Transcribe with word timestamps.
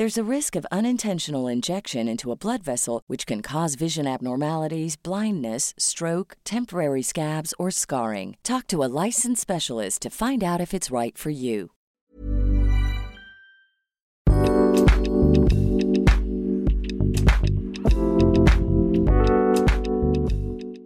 There's 0.00 0.16
a 0.16 0.24
risk 0.24 0.56
of 0.56 0.64
unintentional 0.72 1.46
injection 1.46 2.08
into 2.08 2.32
a 2.32 2.34
blood 2.34 2.62
vessel, 2.62 3.02
which 3.06 3.26
can 3.26 3.42
cause 3.42 3.74
vision 3.74 4.06
abnormalities, 4.06 4.96
blindness, 4.96 5.74
stroke, 5.76 6.38
temporary 6.42 7.02
scabs, 7.02 7.52
or 7.58 7.70
scarring. 7.70 8.38
Talk 8.42 8.66
to 8.68 8.82
a 8.82 8.88
licensed 8.88 9.42
specialist 9.42 10.00
to 10.00 10.08
find 10.08 10.42
out 10.42 10.58
if 10.58 10.72
it's 10.72 10.90
right 10.90 11.18
for 11.18 11.28
you. 11.28 11.72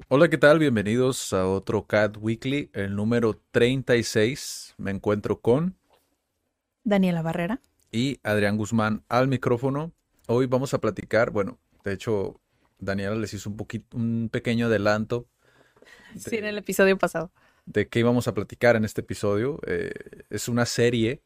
Hola, 0.08 0.28
¿qué 0.28 0.38
tal? 0.38 0.58
Bienvenidos 0.58 1.32
a 1.32 1.46
otro 1.46 1.86
Cat 1.86 2.16
Weekly, 2.20 2.68
el 2.72 2.96
número 2.96 3.40
36. 3.52 4.74
Me 4.76 4.90
encuentro 4.90 5.40
con 5.40 5.76
Daniela 6.82 7.22
Barrera. 7.22 7.60
Y 7.94 8.18
Adrián 8.24 8.56
Guzmán 8.56 9.04
al 9.08 9.28
micrófono. 9.28 9.92
Hoy 10.26 10.46
vamos 10.46 10.74
a 10.74 10.80
platicar, 10.80 11.30
bueno, 11.30 11.60
de 11.84 11.92
hecho, 11.92 12.40
Daniela 12.80 13.14
les 13.14 13.32
hizo 13.34 13.48
un 13.48 13.56
poquito, 13.56 13.96
un 13.96 14.28
pequeño 14.32 14.66
adelanto 14.66 15.28
Sí, 16.18 16.36
en 16.36 16.44
el 16.44 16.58
episodio 16.58 16.98
pasado. 16.98 17.30
de 17.66 17.86
qué 17.88 18.00
íbamos 18.00 18.26
a 18.26 18.34
platicar 18.34 18.74
en 18.74 18.84
este 18.84 19.02
episodio. 19.02 19.60
Eh, 19.66 19.92
es 20.28 20.48
una 20.48 20.66
serie, 20.66 21.22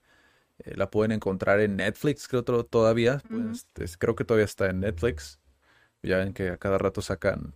eh, 0.59 0.75
la 0.77 0.91
pueden 0.91 1.13
encontrar 1.13 1.61
en 1.61 1.77
Netflix, 1.77 2.29
creo 2.29 2.45
to- 2.45 2.65
todavía. 2.67 3.23
pues, 3.31 3.67
es- 3.77 3.97
creo 3.97 4.15
que 4.15 4.25
todavía 4.25 4.45
está 4.45 4.69
en 4.69 4.81
Netflix. 4.81 5.41
Ya 6.03 6.19
ven 6.19 6.35
que 6.35 6.51
a 6.51 6.59
cada 6.59 6.77
rato 6.77 7.01
sacan 7.01 7.55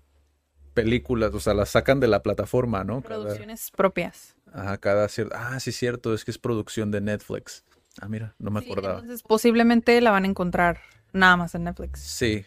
películas, 0.73 1.35
o 1.35 1.41
sea, 1.41 1.53
las 1.53 1.69
sacan 1.69 2.01
de 2.01 2.09
la 2.09 2.23
plataforma, 2.23 2.83
¿no? 2.83 3.03
Cada- 3.03 3.21
Producciones 3.25 3.71
propias. 3.71 4.37
Ajá, 4.55 4.79
cada 4.79 5.07
cierto. 5.09 5.35
Ah, 5.39 5.61
sí, 5.61 5.71
cierto, 5.71 6.15
es 6.15 6.25
que 6.25 6.31
es 6.31 6.39
producción 6.39 6.91
de 6.91 7.03
Netflix. 7.03 7.63
Ah, 8.01 8.09
mira, 8.09 8.35
no 8.39 8.51
me 8.51 8.61
Sí, 8.61 8.67
acordaba. 8.67 8.95
entonces 8.95 9.23
posiblemente 9.23 10.01
la 10.01 10.11
van 10.11 10.25
a 10.25 10.29
encontrar 10.29 10.81
nada 11.13 11.37
más 11.37 11.55
en 11.55 11.65
Netflix. 11.65 12.01
Sí, 12.01 12.45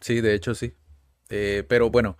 sí, 0.00 0.20
de 0.20 0.34
hecho 0.34 0.54
sí. 0.54 0.74
Eh, 1.28 1.64
pero 1.68 1.90
bueno, 1.90 2.16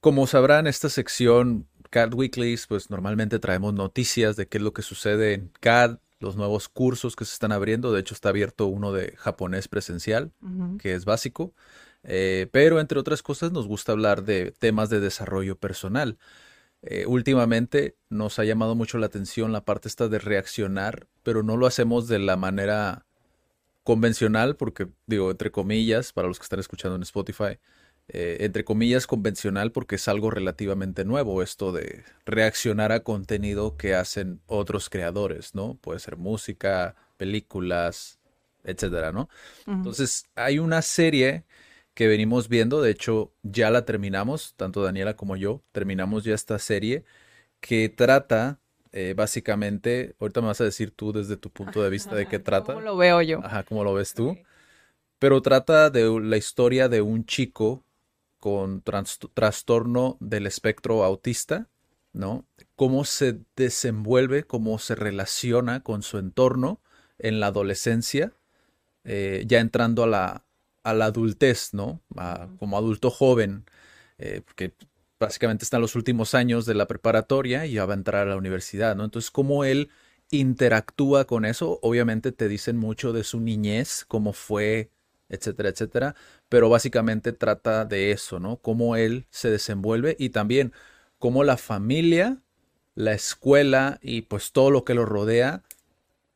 como 0.00 0.26
sabrán, 0.26 0.66
esta 0.66 0.88
sección 0.88 1.66
CAD 1.90 2.14
Weeklies, 2.14 2.66
pues 2.66 2.90
normalmente 2.90 3.38
traemos 3.38 3.72
noticias 3.74 4.36
de 4.36 4.48
qué 4.48 4.58
es 4.58 4.64
lo 4.64 4.72
que 4.72 4.82
sucede 4.82 5.34
en 5.34 5.50
CAD, 5.60 5.98
los 6.20 6.36
nuevos 6.36 6.68
cursos 6.68 7.16
que 7.16 7.24
se 7.24 7.32
están 7.32 7.52
abriendo. 7.52 7.92
De 7.92 8.00
hecho, 8.00 8.14
está 8.14 8.28
abierto 8.30 8.66
uno 8.66 8.92
de 8.92 9.14
japonés 9.16 9.68
presencial, 9.68 10.32
Ujú. 10.42 10.78
que 10.78 10.94
es 10.94 11.04
básico. 11.04 11.54
Eh, 12.04 12.48
pero 12.52 12.80
entre 12.80 12.98
otras 12.98 13.22
cosas, 13.22 13.52
nos 13.52 13.66
gusta 13.66 13.92
hablar 13.92 14.24
de 14.24 14.52
temas 14.58 14.90
de 14.90 15.00
desarrollo 15.00 15.56
personal. 15.58 16.18
Eh, 16.82 17.06
últimamente 17.06 17.96
nos 18.10 18.38
ha 18.38 18.44
llamado 18.44 18.74
mucho 18.74 18.98
la 18.98 19.06
atención 19.06 19.52
la 19.52 19.64
parte 19.64 19.88
esta 19.88 20.08
de 20.08 20.18
reaccionar, 20.18 21.06
pero 21.22 21.42
no 21.42 21.56
lo 21.56 21.66
hacemos 21.66 22.08
de 22.08 22.18
la 22.18 22.36
manera 22.36 23.06
convencional, 23.84 24.56
porque 24.56 24.88
digo, 25.06 25.30
entre 25.30 25.50
comillas, 25.50 26.12
para 26.12 26.28
los 26.28 26.38
que 26.38 26.44
están 26.44 26.60
escuchando 26.60 26.96
en 26.96 27.02
Spotify, 27.02 27.58
eh, 28.08 28.38
entre 28.40 28.64
comillas 28.64 29.06
convencional 29.06 29.70
porque 29.70 29.94
es 29.94 30.08
algo 30.08 30.30
relativamente 30.30 31.04
nuevo 31.04 31.40
esto 31.40 31.72
de 31.72 32.04
reaccionar 32.26 32.90
a 32.90 33.00
contenido 33.00 33.76
que 33.76 33.94
hacen 33.94 34.40
otros 34.46 34.90
creadores, 34.90 35.54
¿no? 35.54 35.74
Puede 35.80 36.00
ser 36.00 36.16
música, 36.16 36.96
películas, 37.16 38.18
etcétera, 38.64 39.12
¿no? 39.12 39.28
Entonces, 39.66 40.24
hay 40.34 40.58
una 40.58 40.82
serie 40.82 41.44
que 41.94 42.06
venimos 42.06 42.48
viendo, 42.48 42.80
de 42.80 42.90
hecho, 42.90 43.32
ya 43.42 43.70
la 43.70 43.84
terminamos, 43.84 44.54
tanto 44.56 44.82
Daniela 44.82 45.14
como 45.16 45.36
yo, 45.36 45.62
terminamos 45.72 46.24
ya 46.24 46.34
esta 46.34 46.58
serie 46.58 47.04
que 47.60 47.88
trata, 47.88 48.60
eh, 48.92 49.14
básicamente, 49.16 50.16
ahorita 50.18 50.40
me 50.40 50.48
vas 50.48 50.60
a 50.60 50.64
decir 50.64 50.90
tú 50.90 51.12
desde 51.12 51.36
tu 51.36 51.50
punto 51.50 51.82
de 51.82 51.90
vista 51.90 52.14
de 52.14 52.26
qué 52.26 52.38
trata, 52.38 52.74
¿Cómo 52.74 52.84
lo 52.84 52.96
veo 52.96 53.22
yo? 53.22 53.40
ajá, 53.44 53.62
cómo 53.64 53.84
lo 53.84 53.94
ves 53.94 54.14
tú, 54.14 54.36
pero 55.18 55.42
trata 55.42 55.90
de 55.90 56.20
la 56.20 56.36
historia 56.36 56.88
de 56.88 57.02
un 57.02 57.24
chico 57.24 57.84
con 58.38 58.82
trastorno 58.82 60.16
del 60.18 60.48
espectro 60.48 61.04
autista, 61.04 61.68
¿no? 62.12 62.44
Cómo 62.74 63.04
se 63.04 63.38
desenvuelve, 63.54 64.42
cómo 64.42 64.78
se 64.80 64.96
relaciona 64.96 65.84
con 65.84 66.02
su 66.02 66.18
entorno 66.18 66.80
en 67.18 67.38
la 67.38 67.46
adolescencia, 67.46 68.32
eh, 69.04 69.44
ya 69.46 69.60
entrando 69.60 70.02
a 70.02 70.06
la, 70.08 70.44
a 70.84 70.94
la 70.94 71.06
adultez, 71.06 71.74
¿no? 71.74 72.02
A- 72.16 72.48
como 72.58 72.76
adulto 72.78 73.10
joven, 73.10 73.64
eh, 74.18 74.42
porque 74.44 74.74
básicamente 75.18 75.64
está 75.64 75.76
en 75.76 75.82
los 75.82 75.94
últimos 75.96 76.34
años 76.34 76.66
de 76.66 76.74
la 76.74 76.86
preparatoria 76.86 77.66
y 77.66 77.74
ya 77.74 77.86
va 77.86 77.94
a 77.94 77.96
entrar 77.96 78.26
a 78.26 78.30
la 78.30 78.36
universidad, 78.36 78.96
¿no? 78.96 79.04
Entonces, 79.04 79.30
cómo 79.30 79.64
él 79.64 79.90
interactúa 80.30 81.26
con 81.26 81.44
eso, 81.44 81.78
obviamente 81.82 82.32
te 82.32 82.48
dicen 82.48 82.76
mucho 82.78 83.12
de 83.12 83.22
su 83.24 83.40
niñez, 83.40 84.04
cómo 84.08 84.32
fue, 84.32 84.90
etcétera, 85.28 85.68
etcétera, 85.70 86.14
pero 86.48 86.68
básicamente 86.70 87.32
trata 87.32 87.84
de 87.84 88.12
eso, 88.12 88.40
¿no? 88.40 88.56
Cómo 88.58 88.96
él 88.96 89.26
se 89.30 89.50
desenvuelve 89.50 90.16
y 90.18 90.30
también 90.30 90.72
cómo 91.18 91.44
la 91.44 91.56
familia, 91.56 92.42
la 92.94 93.12
escuela 93.12 93.98
y 94.02 94.22
pues 94.22 94.52
todo 94.52 94.70
lo 94.70 94.84
que 94.84 94.94
lo 94.94 95.04
rodea 95.06 95.62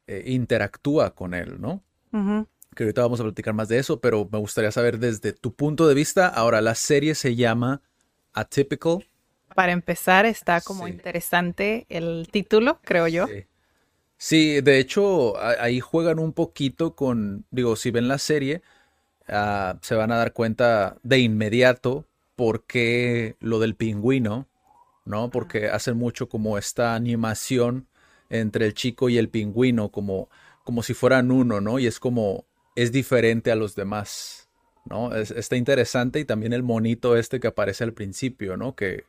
eh, 0.07 0.25
interactúa 0.27 1.15
con 1.15 1.35
él, 1.35 1.61
¿no? 1.61 1.83
Ujú. 2.13 2.47
Que 2.77 2.85
ahorita 2.85 3.03
vamos 3.03 3.19
a 3.19 3.25
platicar 3.25 3.55
más 3.55 3.69
de 3.69 3.79
eso, 3.79 4.01
pero 4.01 4.29
me 4.31 4.39
gustaría 4.39 4.71
saber 4.71 5.01
desde 5.01 5.33
tu 5.33 5.53
punto 5.55 5.89
de 5.89 5.95
vista. 5.95 6.29
Ahora, 6.29 6.61
la 6.61 6.77
serie 6.77 7.17
se 7.17 7.35
llama 7.35 7.83
Atypical. 8.33 9.09
Para 9.57 9.73
empezar, 9.73 10.27
está 10.27 10.61
como 10.61 10.87
Sí. 10.87 10.93
interesante 10.93 11.87
el 11.89 12.29
título, 12.31 12.79
creo 12.85 13.09
yo. 13.09 13.27
Sí. 13.27 13.47
Sí, 14.19 14.61
de 14.63 14.79
hecho, 14.79 15.39
ahí 15.39 15.81
juegan 15.81 16.19
un 16.19 16.33
poquito 16.33 16.95
con, 16.95 17.45
digo, 17.51 17.77
si 17.77 17.91
ven 17.91 18.09
la 18.09 18.19
serie, 18.19 18.63
ah, 19.29 19.79
se 19.83 19.95
van 19.95 20.11
a 20.13 20.17
dar 20.17 20.33
cuenta 20.33 20.97
de 21.03 21.19
inmediato 21.19 22.07
por 22.35 22.65
qué 22.65 23.37
lo 23.41 23.59
del 23.59 23.75
pingüino, 23.75 24.47
¿no? 25.05 25.31
Porque 25.31 25.69
hacen 25.69 25.97
mucho 25.99 26.29
como 26.29 26.59
esta 26.59 26.95
animación 26.95 27.89
entre 28.31 28.67
el 28.67 28.75
chico 28.75 29.09
y 29.09 29.19
el 29.19 29.29
pingüino, 29.29 29.91
como, 29.91 30.29
como 30.65 30.83
si 30.83 30.95
fueran 30.95 31.31
uno, 31.31 31.61
¿no? 31.61 31.79
Y 31.79 31.87
es 31.87 32.01
como, 32.01 32.45
es 32.77 32.93
diferente 32.93 33.51
a 33.51 33.57
los 33.57 33.75
demás, 33.75 34.49
¿no? 34.85 35.13
Es- 35.15 35.33
está 35.33 35.57
interesante 35.57 36.21
y 36.21 36.25
también 36.25 36.53
el 36.53 36.63
monito 36.63 37.17
este 37.17 37.41
que 37.41 37.49
aparece 37.49 37.83
al 37.85 37.93
principio, 37.93 38.57
¿no? 38.57 38.75
Que, 38.77 39.05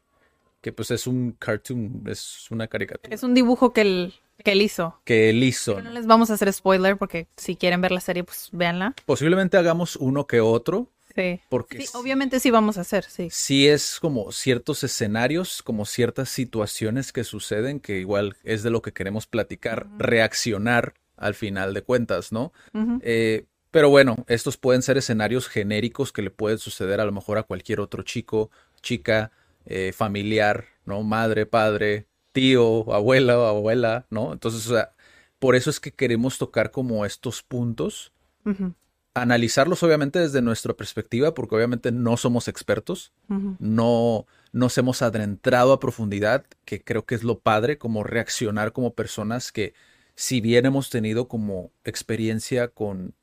que 0.61 0.71
pues 0.73 0.89
es 0.91 1.05
un 1.05 1.33
cartoon, 1.33 2.03
es 2.07 2.49
una 2.49 2.67
caricatura 2.67 3.13
Es 3.13 3.21
un 3.23 3.33
dibujo 3.35 3.73
que 3.73 3.81
él, 3.81 4.13
que 4.43 4.53
él 4.53 4.61
hizo. 4.63 4.99
que 5.05 5.29
él 5.29 5.43
hizo. 5.43 5.75
Pero 5.75 5.85
no 5.89 5.93
les 5.93 6.07
vamos 6.07 6.31
a 6.31 6.33
hacer 6.33 6.51
spoiler 6.51 6.97
porque 6.97 7.27
si 7.37 7.55
quieren 7.55 7.79
ver 7.81 7.91
la 7.91 7.99
serie, 7.99 8.23
pues 8.23 8.49
véanla. 8.51 8.95
Posiblemente 9.05 9.57
hagamos 9.57 9.95
uno 9.97 10.25
que 10.25 10.41
otro, 10.41 10.89
Sí. 11.15 11.39
porque 11.49 11.81
Sí, 11.81 11.87
obviamente 11.95 12.39
sí 12.39 12.51
vamos 12.51 12.77
a 12.77 12.81
hacer, 12.81 13.03
sí. 13.05 13.29
sí 13.31 13.67
es 13.67 13.99
como 13.99 14.31
ciertos 14.31 14.83
escenarios, 14.83 15.63
como 15.63 15.85
ciertas 15.85 16.29
situaciones 16.29 17.11
que 17.11 17.23
suceden, 17.23 17.79
que 17.79 17.97
igual 17.99 18.35
es 18.43 18.61
de 18.61 18.69
lo 18.69 18.81
que 18.83 18.93
queremos 18.93 19.25
platicar, 19.25 19.87
reaccionar 19.97 20.93
al 21.15 21.33
final 21.33 21.73
de 21.73 21.81
cuentas, 21.81 22.31
¿no? 22.31 22.53
Eh, 23.01 23.45
pero 23.77 23.91
bueno, 23.91 24.25
estos 24.27 24.57
pueden 24.57 24.81
ser 24.81 24.97
escenarios 24.97 25.47
genéricos 25.47 26.11
que 26.11 26.23
le 26.23 26.31
pueden 26.31 26.57
suceder 26.57 26.99
a 26.99 27.05
lo 27.05 27.11
mejor 27.11 27.37
a 27.37 27.43
cualquier 27.43 27.79
otro 27.79 28.01
chico, 28.01 28.49
chica, 28.81 29.31
eh, 29.67 29.93
familiar, 29.95 30.65
¿no? 30.83 31.03
Madre, 31.03 31.45
padre, 31.45 32.07
tío, 32.31 32.91
abuela 32.91 33.37
o 33.37 33.45
abuela, 33.45 34.07
¿no? 34.09 34.33
Entonces, 34.33 34.65
o 34.65 34.73
sea, 34.73 34.93
por 35.37 35.55
eso 35.55 35.69
es 35.69 35.79
que 35.79 35.91
queremos 35.91 36.39
tocar 36.39 36.71
como 36.71 37.05
estos 37.05 37.43
puntos 37.43 38.11
Ujú. 38.45 38.73
analizarlos 39.13 39.83
obviamente 39.83 40.17
desde 40.17 40.41
nuestra 40.41 40.73
perspectiva, 40.73 41.35
porque 41.35 41.53
obviamente 41.53 41.91
no 41.91 42.17
somos 42.17 42.47
expertos, 42.47 43.13
Ujú. 43.29 43.57
no 43.59 44.25
nos 44.53 44.75
hemos 44.79 45.03
adentrado 45.03 45.71
a 45.71 45.79
profundidad, 45.79 46.47
que 46.65 46.83
creo 46.83 47.05
que 47.05 47.13
es 47.13 47.23
lo 47.23 47.41
padre, 47.41 47.77
como 47.77 48.03
reaccionar 48.03 48.71
como 48.71 48.95
personas 48.95 49.51
que 49.51 49.75
si 50.15 50.41
bien 50.41 50.65
hemos 50.65 50.89
tenido 50.89 51.27
como 51.27 51.69
experiencia 51.83 52.69
con, 52.69 53.13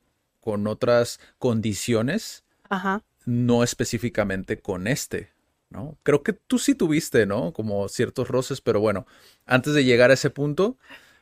con 0.45 0.67
otras 0.67 1.19
condiciones, 1.39 2.43
Ajá. 2.69 3.01
no 3.25 3.63
específicamente 3.63 4.59
con 4.59 4.85
este, 4.85 5.31
¿no? 5.71 5.97
Creo 6.03 6.21
que 6.21 6.33
tú 6.33 6.59
sí 6.59 6.75
tuviste, 6.75 7.25
¿no? 7.25 7.51
Como 7.51 7.89
ciertos 7.89 8.27
roces, 8.27 8.61
pero 8.61 8.79
bueno, 8.79 9.07
antes 9.47 9.73
de 9.73 9.83
llegar 9.83 10.11
a 10.11 10.13
ese 10.13 10.29
punto, 10.29 10.77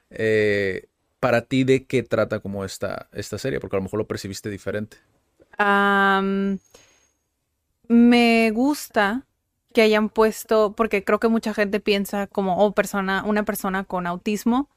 eh, 0.09 0.89
para 1.21 1.43
ti, 1.43 1.63
¿de 1.63 1.85
qué 1.85 2.03
trata 2.03 2.41
como 2.41 2.65
esta, 2.65 3.07
esta 3.13 3.37
serie? 3.37 3.61
Porque 3.61 3.77
a 3.77 3.79
lo 3.79 3.83
mejor 3.83 3.99
lo 3.99 4.07
percibiste 4.07 4.49
diferente. 4.49 4.97
Me 7.87 8.51
gusta 8.51 9.25
que 9.73 9.83
hayan 9.83 10.09
puesto, 10.09 10.73
porque 10.73 11.05
creo 11.05 11.21
que 11.21 11.29
mucha 11.29 11.53
gente 11.53 11.79
piensa 11.79 12.27
como, 12.27 12.57
oh, 12.57 12.73
persona, 12.73 13.23
una 13.25 13.43
persona 13.43 13.85
con 13.85 14.05
autismo, 14.05 14.69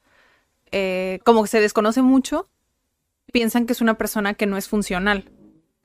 eh, 0.70 1.18
como 1.24 1.42
que 1.42 1.48
se 1.48 1.60
desconoce 1.60 2.00
mucho, 2.00 2.48
piensan 3.32 3.66
que 3.66 3.72
es 3.72 3.80
una 3.80 3.98
persona 3.98 4.34
que 4.34 4.46
no 4.46 4.56
es 4.56 4.68
funcional. 4.68 5.30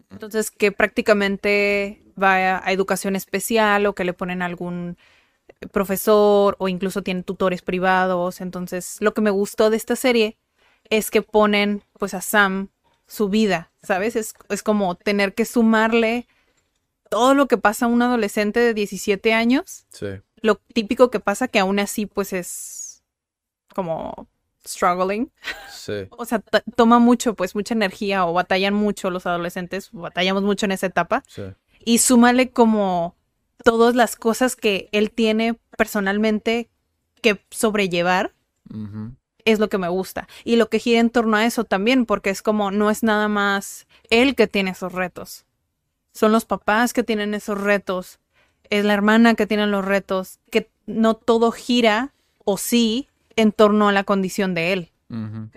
Entonces, 0.10 0.52
que 0.52 0.72
prácticamente 0.72 2.04
va 2.22 2.58
a, 2.58 2.68
a 2.68 2.72
educación 2.72 3.16
especial 3.16 3.86
o 3.86 3.96
que 3.96 4.04
le 4.04 4.14
ponen 4.14 4.42
algún 4.42 4.98
profesor 5.72 6.56
o 6.60 6.68
incluso 6.68 7.04
tiene 7.04 7.24
tutores 7.24 7.62
privados. 7.62 8.42
Entonces, 8.42 8.98
lo 9.00 9.14
que 9.14 9.22
me 9.22 9.30
gustó 9.30 9.70
de 9.70 9.78
esta 9.78 9.96
serie 9.96 10.38
es 10.90 11.12
que 11.12 11.22
ponen 11.22 11.84
pues 11.98 12.14
a 12.14 12.22
Sam 12.22 12.70
su 13.08 13.30
vida, 13.30 13.72
¿sabes? 13.84 14.16
Es, 14.16 14.34
es 14.50 14.64
como 14.64 14.96
tener 14.96 15.34
que 15.34 15.46
sumarle 15.46 16.28
todo 17.10 17.34
lo 17.34 17.48
que 17.48 17.58
pasa 17.58 17.86
a 17.86 17.90
un 17.90 18.02
adolescente 18.02 18.62
de 18.62 18.74
17 18.74 19.34
años, 19.34 19.86
Sí, 19.92 20.08
lo 20.38 20.56
típico 20.56 21.12
que 21.12 21.20
pasa 21.20 21.50
que 21.50 21.60
aún 21.60 21.80
así 21.80 22.06
pues 22.06 22.32
es 22.32 23.04
como 23.76 24.28
struggling. 24.66 25.32
sí, 25.72 26.08
O 26.18 26.26
sea, 26.26 26.42
toma 26.76 27.00
mucho, 27.00 27.34
pues 27.36 27.56
mucha 27.56 27.74
energía 27.74 28.26
o 28.26 28.34
batallan 28.34 28.74
mucho 28.74 29.10
los 29.10 29.26
adolescentes, 29.26 29.90
batallamos 29.92 30.44
mucho 30.44 30.66
en 30.66 30.72
esa 30.72 30.88
etapa. 30.88 31.24
sí. 31.28 31.44
Y 31.84 31.98
súmale 31.98 32.52
como 32.52 33.16
todas 33.64 33.96
las 33.96 34.16
cosas 34.16 34.56
que 34.56 34.88
él 34.92 35.10
tiene 35.12 35.58
personalmente 35.78 36.70
que 37.22 37.44
sobrellevar 37.50 38.34
es 39.44 39.60
lo 39.60 39.70
que 39.70 39.78
me 39.78 39.90
gusta. 39.90 40.28
Y 40.44 40.56
lo 40.56 40.70
que 40.70 40.80
gira 40.80 41.00
en 41.00 41.10
torno 41.10 41.38
a 41.38 41.46
eso 41.46 41.64
también, 41.64 42.06
porque 42.06 42.30
es 42.30 42.42
como 42.42 42.72
no 42.72 42.90
es 42.90 43.04
nada 43.04 43.28
más 43.28 43.88
él 44.10 44.36
que 44.36 44.48
tiene 44.48 44.72
esos 44.72 44.94
retos. 44.94 45.46
Son 46.14 46.32
los 46.32 46.46
papás 46.46 46.94
que 46.94 47.04
tienen 47.04 47.34
esos 47.34 47.60
retos. 47.60 48.20
Es 48.70 48.86
la 48.86 48.94
hermana 48.94 49.36
que 49.36 49.48
tiene 49.48 49.68
los 49.68 49.84
retos. 49.84 50.40
Que 50.52 50.70
no 50.86 51.16
todo 51.16 51.52
gira, 51.52 52.14
o 52.46 52.58
sí, 52.58 53.10
en 53.36 53.52
torno 53.52 53.90
a 53.90 53.92
la 53.92 54.04
condición 54.04 54.54
de 54.54 54.74
él. 54.74 54.92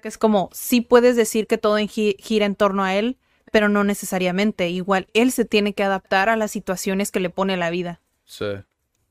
es 0.03 0.19
como, 0.19 0.51
sí 0.53 0.81
puedes 0.81 1.15
decir 1.17 1.47
que 1.47 1.59
todo 1.59 1.79
en 1.79 1.87
gi- 1.89 2.17
gira 2.19 2.45
en 2.47 2.57
torno 2.57 2.83
a 2.85 2.95
él, 2.97 3.19
pero 3.53 3.69
no 3.69 3.85
necesariamente. 3.85 4.69
Igual 4.69 5.07
él 5.15 5.31
se 5.31 5.45
tiene 5.45 5.75
que 5.75 5.85
adaptar 5.85 6.29
a 6.29 6.37
las 6.37 6.51
situaciones 6.51 7.11
que 7.13 7.21
le 7.21 7.31
pone 7.31 7.57
la 7.57 7.71
vida. 7.71 8.01
Sí, 8.25 8.47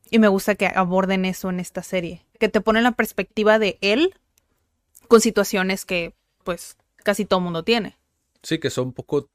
Y 0.10 0.20
me 0.20 0.28
gusta 0.28 0.56
que 0.56 0.68
aborden 0.68 1.24
eso 1.26 1.50
en 1.50 1.60
esta 1.62 1.82
serie. 1.82 2.26
Que 2.40 2.50
te 2.50 2.60
ponen 2.62 2.84
la 2.84 2.92
perspectiva 2.92 3.58
de 3.58 3.78
él 3.82 4.14
con 5.08 5.22
situaciones 5.22 5.86
que, 5.86 6.14
pues, 6.44 6.76
casi 6.98 7.24
todo 7.26 7.40
mundo 7.40 7.64
tiene. 7.64 7.98
Sí, 8.42 8.60
que 8.60 8.70
son 8.70 8.88
un 8.88 8.94
poco 8.94 9.30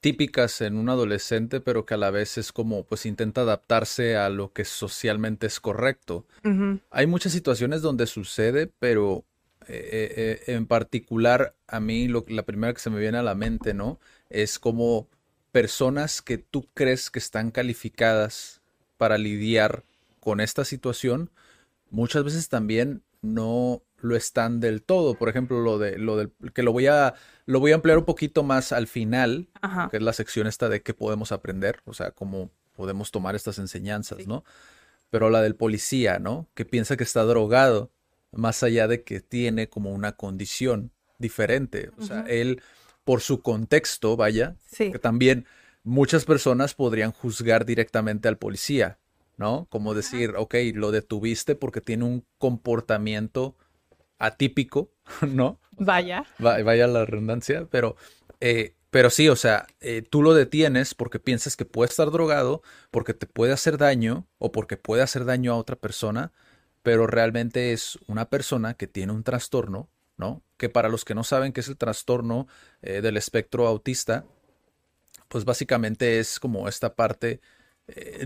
típicas 0.00 0.60
en 0.60 0.76
un 0.76 0.88
adolescente, 0.88 1.60
pero 1.60 1.86
que 1.86 1.94
a 1.94 1.96
la 1.96 2.10
vez 2.10 2.38
es 2.38 2.52
como, 2.52 2.84
pues 2.84 3.06
intenta 3.06 3.42
adaptarse 3.42 4.16
a 4.16 4.28
lo 4.28 4.52
que 4.52 4.64
socialmente 4.64 5.46
es 5.46 5.60
correcto. 5.60 6.26
Hay 6.90 7.06
muchas 7.06 7.32
situaciones 7.32 7.82
donde 7.82 8.06
sucede, 8.06 8.70
pero 8.78 9.24
eh, 9.68 10.42
eh, 10.46 10.52
en 10.52 10.66
particular 10.66 11.56
a 11.66 11.80
mí 11.80 12.06
lo, 12.06 12.24
la 12.28 12.44
primera 12.44 12.72
que 12.72 12.80
se 12.80 12.90
me 12.90 13.00
viene 13.00 13.18
a 13.18 13.22
la 13.22 13.34
mente, 13.34 13.74
¿no? 13.74 13.98
Es 14.30 14.58
como 14.58 15.08
personas 15.50 16.22
que 16.22 16.38
tú 16.38 16.68
crees 16.74 17.10
que 17.10 17.18
están 17.18 17.50
calificadas 17.50 18.60
para 18.98 19.18
lidiar 19.18 19.84
con 20.20 20.40
esta 20.40 20.64
situación, 20.64 21.30
muchas 21.90 22.24
veces 22.24 22.48
también 22.48 23.02
no 23.22 23.82
lo 24.00 24.16
están 24.16 24.60
del 24.60 24.82
todo. 24.82 25.14
Por 25.14 25.28
ejemplo, 25.28 25.60
lo 25.60 25.78
de 25.78 25.98
lo 25.98 26.16
del 26.16 26.32
que 26.54 26.62
lo 26.62 26.72
voy 26.72 26.86
a 26.86 27.14
lo 27.46 27.60
voy 27.60 27.72
a 27.72 27.76
emplear 27.76 27.98
un 27.98 28.04
poquito 28.04 28.42
más 28.42 28.72
al 28.72 28.86
final, 28.86 29.48
Ajá. 29.62 29.88
que 29.90 29.96
es 29.98 30.02
la 30.02 30.12
sección 30.12 30.46
esta 30.46 30.68
de 30.68 30.82
qué 30.82 30.94
podemos 30.94 31.32
aprender, 31.32 31.80
o 31.84 31.94
sea, 31.94 32.10
cómo 32.10 32.50
podemos 32.74 33.10
tomar 33.10 33.34
estas 33.34 33.58
enseñanzas, 33.58 34.18
Sí. 34.18 34.26
¿no? 34.26 34.44
Pero 35.10 35.30
la 35.30 35.40
del 35.40 35.54
policía, 35.54 36.18
¿no? 36.18 36.46
Que 36.54 36.64
piensa 36.64 36.96
que 36.96 37.04
está 37.04 37.22
drogado, 37.24 37.90
más 38.32 38.62
allá 38.62 38.86
de 38.88 39.02
que 39.02 39.20
tiene 39.20 39.68
como 39.68 39.92
una 39.92 40.12
condición 40.12 40.90
diferente. 41.18 41.90
O 41.96 42.02
sea, 42.02 42.24
él, 42.28 42.60
por 43.04 43.20
su 43.22 43.40
contexto, 43.40 44.16
vaya, 44.16 44.56
Sí. 44.66 44.90
que 44.92 44.98
también 44.98 45.46
muchas 45.84 46.24
personas 46.24 46.74
podrían 46.74 47.12
juzgar 47.12 47.64
directamente 47.64 48.26
al 48.28 48.36
policía, 48.36 48.98
¿no? 49.38 49.66
Como 49.70 49.94
decir, 49.94 50.34
ok, 50.36 50.54
lo 50.74 50.90
detuviste 50.90 51.54
porque 51.54 51.80
tiene 51.80 52.04
un 52.04 52.24
comportamiento 52.38 53.56
atípico, 54.18 54.90
¿no? 55.26 55.60
Vaya. 55.72 56.24
Va- 56.44 56.62
vaya 56.62 56.86
la 56.86 57.04
redundancia, 57.04 57.66
pero, 57.70 57.96
eh, 58.40 58.74
pero 58.90 59.10
sí, 59.10 59.28
o 59.28 59.36
sea, 59.36 59.66
eh, 59.80 60.02
tú 60.02 60.22
lo 60.22 60.34
detienes 60.34 60.94
porque 60.94 61.18
piensas 61.20 61.56
que 61.56 61.64
puede 61.64 61.90
estar 61.90 62.10
drogado, 62.10 62.62
porque 62.90 63.14
te 63.14 63.26
puede 63.26 63.52
hacer 63.52 63.78
daño 63.78 64.26
o 64.38 64.52
porque 64.52 64.76
puede 64.76 65.02
hacer 65.02 65.24
daño 65.24 65.52
a 65.52 65.56
otra 65.56 65.76
persona, 65.76 66.32
pero 66.82 67.06
realmente 67.06 67.72
es 67.72 67.98
una 68.06 68.30
persona 68.30 68.74
que 68.74 68.86
tiene 68.86 69.12
un 69.12 69.24
trastorno, 69.24 69.88
¿no? 70.16 70.42
Que 70.56 70.68
para 70.68 70.88
los 70.88 71.04
que 71.04 71.14
no 71.14 71.24
saben 71.24 71.52
qué 71.52 71.60
es 71.60 71.68
el 71.68 71.76
trastorno 71.76 72.46
eh, 72.82 73.00
del 73.02 73.16
espectro 73.16 73.66
autista, 73.66 74.24
pues 75.28 75.44
básicamente 75.44 76.18
es 76.18 76.38
como 76.40 76.68
esta 76.68 76.94
parte, 76.94 77.40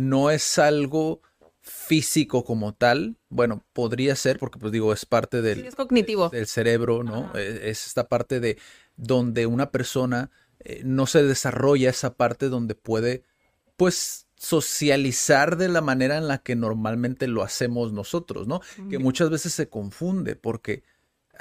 no 0.01 0.31
es 0.31 0.59
algo 0.59 1.23
físico 1.63 2.45
como 2.45 2.75
tal, 2.75 3.17
bueno, 3.29 3.65
podría 3.73 4.17
ser 4.17 4.39
porque 4.39 4.59
pues 4.59 4.73
digo, 4.73 4.93
es 4.93 5.05
parte 5.07 5.43
del, 5.43 5.61
Sí, 5.61 5.67
es 5.67 5.75
cognitivo. 5.75 6.29
del 6.31 6.47
cerebro, 6.47 7.03
¿no? 7.05 7.27
Ajá. 7.27 7.41
Eh, 7.41 7.71
Es 7.71 7.87
esta 7.87 8.09
parte 8.09 8.41
de 8.41 8.59
donde 8.97 9.47
una 9.47 9.71
persona 9.71 10.31
eh, 10.61 10.83
no 10.85 11.07
se 11.07 11.23
desarrolla 11.23 11.91
esa 11.91 12.15
parte 12.17 12.49
donde 12.49 12.75
puede, 12.75 13.25
pues, 13.77 14.27
socializar 14.37 15.57
de 15.59 15.69
la 15.69 15.81
manera 15.83 16.17
en 16.17 16.27
la 16.29 16.39
que 16.39 16.57
normalmente 16.57 17.29
lo 17.29 17.43
hacemos 17.43 17.93
nosotros, 17.93 18.47
¿no? 18.47 18.63
Que 18.89 18.99
muchas 18.99 19.29
veces 19.29 19.53
se 19.53 19.69
confunde 19.69 20.35
porque 20.35 20.83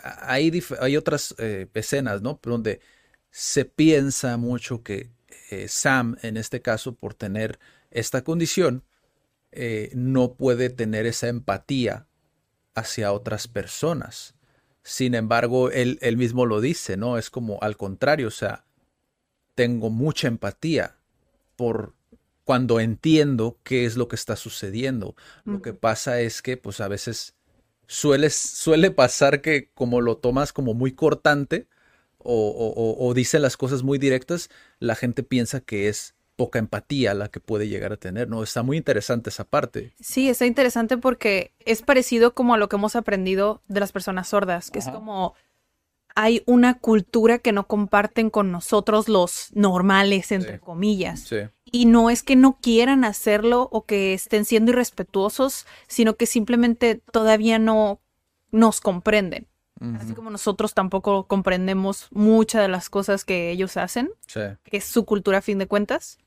hay, 0.04 0.62
hay 0.82 0.98
otras 0.98 1.34
eh, 1.38 1.68
escenas, 1.74 2.22
¿no? 2.22 2.40
Donde 2.44 2.82
se 3.32 3.64
piensa 3.66 4.36
mucho 4.38 4.84
que 4.84 5.12
eh, 5.50 5.68
Sam, 5.70 6.18
en 6.24 6.36
este 6.36 6.62
caso, 6.62 6.94
por 6.96 7.14
tener 7.14 7.58
esta 7.90 8.24
condición, 8.24 8.84
eh, 9.52 9.92
no 9.96 10.34
puede 10.36 10.70
tener 10.70 11.06
esa 11.06 11.28
empatía 11.30 12.08
hacia 12.76 13.14
otras 13.14 13.48
personas. 13.48 14.36
Sin 14.84 15.16
embargo, 15.16 15.72
él, 15.72 16.00
él 16.02 16.18
mismo 16.18 16.46
lo 16.46 16.62
dice, 16.62 16.98
¿no? 16.98 17.18
Es 17.18 17.30
como 17.30 17.60
al 17.62 17.78
contrario, 17.78 18.28
o 18.30 18.32
sea, 18.32 18.66
tengo 19.56 19.90
mucha 19.90 20.28
empatía 20.28 20.96
por 21.56 21.96
cuando 22.46 22.80
entiendo 22.80 23.60
qué 23.64 23.86
es 23.86 23.98
lo 23.98 24.08
que 24.08 24.16
está 24.16 24.36
sucediendo. 24.36 25.16
Lo 25.48 25.62
que 25.62 25.74
pasa 25.74 26.22
es 26.22 26.42
que, 26.42 26.58
pues 26.58 26.82
a 26.82 26.88
veces 26.88 27.36
suele, 27.88 28.30
suele 28.32 28.92
pasar 28.92 29.42
que 29.42 29.72
como 29.74 30.02
lo 30.02 30.18
tomas 30.18 30.54
como 30.54 30.74
muy 30.74 30.94
cortante 30.94 31.68
o, 32.20 32.34
o, 32.50 32.70
o- 32.76 33.08
o 33.10 33.14
dice 33.14 33.40
las 33.40 33.58
cosas 33.58 33.84
muy 33.84 34.00
directas, 34.00 34.50
la 34.80 34.96
gente 34.96 35.24
piensa 35.24 35.62
que 35.62 35.90
es 35.90 36.16
poca 36.40 36.58
empatía 36.58 37.14
la 37.14 37.28
que 37.28 37.42
puede 37.42 37.68
llegar 37.68 37.92
a 37.92 37.98
tener, 37.98 38.30
¿no? 38.30 38.42
Está 38.42 38.64
muy 38.64 38.78
interesante 38.78 39.30
esa 39.30 39.44
parte. 39.44 39.92
Sí, 40.00 40.30
está 40.30 40.46
interesante 40.46 40.98
porque 40.98 41.52
es 41.66 41.82
parecido 41.82 42.34
como 42.34 42.54
a 42.54 42.58
lo 42.58 42.70
que 42.70 42.78
hemos 42.78 42.96
aprendido 42.96 43.62
de 43.68 43.82
las 43.82 43.92
personas 43.92 44.30
sordas, 44.30 44.72
que 44.72 44.80
es 44.80 44.88
como 44.88 45.36
hay 46.16 46.42
una 46.46 46.80
cultura 46.80 47.40
que 47.40 47.52
no 47.52 47.68
comparten 47.68 48.30
con 48.30 48.52
nosotros 48.54 49.10
los 49.10 49.50
normales, 49.54 50.32
entre 50.32 50.54
Sí. 50.54 50.60
comillas. 50.60 51.20
Sí, 51.20 51.38
Y 51.72 51.86
no 51.86 52.10
es 52.10 52.24
que 52.24 52.36
no 52.38 52.58
quieran 52.62 53.04
hacerlo 53.04 53.68
o 53.72 53.86
que 53.86 54.14
estén 54.14 54.46
siendo 54.46 54.72
irrespetuosos, 54.72 55.68
sino 55.88 56.16
que 56.16 56.26
simplemente 56.26 57.02
todavía 57.12 57.60
no 57.60 58.00
nos 58.52 58.80
comprenden. 58.80 59.46
Así 60.00 60.14
como 60.14 60.30
nosotros 60.30 60.74
tampoco 60.74 61.26
comprendemos 61.28 62.08
muchas 62.12 62.62
de 62.64 62.68
las 62.68 62.90
cosas 62.90 63.24
que 63.24 63.50
ellos 63.52 63.78
hacen, 63.78 64.10
sí, 64.28 64.42
que 64.64 64.78
es 64.78 64.84
su 64.84 65.06
cultura 65.06 65.38
a 65.38 65.42
fin 65.42 65.58
de 65.58 65.68
cuentas. 65.68 66.18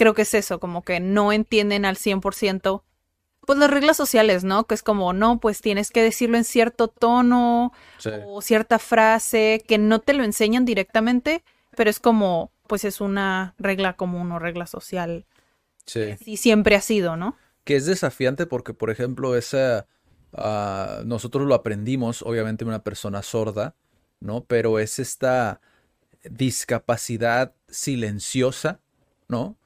Creo 0.00 0.14
que 0.14 0.22
es 0.22 0.32
eso, 0.32 0.60
como 0.60 0.82
que 0.82 0.98
no 0.98 1.32
entienden 1.32 1.84
al 1.84 1.96
100%, 1.96 2.82
pues 3.46 3.58
las 3.58 3.70
reglas 3.70 3.96
sociales, 3.96 4.44
¿no? 4.44 4.66
Que 4.66 4.74
es 4.74 4.82
como, 4.82 5.12
no, 5.12 5.40
pues 5.40 5.60
tienes 5.60 5.90
que 5.90 6.02
decirlo 6.02 6.38
en 6.38 6.44
cierto 6.44 6.88
tono 6.88 7.72
sí, 7.98 8.10
o 8.26 8.40
cierta 8.40 8.78
frase, 8.78 9.62
que 9.66 9.76
no 9.76 9.98
te 9.98 10.14
lo 10.14 10.24
enseñan 10.24 10.64
directamente, 10.64 11.44
pero 11.76 11.90
es 11.90 12.00
como, 12.00 12.50
pues 12.66 12.84
es 12.84 13.00
una 13.00 13.54
regla 13.58 13.94
común 13.94 14.32
o 14.32 14.38
regla 14.38 14.66
social. 14.66 15.26
sí. 15.84 16.12
Así 16.12 16.36
siempre 16.36 16.76
ha 16.76 16.80
sido, 16.80 17.16
¿no? 17.16 17.36
que 17.64 17.76
es 17.76 17.86
desafiante 17.86 18.46
porque, 18.46 18.74
por 18.74 18.90
ejemplo, 18.90 19.36
esa, 19.36 19.86
ah, 20.32 21.02
nosotros 21.04 21.46
lo 21.46 21.54
aprendimos, 21.54 22.22
obviamente, 22.22 22.64
una 22.64 22.82
persona 22.82 23.22
sorda, 23.22 23.76
¿no? 24.18 24.44
Pero 24.44 24.78
es 24.78 24.98
esta 24.98 25.60
discapacidad 26.24 27.54
silenciosa, 27.68 28.80
¿no? 29.28 29.56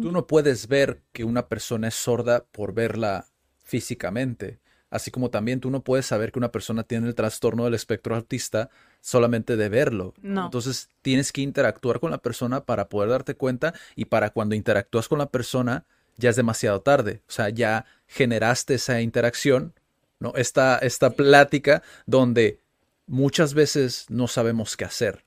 Tú 0.00 0.12
no 0.12 0.26
puedes 0.26 0.66
ver 0.66 1.02
que 1.12 1.24
una 1.24 1.46
persona 1.46 1.88
es 1.88 1.94
sorda 1.94 2.46
por 2.52 2.72
verla 2.72 3.26
físicamente, 3.62 4.58
así 4.88 5.10
como 5.10 5.28
también 5.28 5.60
tú 5.60 5.70
no 5.70 5.82
puedes 5.82 6.06
saber 6.06 6.32
que 6.32 6.38
una 6.38 6.52
persona 6.52 6.84
tiene 6.84 7.06
el 7.06 7.14
trastorno 7.14 7.64
del 7.64 7.74
espectro 7.74 8.16
autista 8.16 8.70
solamente 9.02 9.58
de 9.58 9.68
verlo. 9.68 10.14
No. 10.22 10.46
Entonces 10.46 10.88
tienes 11.02 11.32
que 11.32 11.42
interactuar 11.42 12.00
con 12.00 12.10
la 12.10 12.16
persona 12.16 12.64
para 12.64 12.88
poder 12.88 13.10
darte 13.10 13.34
cuenta 13.34 13.74
y 13.94 14.06
para 14.06 14.30
cuando 14.30 14.54
interactúas 14.54 15.06
con 15.06 15.18
la 15.18 15.30
persona 15.30 15.84
ya 16.16 16.30
es 16.30 16.36
demasiado 16.36 16.80
tarde, 16.80 17.20
o 17.28 17.32
sea, 17.32 17.50
ya 17.50 17.84
generaste 18.06 18.74
esa 18.74 19.02
interacción, 19.02 19.74
¿no? 20.18 20.32
Esta, 20.36 20.78
esta 20.78 21.10
plática 21.10 21.82
donde 22.06 22.60
muchas 23.06 23.52
veces 23.52 24.06
no 24.08 24.28
sabemos 24.28 24.76
qué 24.76 24.84
hacer. 24.84 25.24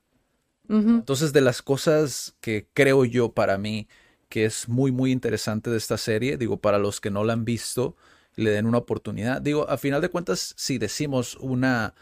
Entonces, 0.70 1.32
de 1.32 1.40
las 1.40 1.62
cosas 1.62 2.36
que 2.42 2.68
creo 2.74 3.06
yo 3.06 3.32
para 3.32 3.56
mí 3.56 3.88
que 4.28 4.44
es 4.44 4.68
muy, 4.68 4.92
muy 4.92 5.12
interesante 5.12 5.70
de 5.70 5.76
esta 5.76 5.96
serie, 5.96 6.36
digo, 6.36 6.60
para 6.60 6.78
los 6.78 7.00
que 7.00 7.10
no 7.10 7.24
la 7.24 7.32
han 7.32 7.44
visto, 7.44 7.96
le 8.36 8.50
den 8.50 8.66
una 8.66 8.78
oportunidad. 8.78 9.42
Digo, 9.42 9.68
a 9.68 9.78
final 9.78 10.00
de 10.00 10.10
cuentas, 10.10 10.54
si 10.56 10.78
decimos 10.78 11.36
una, 11.36 11.94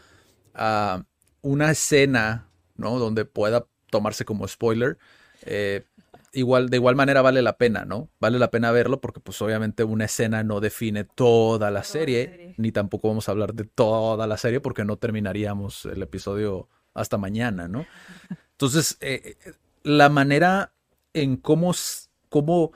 ah, 0.53 1.03
una 1.41 1.71
escena, 1.71 2.49
¿no? 2.75 2.99
Donde 2.99 3.25
pueda 3.25 3.65
tomarse 3.89 4.25
como 4.25 4.47
spoiler, 4.47 4.97
eh, 5.43 5.85
igual, 6.33 6.69
de 6.69 6.77
igual 6.77 6.95
manera 6.95 7.21
vale 7.21 7.41
la 7.41 7.57
pena, 7.57 7.85
¿no? 7.85 8.09
Vale 8.19 8.39
la 8.39 8.51
pena 8.51 8.71
verlo 8.71 9.01
porque 9.01 9.19
pues 9.19 9.41
obviamente 9.41 9.83
una 9.83 10.05
escena 10.05 10.43
no 10.43 10.59
define 10.59 11.03
toda 11.03 11.71
la 11.71 11.83
serie, 11.83 12.53
ni 12.57 12.71
tampoco 12.71 13.07
vamos 13.07 13.27
a 13.27 13.31
hablar 13.31 13.53
de 13.53 13.63
toda 13.63 14.27
la 14.27 14.37
serie 14.37 14.59
porque 14.59 14.85
no 14.85 14.97
terminaríamos 14.97 15.85
el 15.85 16.01
episodio 16.01 16.69
hasta 16.93 17.17
mañana, 17.17 17.67
¿no? 17.67 17.85
Entonces, 18.51 18.97
eh, 19.01 19.37
eh, 19.45 19.53
la 19.83 20.09
manera 20.09 20.73
en 21.13 21.37
cómo, 21.37 21.73
cómo, 22.29 22.71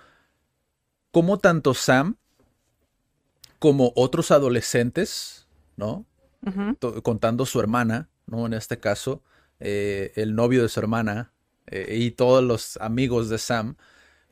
cómo 1.11 1.37
tanto 1.39 1.73
Sam 1.73 2.17
como 3.59 3.91
otros 3.95 4.31
adolescentes, 4.31 5.47
¿no? 5.75 6.05
Contando 7.03 7.45
su 7.45 7.59
hermana, 7.59 8.09
¿no? 8.25 8.45
En 8.45 8.53
este 8.53 8.79
caso, 8.79 9.21
eh, 9.59 10.11
el 10.15 10.33
novio 10.35 10.63
de 10.63 10.69
su 10.69 10.79
hermana 10.79 11.31
eh, 11.67 11.95
y 11.99 12.11
todos 12.11 12.43
los 12.43 12.77
amigos 12.77 13.29
de 13.29 13.37
Sam, 13.37 13.75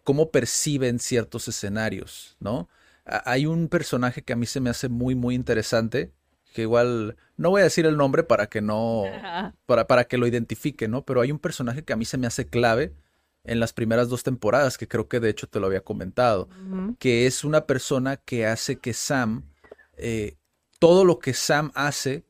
cómo 0.03 0.31
perciben 0.31 0.99
ciertos 0.99 1.47
escenarios, 1.47 2.35
¿no? 2.39 2.69
A- 3.05 3.31
Hay 3.31 3.45
un 3.45 3.67
personaje 3.67 4.23
que 4.23 4.33
a 4.33 4.35
mí 4.35 4.45
se 4.47 4.59
me 4.61 4.69
hace 4.71 4.89
muy, 4.89 5.13
muy 5.15 5.35
interesante, 5.35 6.11
que 6.55 6.63
igual 6.63 7.17
no 7.37 7.51
voy 7.51 7.61
a 7.61 7.65
decir 7.65 7.85
el 7.85 7.97
nombre 7.97 8.23
para 8.23 8.47
que 8.47 8.61
no, 8.61 9.03
para, 9.67 9.85
para 9.85 10.05
que 10.05 10.17
lo 10.17 10.25
identifique, 10.25 10.87
¿no? 10.87 11.05
Pero 11.05 11.21
hay 11.21 11.31
un 11.31 11.39
personaje 11.39 11.83
que 11.83 11.93
a 11.93 11.97
mí 11.97 12.05
se 12.05 12.17
me 12.17 12.25
hace 12.25 12.47
clave 12.47 12.95
en 13.43 13.59
las 13.59 13.73
primeras 13.73 14.09
dos 14.09 14.23
temporadas, 14.23 14.77
que 14.77 14.87
creo 14.87 15.07
que 15.07 15.19
de 15.19 15.29
hecho 15.29 15.47
te 15.47 15.59
lo 15.59 15.67
había 15.67 15.81
comentado, 15.81 16.49
que 16.99 17.25
es 17.25 17.43
una 17.43 17.65
persona 17.65 18.17
que 18.17 18.45
hace 18.45 18.77
que 18.77 18.93
Sam, 18.93 19.43
eh, 19.97 20.35
todo 20.79 21.05
lo 21.05 21.19
que 21.19 21.33
Sam 21.33 21.71
hace, 21.73 22.25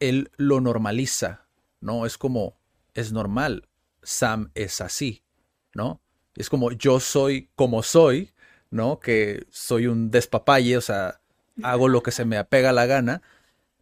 él 0.00 0.30
lo 0.36 0.60
normaliza, 0.60 1.46
¿no? 1.80 2.06
Es 2.06 2.18
como, 2.18 2.56
es 2.94 3.12
normal, 3.12 3.68
Sam 4.02 4.50
es 4.54 4.80
así, 4.80 5.22
¿no? 5.74 6.00
Es 6.36 6.50
como 6.50 6.72
yo 6.72 6.98
soy 7.00 7.50
como 7.54 7.82
soy, 7.82 8.32
¿no? 8.70 8.98
Que 8.98 9.46
soy 9.50 9.86
un 9.86 10.10
despapalle, 10.10 10.76
o 10.76 10.80
sea, 10.80 11.20
hago 11.62 11.88
lo 11.88 12.02
que 12.02 12.10
se 12.10 12.24
me 12.24 12.36
apega 12.36 12.72
la 12.72 12.86
gana, 12.86 13.22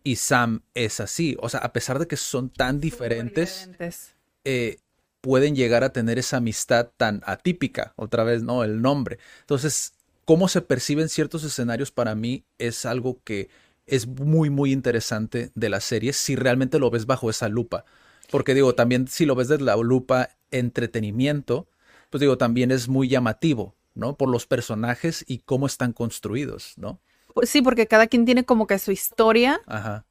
y 0.04 0.16
Sam 0.16 0.62
es 0.74 1.00
así, 1.00 1.36
o 1.40 1.48
sea, 1.48 1.60
a 1.60 1.72
pesar 1.72 1.98
de 1.98 2.06
que 2.06 2.16
son 2.16 2.50
tan 2.50 2.80
diferentes, 2.80 3.60
Diferentes. 3.60 4.14
eh, 4.44 4.78
pueden 5.22 5.56
llegar 5.56 5.84
a 5.84 5.92
tener 5.92 6.18
esa 6.18 6.38
amistad 6.38 6.90
tan 6.96 7.22
atípica, 7.24 7.94
otra 7.96 8.24
vez, 8.24 8.42
¿no? 8.42 8.64
El 8.64 8.82
nombre. 8.82 9.18
Entonces, 9.40 9.94
cómo 10.26 10.48
se 10.48 10.60
perciben 10.60 11.08
ciertos 11.08 11.44
escenarios 11.44 11.90
para 11.90 12.14
mí 12.14 12.44
es 12.58 12.84
algo 12.84 13.20
que 13.24 13.48
es 13.86 14.06
muy, 14.06 14.50
muy 14.50 14.72
interesante 14.72 15.50
de 15.54 15.68
la 15.68 15.80
serie 15.80 16.12
si 16.12 16.36
realmente 16.36 16.78
lo 16.78 16.90
ves 16.90 17.06
bajo 17.06 17.30
esa 17.30 17.48
lupa. 17.48 17.84
Porque 18.30 18.54
digo, 18.54 18.74
también 18.74 19.08
si 19.08 19.24
lo 19.24 19.34
ves 19.34 19.48
desde 19.48 19.64
la 19.64 19.76
lupa 19.76 20.30
entretenimiento, 20.50 21.68
pues 22.10 22.20
digo, 22.20 22.36
también 22.36 22.70
es 22.70 22.88
muy 22.88 23.08
llamativo, 23.08 23.74
¿no? 23.94 24.16
Por 24.16 24.28
los 24.28 24.46
personajes 24.46 25.24
y 25.28 25.38
cómo 25.38 25.66
están 25.66 25.92
construidos, 25.92 26.74
¿no? 26.76 27.00
Pues 27.32 27.48
sí, 27.48 27.62
porque 27.62 27.86
cada 27.86 28.08
quien 28.08 28.24
tiene 28.24 28.44
como 28.44 28.66
que 28.66 28.78
su 28.78 28.90
historia 28.90 29.60
Ajá. 29.66 30.04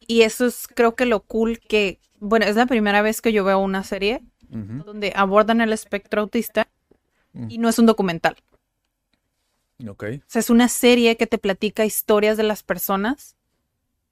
y 0.00 0.22
eso 0.22 0.46
es 0.46 0.66
creo 0.74 0.94
que 0.94 1.06
lo 1.06 1.20
cool 1.20 1.58
que, 1.58 2.00
bueno, 2.18 2.46
es 2.46 2.56
la 2.56 2.66
primera 2.66 3.00
vez 3.00 3.20
que 3.20 3.32
yo 3.32 3.44
veo 3.44 3.58
una 3.58 3.84
serie 3.84 4.22
Donde 4.84 5.12
abordan 5.14 5.60
el 5.60 5.72
espectro 5.72 6.22
autista 6.22 6.68
y 7.48 7.58
no 7.58 7.68
es 7.68 7.78
un 7.78 7.86
documental. 7.86 8.36
Ok. 9.86 10.04
O 10.04 10.24
sea, 10.26 10.40
es 10.40 10.48
una 10.50 10.68
serie 10.68 11.16
que 11.16 11.26
te 11.26 11.38
platica 11.38 11.84
historias 11.84 12.36
de 12.36 12.42
las 12.44 12.62
personas 12.62 13.36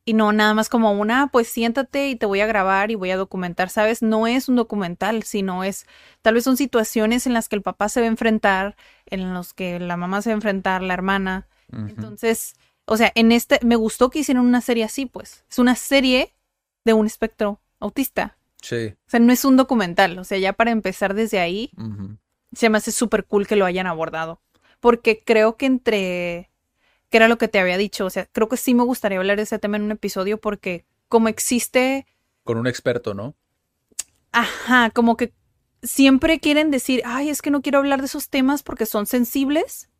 y 0.04 0.12
no 0.12 0.32
nada 0.32 0.52
más 0.52 0.68
como 0.68 0.92
una, 0.92 1.22
"Ah, 1.22 1.28
pues 1.32 1.48
siéntate 1.48 2.10
y 2.10 2.16
te 2.16 2.26
voy 2.26 2.40
a 2.42 2.46
grabar 2.46 2.90
y 2.90 2.94
voy 2.94 3.10
a 3.10 3.16
documentar, 3.16 3.70
¿sabes? 3.70 4.02
No 4.02 4.26
es 4.26 4.50
un 4.50 4.56
documental, 4.56 5.22
sino 5.22 5.64
es, 5.64 5.86
tal 6.20 6.34
vez 6.34 6.44
son 6.44 6.58
situaciones 6.58 7.26
en 7.26 7.32
las 7.32 7.48
que 7.48 7.56
el 7.56 7.62
papá 7.62 7.88
se 7.88 8.00
va 8.00 8.04
a 8.06 8.10
enfrentar, 8.10 8.76
en 9.06 9.32
los 9.32 9.54
que 9.54 9.80
la 9.80 9.96
mamá 9.96 10.20
se 10.20 10.28
va 10.28 10.34
a 10.34 10.36
enfrentar, 10.36 10.82
la 10.82 10.92
hermana. 10.92 11.46
Entonces, 11.88 12.56
o 12.84 12.98
sea, 12.98 13.10
en 13.14 13.32
este, 13.32 13.58
me 13.62 13.76
gustó 13.76 14.10
que 14.10 14.18
hicieran 14.18 14.44
una 14.44 14.60
serie 14.60 14.84
así, 14.84 15.06
pues. 15.06 15.44
Es 15.50 15.58
una 15.58 15.74
serie 15.74 16.34
de 16.84 16.92
un 16.92 17.06
espectro 17.06 17.58
autista. 17.80 18.36
Sí. 18.64 18.94
O 19.06 19.10
sea, 19.10 19.20
no 19.20 19.30
es 19.32 19.44
un 19.44 19.56
documental. 19.58 20.18
O 20.18 20.24
sea, 20.24 20.38
ya 20.38 20.54
para 20.54 20.70
empezar 20.70 21.12
desde 21.14 21.38
ahí, 21.38 21.70
Ujú. 21.76 22.16
se 22.54 22.70
me 22.70 22.78
hace 22.78 22.92
súper 22.92 23.24
cool 23.26 23.46
que 23.46 23.56
lo 23.56 23.66
hayan 23.66 23.86
abordado. 23.86 24.40
Porque 24.80 25.22
creo 25.22 25.56
que 25.56 25.66
entre, 25.66 26.50
que 27.10 27.16
era 27.18 27.28
lo 27.28 27.36
que 27.38 27.48
te 27.48 27.58
había 27.58 27.76
dicho, 27.76 28.06
o 28.06 28.10
sea, 28.10 28.26
creo 28.32 28.48
que 28.48 28.56
sí 28.56 28.74
me 28.74 28.84
gustaría 28.84 29.18
hablar 29.18 29.36
de 29.36 29.42
ese 29.44 29.58
tema 29.58 29.76
en 29.76 29.82
un 29.84 29.90
episodio 29.92 30.40
porque 30.40 30.86
como 31.08 31.28
existe, 31.28 32.06
Con 32.42 32.56
un 32.58 32.66
experto, 32.66 33.12
¿no? 33.14 33.34
ajá, 34.32 34.90
como 34.90 35.16
que 35.16 35.32
siempre 35.82 36.40
quieren 36.40 36.70
decir, 36.70 37.02
ay, 37.04 37.28
es 37.28 37.42
que 37.42 37.50
no 37.50 37.62
quiero 37.62 37.78
hablar 37.78 38.00
de 38.00 38.06
esos 38.06 38.28
temas 38.30 38.62
porque 38.62 38.86
son 38.86 39.06
sensibles 39.06 39.90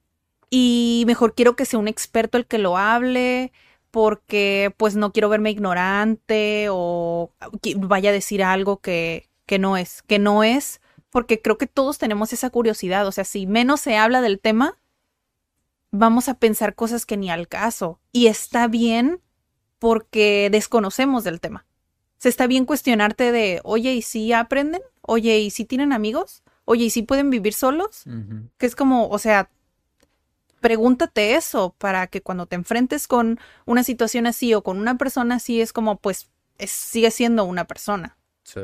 y 0.50 1.04
mejor 1.06 1.34
quiero 1.34 1.56
que 1.56 1.66
sea 1.66 1.78
un 1.78 1.88
experto 1.88 2.38
el 2.38 2.46
que 2.46 2.58
lo 2.58 2.76
hable 2.76 3.52
porque 3.94 4.74
pues 4.76 4.96
no 4.96 5.12
quiero 5.12 5.28
verme 5.28 5.52
ignorante 5.52 6.66
o 6.68 7.30
vaya 7.76 8.10
a 8.10 8.12
decir 8.12 8.42
algo 8.42 8.78
que, 8.78 9.28
que 9.46 9.60
no 9.60 9.76
es, 9.76 10.02
que 10.02 10.18
no 10.18 10.42
es, 10.42 10.80
porque 11.10 11.40
creo 11.40 11.58
que 11.58 11.68
todos 11.68 11.98
tenemos 11.98 12.32
esa 12.32 12.50
curiosidad, 12.50 13.06
o 13.06 13.12
sea, 13.12 13.22
si 13.22 13.46
menos 13.46 13.80
se 13.80 13.96
habla 13.96 14.20
del 14.20 14.40
tema, 14.40 14.76
vamos 15.92 16.28
a 16.28 16.40
pensar 16.40 16.74
cosas 16.74 17.06
que 17.06 17.16
ni 17.16 17.30
al 17.30 17.46
caso 17.46 18.00
y 18.10 18.26
está 18.26 18.66
bien 18.66 19.20
porque 19.78 20.48
desconocemos 20.50 21.22
del 21.22 21.40
tema. 21.40 21.64
Se 22.18 22.28
está 22.28 22.48
bien 22.48 22.64
cuestionarte 22.64 23.30
de, 23.30 23.60
oye, 23.62 23.94
¿y 23.94 24.02
si 24.02 24.32
aprenden? 24.32 24.82
Oye, 25.02 25.38
¿y 25.38 25.50
si 25.50 25.64
tienen 25.64 25.92
amigos? 25.92 26.42
Oye, 26.64 26.86
¿y 26.86 26.90
si 26.90 27.02
pueden 27.02 27.30
vivir 27.30 27.52
solos? 27.52 28.02
Que 28.58 28.66
es 28.66 28.74
como, 28.74 29.06
o 29.06 29.20
sea, 29.20 29.50
pregúntate 30.64 31.34
eso 31.34 31.74
para 31.76 32.06
que 32.06 32.22
cuando 32.22 32.46
te 32.46 32.56
enfrentes 32.56 33.06
con 33.06 33.38
una 33.66 33.84
situación 33.84 34.26
así 34.26 34.54
o 34.54 34.62
con 34.62 34.78
una 34.78 34.96
persona 34.96 35.34
así, 35.34 35.60
es 35.60 35.74
como, 35.74 35.98
pues, 35.98 36.30
es- 36.56 36.70
sigue 36.70 37.10
siendo 37.10 37.44
una 37.44 37.66
persona. 37.66 38.16
Sí. 38.44 38.60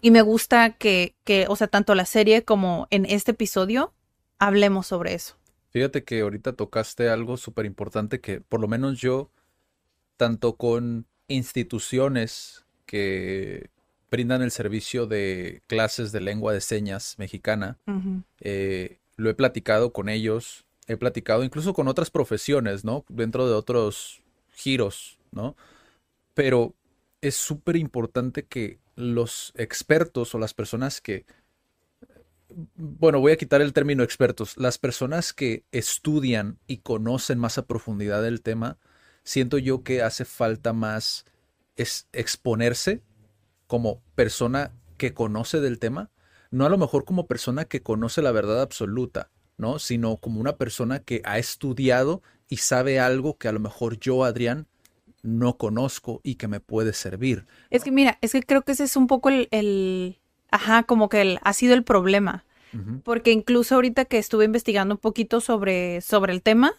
Y 0.00 0.12
me 0.12 0.22
gusta 0.22 0.70
que, 0.74 1.16
que, 1.24 1.46
o 1.48 1.56
sea, 1.56 1.66
tanto 1.66 1.96
la 1.96 2.04
serie 2.04 2.44
como 2.44 2.86
en 2.90 3.04
este 3.04 3.32
episodio 3.32 3.92
hablemos 4.38 4.86
sobre 4.86 5.14
eso. 5.14 5.34
Fíjate 5.70 6.04
que 6.04 6.20
ahorita 6.20 6.52
tocaste 6.52 7.08
algo 7.08 7.36
súper 7.36 7.66
importante 7.66 8.20
que 8.20 8.40
por 8.40 8.60
lo 8.60 8.68
menos 8.68 9.00
yo, 9.00 9.32
tanto 10.16 10.54
con 10.54 11.04
instituciones 11.26 12.64
que 12.86 13.70
brindan 14.08 14.40
el 14.42 14.52
servicio 14.52 15.08
de 15.08 15.62
clases 15.66 16.12
de 16.12 16.20
lengua 16.20 16.52
de 16.52 16.60
señas 16.60 17.16
mexicana, 17.18 17.76
eh, 18.40 18.99
lo 19.20 19.28
he 19.28 19.34
platicado 19.34 19.92
con 19.92 20.08
ellos, 20.08 20.64
he 20.86 20.96
platicado 20.96 21.44
incluso 21.44 21.74
con 21.74 21.88
otras 21.88 22.10
profesiones, 22.10 22.84
¿no? 22.84 23.04
Dentro 23.08 23.46
de 23.46 23.54
otros 23.54 24.22
giros, 24.52 25.18
¿no? 25.30 25.56
Pero 26.34 26.74
es 27.20 27.36
súper 27.36 27.76
importante 27.76 28.44
que 28.44 28.78
los 28.96 29.52
expertos 29.56 30.34
o 30.34 30.38
las 30.38 30.54
personas 30.54 31.02
que, 31.02 31.26
bueno, 32.76 33.20
voy 33.20 33.32
a 33.32 33.36
quitar 33.36 33.60
el 33.60 33.74
término 33.74 34.02
expertos, 34.02 34.56
las 34.56 34.78
personas 34.78 35.34
que 35.34 35.64
estudian 35.70 36.58
y 36.66 36.78
conocen 36.78 37.38
más 37.38 37.58
a 37.58 37.66
profundidad 37.66 38.26
el 38.26 38.40
tema, 38.40 38.78
siento 39.22 39.58
yo 39.58 39.82
que 39.82 40.02
hace 40.02 40.24
falta 40.24 40.72
más 40.72 41.26
es 41.76 42.08
exponerse 42.12 43.02
como 43.66 44.02
persona 44.14 44.72
que 44.96 45.12
conoce 45.12 45.60
del 45.60 45.78
tema, 45.78 46.10
no 46.50 46.66
a 46.66 46.68
lo 46.68 46.78
mejor 46.78 47.04
como 47.04 47.26
persona 47.26 47.64
que 47.64 47.82
conoce 47.82 48.22
la 48.22 48.32
verdad 48.32 48.60
absoluta, 48.60 49.30
¿no? 49.56 49.78
Sino 49.78 50.16
como 50.16 50.40
una 50.40 50.56
persona 50.56 51.00
que 51.00 51.22
ha 51.24 51.38
estudiado 51.38 52.22
y 52.48 52.58
sabe 52.58 52.98
algo 52.98 53.38
que 53.38 53.48
a 53.48 53.52
lo 53.52 53.60
mejor 53.60 53.98
yo, 53.98 54.24
Adrián, 54.24 54.66
no 55.22 55.56
conozco 55.56 56.20
y 56.24 56.36
que 56.36 56.48
me 56.48 56.60
puede 56.60 56.92
servir. 56.92 57.46
Es 57.70 57.84
que 57.84 57.92
mira, 57.92 58.18
es 58.20 58.32
que 58.32 58.42
creo 58.42 58.62
que 58.62 58.72
ese 58.72 58.84
es 58.84 58.96
un 58.96 59.06
poco 59.06 59.28
el, 59.28 59.48
el 59.50 60.18
ajá, 60.50 60.82
como 60.82 61.08
que 61.08 61.20
el, 61.20 61.38
ha 61.42 61.52
sido 61.52 61.74
el 61.74 61.84
problema. 61.84 62.44
Porque 63.02 63.32
incluso 63.32 63.74
ahorita 63.74 64.04
que 64.04 64.18
estuve 64.18 64.44
investigando 64.44 64.94
un 64.94 65.00
poquito 65.00 65.40
sobre, 65.40 66.00
sobre 66.02 66.32
el 66.32 66.40
tema, 66.40 66.72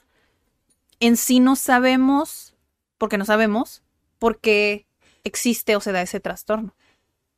en 1.01 1.17
sí 1.17 1.41
no 1.41 1.57
sabemos, 1.57 2.55
porque 2.97 3.17
no 3.17 3.25
sabemos, 3.25 3.83
por 4.17 4.39
qué 4.39 4.85
existe 5.25 5.75
o 5.75 5.81
se 5.81 5.91
da 5.91 6.01
ese 6.01 6.21
trastorno. 6.21 6.73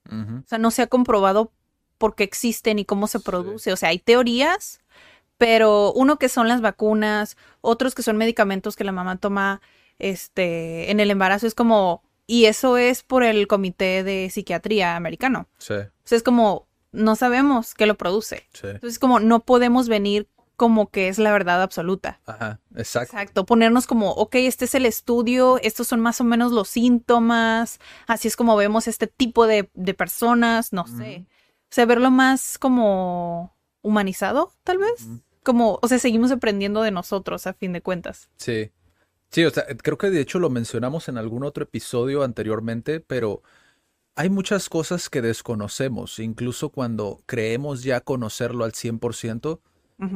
O 0.06 0.44
sea, 0.46 0.60
no 0.60 0.70
se 0.70 0.84
ha 0.84 0.88
comprobado 0.88 1.52
por 2.04 2.16
qué 2.16 2.26
existe 2.26 2.76
ni 2.76 2.84
cómo 2.84 3.08
se 3.08 3.22
produce. 3.22 3.72
O 3.72 3.78
sea, 3.78 3.88
hay 3.88 3.98
teorías, 3.98 4.82
pero 5.38 5.94
uno 5.94 6.20
que 6.20 6.28
son 6.28 6.50
las 6.50 6.60
vacunas, 6.60 7.38
otros 7.62 7.96
que 7.96 8.04
son 8.04 8.18
medicamentos 8.18 8.76
que 8.76 8.84
la 8.84 8.92
mamá 8.92 9.16
toma 9.16 9.62
este, 10.00 10.92
en 10.92 11.00
el 11.00 11.12
embarazo, 11.12 11.48
es 11.48 11.56
como, 11.56 12.04
y 12.28 12.44
eso 12.44 12.76
es 12.76 13.04
por 13.04 13.24
el 13.24 13.48
Comité 13.48 14.04
de 14.04 14.30
Psiquiatría 14.30 14.98
americano. 14.98 15.48
Sí. 15.60 15.76
O 15.76 16.04
sea, 16.04 16.18
es 16.18 16.24
como, 16.24 16.68
no 16.92 17.16
sabemos 17.16 17.74
qué 17.74 17.86
lo 17.86 17.96
produce. 17.96 18.48
Sí. 18.52 18.68
Entonces, 18.68 19.00
como 19.00 19.22
no 19.22 19.40
podemos 19.40 19.88
venir 19.88 20.28
como 20.58 20.90
que 20.90 21.08
es 21.08 21.20
la 21.20 21.32
verdad 21.32 21.64
absoluta. 21.64 22.20
Ajá, 22.26 22.60
exacto. 22.76 23.16
Exacto, 23.16 23.46
ponernos 23.46 23.88
como, 23.88 24.12
ok, 24.12 24.36
este 24.36 24.66
es 24.66 24.76
el 24.76 24.86
estudio, 24.86 25.58
estos 25.62 25.88
son 25.88 26.02
más 26.02 26.20
o 26.20 26.26
menos 26.26 26.52
los 26.52 26.68
síntomas, 26.68 27.80
así 28.08 28.28
es 28.28 28.36
como 28.36 28.58
vemos 28.58 28.90
este 28.90 29.08
tipo 29.08 29.48
de, 29.48 29.70
de 29.74 29.94
personas, 29.94 30.74
no 30.74 30.86
sé. 30.86 31.28
O 31.74 31.76
sea, 31.76 31.88
verlo 31.88 32.12
más 32.12 32.60
como 32.60 33.58
humanizado, 33.82 34.54
tal 34.64 34.78
vez. 34.78 35.08
Como, 35.42 35.80
o 35.82 35.88
sea, 35.88 35.98
seguimos 35.98 36.32
aprendiendo 36.32 36.84
de 36.84 36.92
nosotros 36.92 37.48
a 37.48 37.54
fin 37.54 37.74
de 37.74 37.82
cuentas. 37.82 38.30
Sí. 38.38 38.72
Sí, 39.32 39.44
o 39.44 39.50
sea, 39.50 39.66
creo 39.82 39.98
que 39.98 40.12
de 40.12 40.22
hecho 40.22 40.38
lo 40.38 40.52
mencionamos 40.52 41.10
en 41.10 41.18
algún 41.18 41.44
otro 41.44 41.64
episodio 41.64 42.22
anteriormente, 42.22 43.00
pero 43.00 43.42
hay 44.14 44.30
muchas 44.30 44.70
cosas 44.70 45.10
que 45.10 45.24
desconocemos, 45.24 46.20
incluso 46.20 46.70
cuando 46.70 47.24
creemos 47.26 47.82
ya 47.82 48.02
conocerlo 48.02 48.66
al 48.66 48.74
100%, 48.74 49.60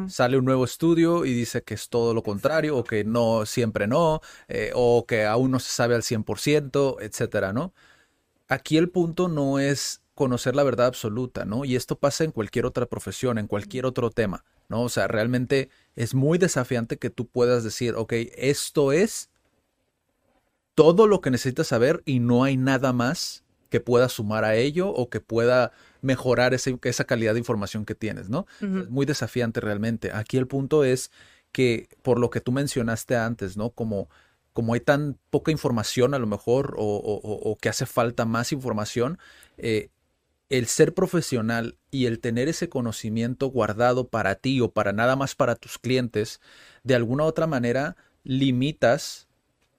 sale 0.10 0.38
un 0.38 0.46
nuevo 0.46 0.64
estudio 0.64 1.26
y 1.26 1.34
dice 1.34 1.64
que 1.64 1.74
es 1.74 1.90
todo 1.90 2.14
lo 2.14 2.22
contrario, 2.22 2.78
o 2.78 2.84
que 2.84 3.04
no, 3.04 3.48
siempre 3.48 3.88
no, 3.88 4.22
eh, 4.48 4.74
o 4.76 5.08
que 5.08 5.26
aún 5.26 5.50
no 5.50 5.60
se 5.60 5.72
sabe 5.72 5.96
al 5.96 6.04
100%, 6.04 6.98
etcétera, 7.00 7.52
¿no? 7.52 7.74
Aquí 8.48 8.78
el 8.78 8.90
punto 8.92 9.28
no 9.28 9.58
es 9.58 10.04
conocer 10.18 10.56
la 10.56 10.64
verdad 10.64 10.88
absoluta, 10.88 11.46
¿no? 11.46 11.64
Y 11.64 11.76
esto 11.76 11.98
pasa 11.98 12.24
en 12.24 12.32
cualquier 12.32 12.66
otra 12.66 12.88
profesión, 12.88 13.38
en 13.38 13.48
cualquier 13.48 13.86
otro 13.86 14.10
tema, 14.10 14.44
¿no? 14.68 14.82
O 14.82 14.90
sea, 14.90 15.08
realmente 15.08 15.70
es 15.96 16.16
muy 16.16 16.40
desafiante 16.40 16.98
que 16.98 17.12
tú 17.12 17.28
puedas 17.28 17.64
decir, 17.64 17.94
ok, 17.96 18.14
esto 18.36 18.92
es 18.92 19.30
todo 20.74 21.06
lo 21.08 21.22
que 21.22 21.30
necesitas 21.30 21.68
saber 21.68 22.02
y 22.04 22.20
no 22.20 22.44
hay 22.44 22.58
nada 22.58 22.94
más 22.94 23.44
que 23.70 23.80
pueda 23.80 24.10
sumar 24.10 24.44
a 24.44 24.56
ello 24.56 24.90
o 24.90 25.10
que 25.10 25.22
pueda 25.22 25.72
mejorar 26.02 26.56
ese, 26.56 26.80
esa 26.82 27.06
calidad 27.06 27.34
de 27.34 27.40
información 27.40 27.86
que 27.86 27.96
tienes, 27.96 28.28
¿no? 28.28 28.48
Es 28.60 28.90
muy 28.90 29.06
desafiante 29.06 29.62
realmente. 29.62 30.12
Aquí 30.12 30.38
el 30.38 30.48
punto 30.48 30.84
es 30.84 31.12
que, 31.52 31.90
por 32.02 32.20
lo 32.20 32.32
que 32.32 32.42
tú 32.42 32.52
mencionaste 32.52 33.16
antes, 33.16 33.56
¿no? 33.56 33.70
Como, 33.70 34.10
como 34.54 34.74
hay 34.74 34.80
tan 34.80 35.20
poca 35.30 35.52
información 35.52 36.16
a 36.16 36.20
lo 36.20 36.26
mejor 36.26 36.74
o, 36.78 36.84
o, 36.84 37.52
o 37.52 37.56
que 37.58 37.70
hace 37.70 37.86
falta 37.86 38.26
más 38.26 38.52
información, 38.52 39.20
eh, 39.58 39.90
el 40.50 40.68
ser 40.68 40.94
profesional 40.94 41.78
y 41.92 42.06
el 42.06 42.20
tener 42.20 42.48
ese 42.48 42.70
conocimiento 42.70 43.48
guardado 43.48 44.08
para 44.08 44.36
ti 44.36 44.62
o 44.62 44.72
para 44.72 44.94
nada 44.94 45.16
más 45.16 45.36
para 45.36 45.56
tus 45.56 45.78
clientes, 45.78 46.40
de 46.84 46.96
alguna 46.96 47.24
u 47.24 47.28
otra 47.28 47.48
manera 47.48 47.98
limitas 48.24 49.28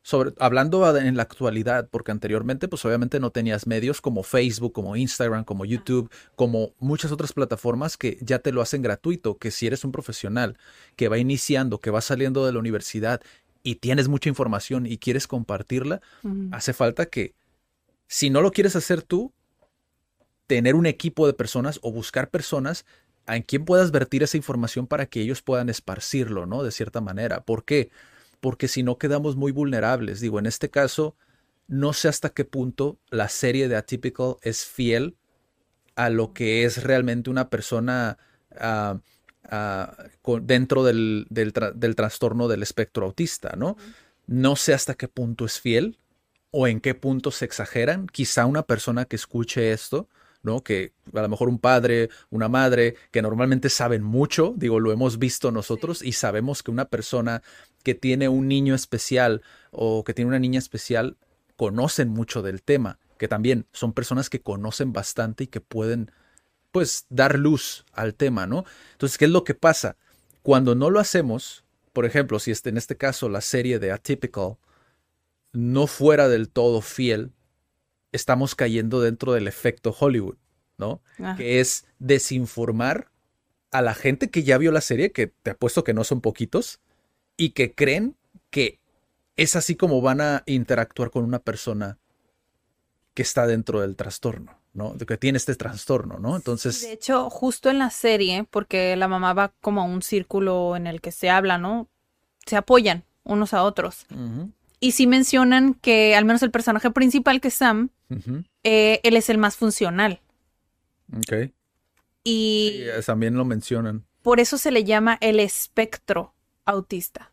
sobre, 0.03 0.33
hablando 0.39 0.97
en 0.97 1.17
la 1.17 1.23
actualidad, 1.23 1.89
porque 1.91 2.13
anteriormente 2.13 2.67
pues 2.69 2.85
obviamente 2.85 3.21
no 3.21 3.31
tenías 3.31 3.67
medios 3.67 4.01
como 4.01 4.23
Facebook, 4.23 4.73
como 4.73 4.97
Instagram, 4.97 5.45
como 5.45 5.65
YouTube, 5.65 6.11
como 6.35 6.73
muchas 6.79 7.13
otras 7.13 7.33
plataformas 7.33 7.97
que 7.97 8.19
ya 8.23 8.38
te 8.38 8.53
lo 8.53 8.62
hacen 8.62 8.81
gratuito, 8.81 9.37
que 9.37 9.51
si 9.51 9.66
eres 9.66 9.85
un 9.85 9.92
profesional 9.92 10.57
que 10.97 11.09
va 11.09 11.19
iniciando, 11.19 11.81
que 11.81 11.90
va 11.90 12.01
saliendo 12.01 12.47
de 12.47 12.53
la 12.53 12.59
universidad 12.59 13.21
y 13.62 13.77
tienes 13.77 14.09
mucha 14.09 14.31
información 14.31 14.87
y 14.87 14.99
quieres 14.99 15.27
compartirla, 15.27 16.01
hace 16.53 16.73
falta 16.73 17.07
que 17.07 17.35
si 18.07 18.31
no 18.31 18.40
lo 18.40 18.51
quieres 18.51 18.77
hacer 18.77 19.03
tú, 19.03 19.35
tener 20.49 20.75
un 20.75 20.87
equipo 20.87 21.29
de 21.29 21.35
personas 21.35 21.79
o 21.83 21.93
buscar 21.93 22.31
personas 22.31 22.85
en 23.29 23.43
quien 23.45 23.65
puedas 23.65 23.93
vertir 23.93 24.25
esa 24.25 24.37
información 24.37 24.89
para 24.89 25.07
que 25.07 25.21
ellos 25.21 25.43
puedan 25.43 25.69
esparcirlo, 25.69 26.47
¿no? 26.47 26.65
De 26.65 26.73
cierta 26.73 27.01
manera. 27.01 27.45
¿Por 27.45 27.65
qué? 27.65 27.91
porque 28.41 28.69
si 28.69 28.83
no 28.83 28.99
quedamos 28.99 29.37
muy 29.37 29.53
vulnerables. 29.53 30.21
Digo, 30.21 30.39
en 30.39 30.47
este 30.47 30.71
caso, 30.71 31.17
no 31.67 31.93
sé 31.93 32.09
hasta 32.09 32.31
qué 32.31 32.45
punto 32.45 32.99
la 33.11 33.29
serie 33.29 33.69
de 33.69 33.77
Atypical 33.77 34.37
es 34.43 34.65
fiel 34.65 35.17
a 35.97 36.11
lo 36.11 36.33
que 36.33 36.65
es 36.65 36.83
realmente 36.85 37.31
una 37.31 37.51
persona 37.51 38.19
uh, 38.61 38.99
uh, 39.55 40.41
dentro 40.41 40.85
del, 40.85 41.27
del, 41.31 41.53
tra 41.53 41.73
del, 41.73 41.97
trastorno 41.97 42.49
del 42.49 42.63
espectro 42.63 43.07
autista, 43.07 43.55
¿no? 43.57 43.77
No 44.27 44.57
sé 44.57 44.75
hasta 44.75 44.95
qué 44.95 45.09
punto 45.09 45.47
es 45.47 45.59
fiel 45.59 45.99
o 46.51 46.69
en 46.69 46.81
qué 46.81 46.95
punto 46.95 47.31
se 47.31 47.45
exageran. 47.45 48.07
Quizá 48.07 48.47
una 48.47 48.63
persona 48.63 49.07
que 49.07 49.17
escuche 49.17 49.73
esto 49.73 50.09
¿no? 50.42 50.62
Que 50.62 50.92
a 51.12 51.22
lo 51.22 51.29
mejor 51.29 51.48
un 51.48 51.59
padre, 51.59 52.11
una 52.31 52.48
madre, 52.48 52.96
que 53.11 53.22
normalmente 53.22 53.68
saben 53.70 54.03
mucho, 54.03 54.55
digo, 54.57 54.81
lo 54.81 54.92
hemos 54.92 55.18
visto 55.18 55.51
nosotros 55.51 56.03
y 56.03 56.12
sabemos 56.12 56.62
que 56.62 56.70
una 56.70 56.87
persona 56.87 57.42
que 57.83 57.94
tiene 57.94 58.29
un 58.29 58.48
niño 58.48 58.74
especial 58.74 59.42
o 59.70 60.05
que 60.05 60.14
tiene 60.14 60.29
una 60.29 60.38
niña 60.38 60.59
especial 60.59 61.16
conocen 61.57 62.09
mucho 62.09 62.42
del 62.42 62.62
tema, 62.62 62.98
que 63.18 63.29
también 63.29 63.66
son 63.72 63.92
personas 63.92 64.31
que 64.31 64.40
conocen 64.40 64.92
bastante 64.92 65.44
y 65.44 65.46
que 65.48 65.61
pueden, 65.61 66.12
pues, 66.70 67.07
dar 67.09 67.38
luz 67.38 67.85
al 67.92 68.14
tema, 68.14 68.46
¿no? 68.46 68.64
Entonces, 68.92 69.18
¿qué 69.18 69.24
es 69.24 69.31
lo 69.31 69.44
que 69.44 69.55
pasa? 69.55 69.96
Cuando 70.42 70.74
no 70.74 70.90
lo 70.90 71.01
hacemos, 71.01 71.64
por 71.92 72.07
ejemplo, 72.07 72.38
si 72.38 72.53
este, 72.53 72.70
en 72.70 72.77
este 72.77 72.96
caso 72.96 73.29
la 73.29 73.40
serie 73.40 73.79
de 73.79 73.90
Atypical 73.90 74.57
no 75.53 75.87
fuera 75.87 76.29
del 76.29 76.48
todo 76.48 76.81
fiel 76.81 77.33
estamos 78.12 78.55
cayendo 78.55 79.01
dentro 79.01 79.33
del 79.33 79.49
efecto 79.49 79.94
Hollywood, 79.99 80.37
¿no? 80.77 81.01
Que 81.37 81.61
es 81.61 81.87
desinformar 81.99 83.11
a 83.71 83.83
la 83.83 83.94
gente 83.94 84.31
que 84.31 84.44
ya 84.44 84.59
vio 84.59 84.73
la 84.73 84.81
serie, 84.81 85.12
que 85.12 85.27
te 85.27 85.51
apuesto 85.51 85.85
que 85.85 85.94
no 85.94 86.05
son 86.05 86.21
poquitos, 86.21 86.81
y 87.37 87.51
que 87.51 87.75
creen 87.75 88.16
que 88.51 88.81
es 89.37 89.57
así 89.57 89.77
como 89.77 90.01
van 90.01 90.21
a 90.21 90.42
interactuar 90.47 91.11
con 91.11 91.25
una 91.25 91.38
persona 91.38 91.99
que 93.14 93.23
está 93.23 93.47
dentro 93.47 93.81
del 93.81 93.97
trastorno, 93.97 94.59
¿no? 94.73 94.94
De 94.94 95.07
que 95.07 95.16
tiene 95.16 95.38
este 95.38 95.55
trastorno, 95.55 96.18
¿no? 96.18 96.37
Entonces. 96.37 96.83
De 96.83 96.92
hecho, 96.92 97.31
justo 97.31 97.71
en 97.71 97.79
la 97.79 97.90
serie, 97.90 98.44
porque 98.51 98.97
la 98.97 99.09
mamá 99.09 99.33
va 99.33 99.53
como 99.61 99.83
a 99.83 99.85
un 99.85 100.03
círculo 100.03 100.77
en 100.77 100.87
el 100.87 101.01
que 101.01 101.12
se 101.12 101.31
habla, 101.31 101.59
¿no? 101.59 101.88
Se 102.47 102.57
apoyan 102.57 103.05
unos 103.25 103.55
a 103.55 103.62
otros. 103.62 104.07
Y 104.81 104.92
sí 104.92 105.07
mencionan 105.07 105.75
que 105.75 106.16
al 106.16 106.25
menos 106.25 106.42
el 106.42 106.51
personaje 106.51 106.90
principal, 106.90 107.40
que 107.40 107.49
es 107.49 107.55
Sam, 107.55 107.90
eh, 108.64 109.01
él 109.03 109.16
es 109.16 109.31
el 109.31 109.38
más 109.38 109.57
funcional. 109.57 110.21
Ok. 111.16 111.51
Y 112.25 112.85
también 113.07 113.35
lo 113.35 113.44
mencionan. 113.44 114.05
Por 114.23 114.40
eso 114.40 114.59
se 114.59 114.71
le 114.71 114.85
llama 114.85 115.16
el 115.21 115.40
espectro 115.40 116.35
autista. 116.64 117.33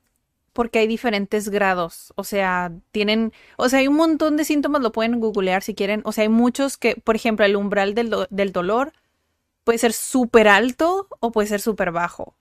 Porque 0.53 0.79
hay 0.79 0.87
diferentes 0.87 1.49
grados. 1.49 2.13
O 2.15 2.23
sea, 2.23 2.71
tienen. 2.91 3.33
O 3.57 3.67
sea, 3.67 3.79
hay 3.79 3.89
un 3.89 3.95
montón 3.95 4.37
de 4.37 4.45
síntomas, 4.45 4.81
lo 4.81 4.93
pueden 4.93 5.19
googlear 5.19 5.63
si 5.63 5.75
quieren. 5.75 6.01
O 6.05 6.13
sea, 6.13 6.21
hay 6.21 6.29
muchos 6.29 6.77
que, 6.77 6.95
por 6.95 7.17
ejemplo, 7.17 7.45
el 7.45 7.57
umbral 7.57 7.93
del, 7.93 8.15
del 8.29 8.51
dolor 8.53 8.93
puede 9.65 9.79
ser 9.79 9.91
súper 9.91 10.47
alto 10.47 11.09
o 11.19 11.31
puede 11.31 11.49
ser 11.49 11.59
súper 11.59 11.91
bajo. 11.91 12.37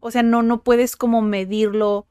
O 0.00 0.10
sea, 0.10 0.22
no, 0.22 0.42
no 0.42 0.62
puedes 0.62 0.96
como 0.96 1.22
medirlo 1.22 2.06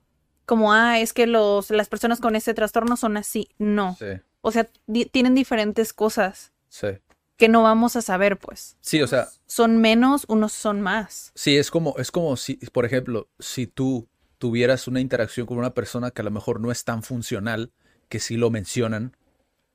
como, 0.45 0.73
ah, 0.73 0.99
es 0.99 1.13
que 1.13 1.27
los, 1.27 1.69
las 1.69 1.87
personas 1.87 2.19
con 2.19 2.35
ese 2.35 2.53
trastorno 2.53 2.97
son 2.97 3.17
así. 3.17 3.49
No. 3.59 3.95
Sí. 3.99 4.05
O 4.45 4.51
sea, 4.51 4.69
tienen 5.11 5.35
diferentes 5.35 5.93
cosas. 5.93 6.51
Sí. 6.67 6.89
Que 7.37 7.47
no 7.47 7.63
vamos 7.63 7.95
a 7.95 8.01
saber, 8.01 8.37
pues. 8.37 8.75
Sí, 8.81 9.01
o 9.01 9.07
sea. 9.07 9.29
Son 9.47 9.77
menos, 9.77 10.25
unos 10.27 10.51
son 10.51 10.81
más. 10.81 11.31
Sí, 11.33 11.57
es 11.57 11.71
como, 11.71 11.95
es 11.97 12.11
como 12.11 12.35
si, 12.35 12.57
por 12.57 12.85
ejemplo, 12.85 13.29
si 13.39 13.67
tú 13.67 14.09
tuvieras 14.39 14.89
una 14.89 14.99
interacción 14.99 15.47
con 15.47 15.57
una 15.57 15.73
persona 15.73 16.11
que 16.11 16.21
a 16.21 16.25
lo 16.25 16.31
mejor 16.31 16.59
no 16.59 16.71
es 16.73 16.83
tan 16.83 17.03
funcional, 17.03 17.71
que 18.09 18.19
sí 18.19 18.35
lo 18.35 18.49
mencionan. 18.49 19.15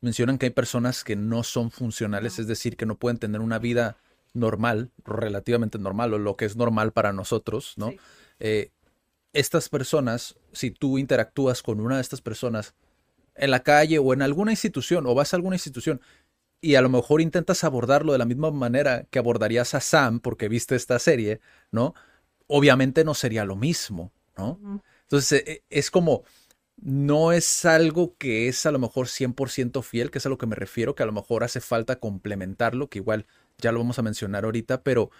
Mencionan 0.03 0.37
que 0.37 0.47
hay 0.47 0.51
personas 0.51 1.03
que 1.03 1.17
no 1.17 1.45
son 1.45 1.71
funcionales, 1.71 2.39
es 2.39 2.47
decir, 2.47 2.77
que 2.77 2.85
no 2.85 2.99
pueden 2.99 3.17
tener 3.17 3.41
una 3.41 3.59
vida 3.59 3.97
normal, 4.35 4.91
relativamente 5.03 5.79
normal, 5.79 6.13
o 6.13 6.19
lo 6.19 6.37
que 6.37 6.45
es 6.45 6.57
normal 6.57 6.93
para 6.93 7.15
nosotros, 7.15 7.73
¿no? 7.79 7.89
Sí. 7.89 8.01
Eh, 8.41 8.71
estas 9.33 9.71
personas, 9.71 10.37
si 10.53 10.71
tú 10.71 10.99
interactúas 10.99 11.63
con 11.63 11.81
una 11.81 11.97
de 11.97 12.03
estas 12.03 12.21
personas 12.21 12.75
en 13.39 13.51
la 13.51 13.63
calle 13.63 13.99
o 13.99 14.13
en 14.13 14.23
alguna 14.23 14.53
institución 14.53 15.07
o 15.07 15.15
vas 15.15 15.33
a 15.33 15.37
alguna 15.37 15.57
institución 15.57 16.01
y 16.61 16.75
a 16.75 16.81
lo 16.81 16.89
mejor 16.89 17.21
intentas 17.21 17.65
abordarlo 17.65 18.13
de 18.13 18.19
la 18.19 18.25
misma 18.25 18.51
manera 18.51 19.07
que 19.11 19.19
abordarías 19.19 19.75
a 19.75 19.81
Sam 19.81 20.21
porque 20.21 20.49
viste 20.49 20.75
esta 20.75 20.99
serie, 20.99 21.41
¿no? 21.71 21.95
Obviamente 22.47 23.05
no 23.05 23.15
sería 23.15 23.45
lo 23.45 23.57
mismo, 23.57 24.13
¿no? 24.37 24.83
Entonces, 25.03 25.45
e, 25.47 25.65
es 25.71 25.91
como, 25.91 26.25
no 26.77 27.33
es 27.33 27.65
algo 27.65 28.17
que 28.19 28.49
es 28.49 28.67
a 28.67 28.73
lo 28.73 28.79
mejor 28.79 29.07
100% 29.07 29.83
fiel, 29.83 30.11
que 30.11 30.19
es 30.19 30.27
a 30.27 30.31
lo 30.31 30.39
que 30.39 30.47
me 30.47 30.57
refiero, 30.57 30.95
que 30.95 31.03
a 31.03 31.07
lo 31.07 31.13
mejor 31.13 31.45
hace 31.45 31.61
falta 31.61 31.97
complementarlo, 31.97 32.89
que 32.89 32.99
igual 32.99 33.27
ya 33.59 33.73
lo 33.73 33.79
vamos 33.79 33.99
a 33.99 34.03
mencionar 34.03 34.45
ahorita, 34.45 34.83
pero 34.83 35.11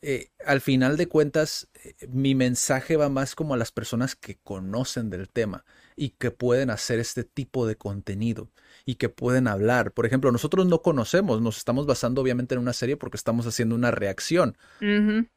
eh, 0.00 0.30
al 0.44 0.60
final 0.60 0.96
de 0.96 1.06
cuentas, 1.08 1.68
eh, 1.84 1.94
mi 2.08 2.34
mensaje 2.34 2.96
va 2.96 3.08
más 3.08 3.34
como 3.34 3.54
a 3.54 3.56
las 3.56 3.70
personas 3.70 4.16
que 4.16 4.38
conocen 4.42 5.10
del 5.10 5.28
tema 5.28 5.64
y 5.96 6.10
que 6.10 6.30
pueden 6.30 6.70
hacer 6.70 6.98
este 6.98 7.24
tipo 7.24 7.66
de 7.66 7.76
contenido 7.76 8.50
y 8.84 8.96
que 8.96 9.08
pueden 9.08 9.48
hablar. 9.48 9.92
Por 9.92 10.06
ejemplo, 10.06 10.32
nosotros 10.32 10.66
no 10.66 10.82
conocemos, 10.82 11.40
nos 11.40 11.58
estamos 11.58 11.86
basando 11.86 12.20
obviamente 12.20 12.54
en 12.54 12.60
una 12.60 12.72
serie 12.72 12.96
porque 12.96 13.16
estamos 13.16 13.46
haciendo 13.46 13.74
una 13.74 13.90
reacción, 13.90 14.56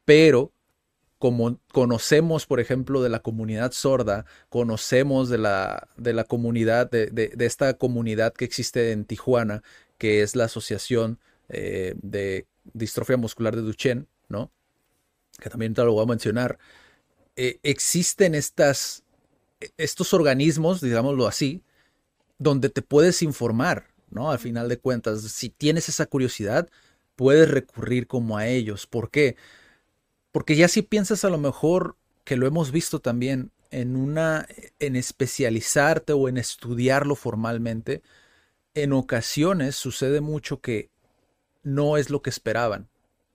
pero 0.04 0.52
como 1.18 1.58
conocemos, 1.72 2.46
por 2.46 2.60
ejemplo, 2.60 3.02
de 3.02 3.08
la 3.08 3.20
comunidad 3.20 3.72
sorda, 3.72 4.26
conocemos 4.48 5.28
de 5.28 5.38
la, 5.38 5.88
de 5.96 6.12
la 6.12 6.24
comunidad, 6.24 6.90
de, 6.90 7.06
de, 7.06 7.46
esta 7.46 7.74
comunidad 7.74 8.34
que 8.34 8.44
existe 8.44 8.92
en 8.92 9.04
Tijuana, 9.06 9.62
que 9.98 10.22
es 10.22 10.36
la 10.36 10.44
Asociación 10.44 11.18
eh, 11.48 11.94
de 12.02 12.46
Distrofia 12.64 13.16
Muscular 13.16 13.56
de 13.56 13.62
Duchenne, 13.62 14.06
¿no? 14.28 14.50
Que 15.40 15.48
también 15.48 15.74
te 15.74 15.82
lo 15.84 15.92
voy 15.92 16.02
a 16.02 16.06
mencionar. 16.06 16.58
Eh, 17.36 17.60
existen 17.62 18.34
estas, 18.34 19.02
estos 19.76 20.14
organismos, 20.14 20.80
digámoslo 20.80 21.26
así, 21.26 21.62
donde 22.38 22.68
te 22.68 22.82
puedes 22.82 23.22
informar, 23.22 23.88
¿no? 24.10 24.30
Al 24.30 24.38
final 24.38 24.68
de 24.68 24.78
cuentas, 24.78 25.22
si 25.22 25.48
tienes 25.48 25.88
esa 25.88 26.06
curiosidad, 26.06 26.68
puedes 27.16 27.50
recurrir 27.50 28.06
como 28.06 28.36
a 28.36 28.46
ellos. 28.46 28.86
¿Por 28.86 29.10
qué? 29.10 29.36
Porque 30.32 30.56
ya 30.56 30.68
si 30.68 30.82
piensas 30.82 31.24
a 31.24 31.30
lo 31.30 31.38
mejor 31.38 31.96
que 32.24 32.36
lo 32.36 32.46
hemos 32.46 32.70
visto 32.70 33.00
también 33.00 33.52
en 33.70 33.96
una 33.96 34.46
en 34.78 34.96
especializarte 34.96 36.12
o 36.12 36.28
en 36.28 36.36
estudiarlo 36.36 37.14
formalmente, 37.14 38.02
en 38.74 38.92
ocasiones 38.92 39.76
sucede 39.76 40.20
mucho 40.20 40.60
que 40.60 40.90
no 41.62 41.96
es 41.96 42.10
lo 42.10 42.22
que 42.22 42.30
esperaban, 42.30 42.88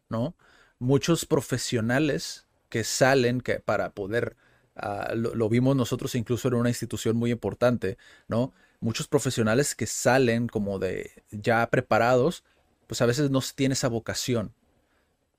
¿no? 0.10 0.36
Muchos 0.80 1.26
profesionales 1.26 2.46
que 2.70 2.84
salen 2.84 3.42
que 3.42 3.60
para 3.60 3.92
poder 3.92 4.38
uh, 4.76 5.16
lo, 5.16 5.36
lo, 5.36 5.50
vimos 5.50 5.76
nosotros 5.76 6.16
incluso 6.16 6.48
en 6.48 6.56
una 6.56 6.70
institución 6.70 7.18
muy 7.18 7.32
importante, 7.32 7.98
¿no? 8.28 8.54
Muchos 8.80 9.08
profesionales 9.08 9.76
que 9.76 9.86
salen 9.86 10.48
como 10.48 10.80
de 10.80 11.24
ya 11.32 11.70
preparados, 11.70 12.44
pues 12.88 13.02
a 13.02 13.06
veces 13.06 13.30
no 13.30 13.42
tienen 13.56 13.74
esa 13.74 13.88
vocación, 13.88 14.54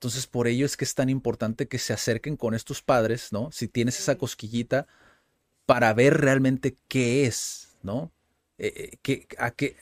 entonces, 0.03 0.27
por 0.27 0.49
ello 0.49 0.65
es 0.65 0.75
que 0.75 0.83
es 0.83 0.95
tan 0.95 1.07
importante 1.09 1.69
que 1.69 1.79
se 1.79 1.93
acerquen 1.93 2.35
con 2.35 2.53
estos 2.53 2.81
padres, 2.81 3.31
¿no? 3.31 3.53
Si 3.53 3.69
tienes 3.69 3.97
esa 3.97 4.17
cosquillita, 4.17 4.85
para 5.65 5.93
ver 5.93 6.19
realmente 6.19 6.75
qué 6.89 7.25
es, 7.25 7.77
¿no? 7.83 8.11
Eh, 8.57 8.97
eh, 9.07 9.27
a 9.37 9.51
qué 9.51 9.77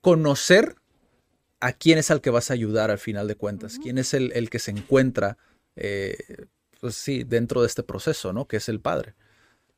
conocer 0.00 0.76
a 1.58 1.72
quién 1.72 1.98
es 1.98 2.12
al 2.12 2.20
que 2.20 2.30
vas 2.30 2.52
a 2.52 2.54
ayudar 2.54 2.92
al 2.92 2.98
final 2.98 3.26
de 3.26 3.34
cuentas, 3.34 3.80
quién 3.82 3.98
es 3.98 4.14
el, 4.14 4.48
que 4.48 4.60
se 4.60 4.70
encuentra, 4.70 5.38
eh, 5.74 6.46
pues 6.80 6.94
sí, 6.96 7.24
dentro 7.24 7.60
de 7.60 7.66
este 7.66 7.82
proceso, 7.82 8.32
¿no? 8.32 8.46
Que 8.46 8.56
es 8.56 8.68
el 8.68 8.80
padre 8.80 9.14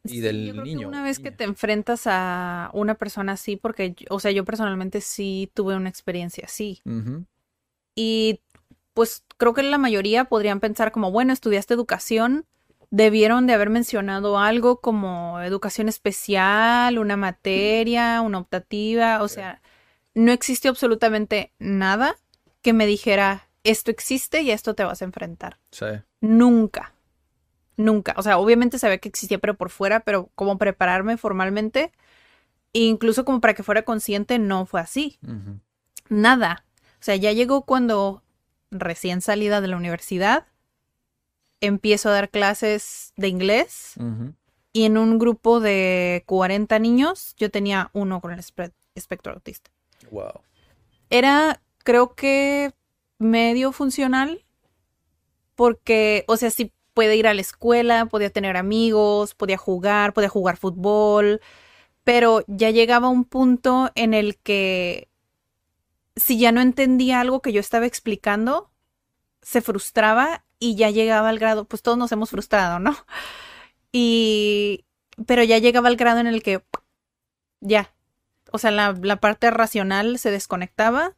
y 0.04 0.20
del 0.20 0.62
niño. 0.62 0.88
una 0.88 1.02
vez 1.02 1.18
que 1.18 1.30
te 1.30 1.44
enfrentas 1.44 2.02
a 2.06 2.70
una 2.74 2.94
persona 2.94 3.32
así, 3.32 3.56
porque, 3.56 3.94
o 4.10 4.18
sea, 4.20 4.30
yo 4.30 4.44
personalmente 4.44 5.00
sí 5.00 5.50
tuve 5.54 5.76
una 5.76 5.88
experiencia 5.88 6.44
así. 6.46 6.82
Y 7.94 8.40
pues 8.94 9.24
creo 9.36 9.54
que 9.54 9.62
la 9.62 9.78
mayoría 9.78 10.24
podrían 10.24 10.60
pensar 10.60 10.92
como, 10.92 11.10
bueno, 11.10 11.32
estudiaste 11.32 11.74
educación, 11.74 12.46
debieron 12.90 13.46
de 13.46 13.54
haber 13.54 13.70
mencionado 13.70 14.38
algo 14.38 14.80
como 14.80 15.40
educación 15.40 15.88
especial, 15.88 16.98
una 16.98 17.16
materia, 17.16 18.20
una 18.20 18.38
optativa, 18.38 19.22
o 19.22 19.28
sea, 19.28 19.62
no 20.14 20.32
existe 20.32 20.68
absolutamente 20.68 21.52
nada 21.58 22.16
que 22.60 22.72
me 22.72 22.86
dijera, 22.86 23.48
esto 23.64 23.90
existe 23.90 24.42
y 24.42 24.50
a 24.50 24.54
esto 24.54 24.74
te 24.74 24.84
vas 24.84 25.00
a 25.02 25.04
enfrentar. 25.04 25.58
Sí. 25.70 25.86
Nunca. 26.20 26.91
Nunca. 27.76 28.14
O 28.16 28.22
sea, 28.22 28.38
obviamente 28.38 28.78
sabía 28.78 28.98
que 28.98 29.08
existía, 29.08 29.38
pero 29.38 29.54
por 29.56 29.70
fuera, 29.70 30.00
pero 30.00 30.30
como 30.34 30.58
prepararme 30.58 31.16
formalmente, 31.16 31.92
incluso 32.72 33.24
como 33.24 33.40
para 33.40 33.54
que 33.54 33.62
fuera 33.62 33.82
consciente, 33.82 34.38
no 34.38 34.66
fue 34.66 34.80
así. 34.80 35.18
Nada. 36.08 36.64
O 37.00 37.04
sea, 37.04 37.16
ya 37.16 37.32
llegó 37.32 37.62
cuando 37.62 38.22
recién 38.70 39.20
salida 39.20 39.60
de 39.60 39.68
la 39.68 39.76
universidad, 39.76 40.46
empiezo 41.60 42.08
a 42.08 42.12
dar 42.12 42.28
clases 42.30 43.12
de 43.16 43.28
inglés 43.28 43.94
y 44.72 44.84
en 44.84 44.98
un 44.98 45.18
grupo 45.18 45.60
de 45.60 46.24
40 46.26 46.78
niños 46.78 47.34
yo 47.36 47.50
tenía 47.50 47.90
uno 47.92 48.20
con 48.20 48.32
el 48.32 48.40
espectro 48.94 49.32
autista. 49.32 49.70
Wow. 50.10 50.40
Era, 51.10 51.62
creo 51.84 52.14
que, 52.14 52.72
medio 53.18 53.72
funcional 53.72 54.44
porque, 55.54 56.24
o 56.26 56.36
sea, 56.36 56.50
sí 56.50 56.72
puede 56.94 57.16
ir 57.16 57.26
a 57.26 57.34
la 57.34 57.40
escuela, 57.40 58.06
podía 58.06 58.30
tener 58.30 58.56
amigos, 58.56 59.34
podía 59.34 59.56
jugar, 59.58 60.12
podía 60.12 60.28
jugar 60.28 60.56
fútbol, 60.56 61.40
pero 62.04 62.44
ya 62.46 62.70
llegaba 62.70 63.08
un 63.08 63.24
punto 63.24 63.90
en 63.94 64.14
el 64.14 64.36
que 64.38 65.08
si 66.16 66.38
ya 66.38 66.52
no 66.52 66.60
entendía 66.60 67.20
algo 67.20 67.40
que 67.40 67.52
yo 67.52 67.60
estaba 67.60 67.86
explicando, 67.86 68.70
se 69.40 69.60
frustraba 69.60 70.44
y 70.58 70.76
ya 70.76 70.90
llegaba 70.90 71.28
al 71.28 71.38
grado, 71.38 71.64
pues 71.64 71.82
todos 71.82 71.98
nos 71.98 72.12
hemos 72.12 72.30
frustrado, 72.30 72.78
¿no? 72.78 72.96
Y, 73.92 74.86
pero 75.26 75.42
ya 75.42 75.58
llegaba 75.58 75.88
al 75.88 75.96
grado 75.96 76.20
en 76.20 76.26
el 76.26 76.42
que, 76.42 76.64
ya, 77.60 77.92
o 78.52 78.58
sea, 78.58 78.70
la, 78.70 79.16
parte 79.20 79.50
racional 79.50 80.18
se 80.18 80.30
desconectaba 80.30 81.14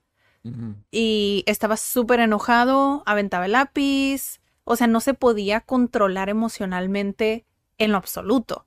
y 0.90 1.42
estaba 1.46 1.78
súper 1.78 2.20
enojado, 2.20 3.02
aventaba 3.06 3.46
el 3.46 3.52
lápiz, 3.52 4.40
o 4.64 4.76
sea, 4.76 4.86
no 4.86 5.00
se 5.00 5.14
podía 5.14 5.60
controlar 5.60 6.28
emocionalmente 6.28 7.44
en 7.78 7.92
lo 7.92 7.98
absoluto. 7.98 8.66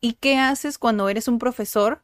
¿Y 0.00 0.14
qué 0.14 0.38
haces 0.38 0.78
cuando 0.78 1.08
eres 1.08 1.28
un 1.28 1.38
profesor 1.38 2.02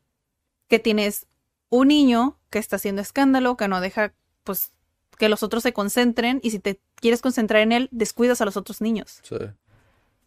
que 0.68 0.78
tienes 0.78 1.26
un 1.68 1.88
niño 1.88 2.38
que 2.50 2.58
está 2.58 2.76
haciendo 2.76 3.02
escándalo, 3.02 3.56
que 3.56 3.68
no 3.68 3.80
deja 3.80 4.14
pues 4.44 4.72
que 5.18 5.28
los 5.28 5.42
otros 5.42 5.62
se 5.62 5.72
concentren 5.72 6.40
y 6.42 6.50
si 6.50 6.58
te 6.58 6.80
quieres 6.94 7.22
concentrar 7.22 7.62
en 7.62 7.72
él, 7.72 7.88
descuidas 7.90 8.40
a 8.40 8.44
los 8.44 8.56
otros 8.56 8.80
niños. 8.80 9.20
Sí. 9.22 9.36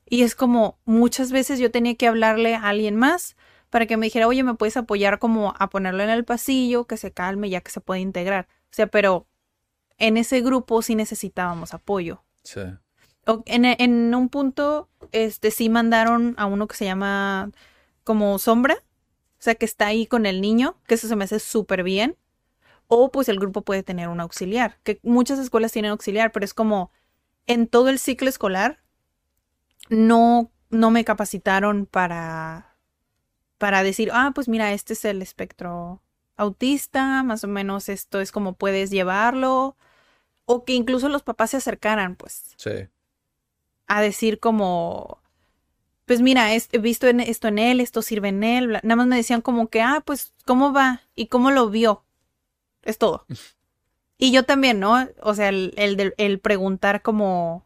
Y 0.05 0.23
es 0.23 0.35
como 0.35 0.79
muchas 0.85 1.31
veces 1.31 1.59
yo 1.59 1.71
tenía 1.71 1.95
que 1.95 2.07
hablarle 2.07 2.55
a 2.55 2.67
alguien 2.67 2.95
más 2.95 3.37
para 3.69 3.85
que 3.85 3.97
me 3.97 4.07
dijera, 4.07 4.27
oye, 4.27 4.43
me 4.43 4.55
puedes 4.55 4.77
apoyar 4.77 5.19
como 5.19 5.53
a 5.57 5.69
ponerlo 5.69 6.03
en 6.03 6.09
el 6.09 6.25
pasillo, 6.25 6.85
que 6.85 6.97
se 6.97 7.11
calme 7.11 7.49
ya 7.49 7.61
que 7.61 7.69
se 7.69 7.81
puede 7.81 8.01
integrar. 8.01 8.47
O 8.65 8.73
sea, 8.73 8.87
pero 8.87 9.27
en 9.97 10.17
ese 10.17 10.41
grupo 10.41 10.81
sí 10.81 10.95
necesitábamos 10.95 11.75
apoyo. 11.75 12.23
Sí. 12.43 12.61
En, 13.45 14.15
un 14.15 14.29
punto, 14.29 14.89
este, 15.11 15.51
sí 15.51 15.69
mandaron 15.69 16.33
a 16.37 16.45
uno 16.45 16.67
que 16.67 16.75
se 16.75 16.85
llama 16.85 17.51
como 18.03 18.39
sombra, 18.39 18.75
o 18.75 19.41
sea, 19.41 19.55
que 19.55 19.65
está 19.65 19.87
ahí 19.87 20.07
con 20.07 20.25
el 20.25 20.41
niño, 20.41 20.77
que 20.87 20.95
eso 20.95 21.07
se 21.07 21.15
me 21.15 21.25
hace 21.25 21.39
súper 21.39 21.83
bien. 21.83 22.17
O 22.87 23.11
pues 23.11 23.29
el 23.29 23.39
grupo 23.39 23.61
puede 23.61 23.83
tener 23.83 24.07
un 24.09 24.19
auxiliar, 24.19 24.79
que 24.83 24.99
muchas 25.03 25.37
escuelas 25.37 25.71
tienen 25.71 25.91
auxiliar, 25.91 26.31
pero 26.31 26.43
es 26.43 26.55
como 26.55 26.91
en 27.45 27.67
todo 27.67 27.89
el 27.89 27.99
ciclo 27.99 28.29
escolar 28.29 28.79
no, 29.89 30.51
no 30.69 30.91
me 30.91 31.05
capacitaron 31.05 31.85
para, 31.85 32.77
para 33.57 33.83
decir, 33.83 34.09
ah, 34.13 34.31
pues 34.33 34.47
mira, 34.47 34.73
este 34.73 34.93
es 34.93 35.05
el 35.05 35.21
espectro 35.21 36.01
autista, 36.35 37.21
más 37.23 37.43
o 37.43 37.47
menos 37.47 37.89
esto 37.89 38.21
es 38.21 38.31
como 38.31 38.53
puedes 38.53 38.91
llevarlo, 38.91 39.75
o 40.45 40.63
que 40.63 40.73
incluso 40.73 41.09
los 41.09 41.23
papás 41.23 41.51
se 41.51 41.57
acercaran, 41.57 42.15
pues. 42.15 42.53
Sí. 42.57 42.87
A 43.89 44.01
decir 44.01 44.39
como, 44.39 45.19
pues 46.05 46.21
mira, 46.21 46.55
he 46.55 46.77
visto 46.79 47.07
esto 47.07 47.47
en 47.49 47.59
él, 47.59 47.81
esto 47.81 48.01
sirve 48.01 48.29
en 48.29 48.43
él. 48.43 48.71
Nada 48.81 48.95
más 48.95 49.05
me 49.05 49.15
decían 49.17 49.41
como 49.41 49.67
que, 49.67 49.81
ah, 49.81 50.01
pues, 50.03 50.33
¿cómo 50.45 50.71
va? 50.73 51.01
¿Y 51.13 51.27
cómo 51.27 51.51
lo 51.51 51.69
vio? 51.69 52.03
Es 52.81 52.97
todo. 52.97 53.25
Y 54.21 54.33
yo 54.33 54.43
también, 54.43 54.81
¿no? 54.81 55.07
O 55.21 55.33
sea, 55.33 55.47
el, 55.47 55.73
el, 55.77 56.39
preguntar 56.41 57.01
como, 57.01 57.65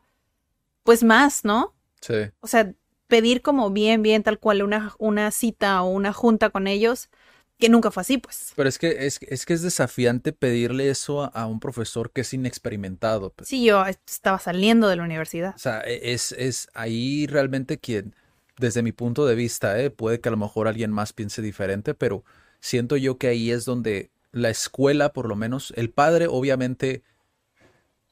pues 0.83 1.03
más, 1.03 1.43
¿no? 1.43 1.73
Sí. 1.99 2.13
O 2.41 2.47
sea, 2.47 2.75
pedir 3.07 3.41
como 3.41 3.71
bien, 3.71 4.03
bien, 4.03 4.21
tal 4.21 4.37
cual 4.37 4.61
una, 4.61 4.93
una 4.99 5.31
cita 5.31 5.81
o 5.81 5.89
una 5.89 6.13
junta 6.13 6.51
con 6.51 6.67
ellos, 6.67 7.09
que 7.57 7.69
nunca 7.69 7.91
fue 7.91 8.01
así, 8.01 8.17
pues. 8.17 8.53
Pero 8.55 8.67
es 8.67 8.77
que 8.77 9.05
es, 9.05 9.19
es 9.21 9.45
que 9.45 9.53
es 9.53 9.61
desafiante 9.61 10.33
pedirle 10.33 10.89
eso 10.89 11.35
a, 11.35 11.45
un 11.45 11.59
profesor 11.59 12.11
que 12.11 12.21
es 12.21 12.33
inexperimentado. 12.33 13.31
Pues. 13.31 13.49
Sí, 13.49 13.63
yo 13.63 13.85
estaba 13.85 14.39
saliendo 14.39 14.87
de 14.87 14.95
la 14.95 15.03
universidad. 15.03 15.53
O 15.55 15.59
sea, 15.59 15.81
e, 15.81 16.13
es, 16.13 16.31
es 16.33 16.67
ahí 16.73 17.27
realmente 17.27 17.77
quien 17.77 18.15
desde 18.57 18.83
mi 18.83 18.91
punto 18.91 19.25
de 19.25 19.35
vista, 19.35 19.79
¿eh? 19.79 19.89
puede 19.89 20.19
que 20.19 20.29
a 20.29 20.31
lo 20.31 20.37
mejor 20.37 20.67
alguien 20.67 20.91
más 20.91 21.13
piense 21.13 21.41
diferente, 21.41 21.93
pero 21.93 22.23
siento 22.59 22.97
yo 22.97 23.17
que 23.17 23.27
ahí 23.27 23.51
es 23.51 23.65
donde 23.65 24.11
la 24.31 24.49
escuela, 24.49 25.13
por 25.13 25.27
lo 25.27 25.35
menos, 25.35 25.73
el 25.75 25.89
padre, 25.89 26.27
obviamente, 26.27 27.03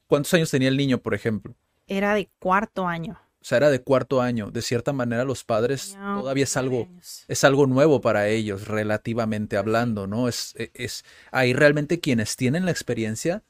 ¿cuántos 0.08 0.34
años 0.34 0.52
tenía 0.52 0.70
el 0.70 0.78
niño, 0.78 1.00
por 1.00 1.14
ejemplo? 1.14 1.56
Era 1.88 2.14
de 2.14 2.30
cuarto 2.40 2.88
año. 2.88 3.20
O 3.42 3.44
sea, 3.44 3.58
era 3.58 3.72
de 3.72 3.82
cuarto 3.82 4.22
año. 4.22 4.52
De 4.52 4.62
cierta 4.62 4.94
manera, 4.94 5.24
los 5.26 5.44
padres 5.44 5.96
No, 6.00 6.22
todavía 6.22 6.44
es 6.44 6.56
algo, 6.58 6.88
es 7.28 7.44
algo 7.44 7.66
nuevo 7.66 8.00
para 8.00 8.28
ellos, 8.28 8.68
relativamente 8.68 9.58
hablando, 9.58 10.06
¿no? 10.06 10.28
Es, 10.28 10.54
e- 10.58 10.72
es 10.76 11.04
ahí 11.32 11.54
realmente 11.54 12.00
quienes 12.00 12.36
tienen 12.36 12.66
la 12.66 12.72
experiencia 12.72 13.44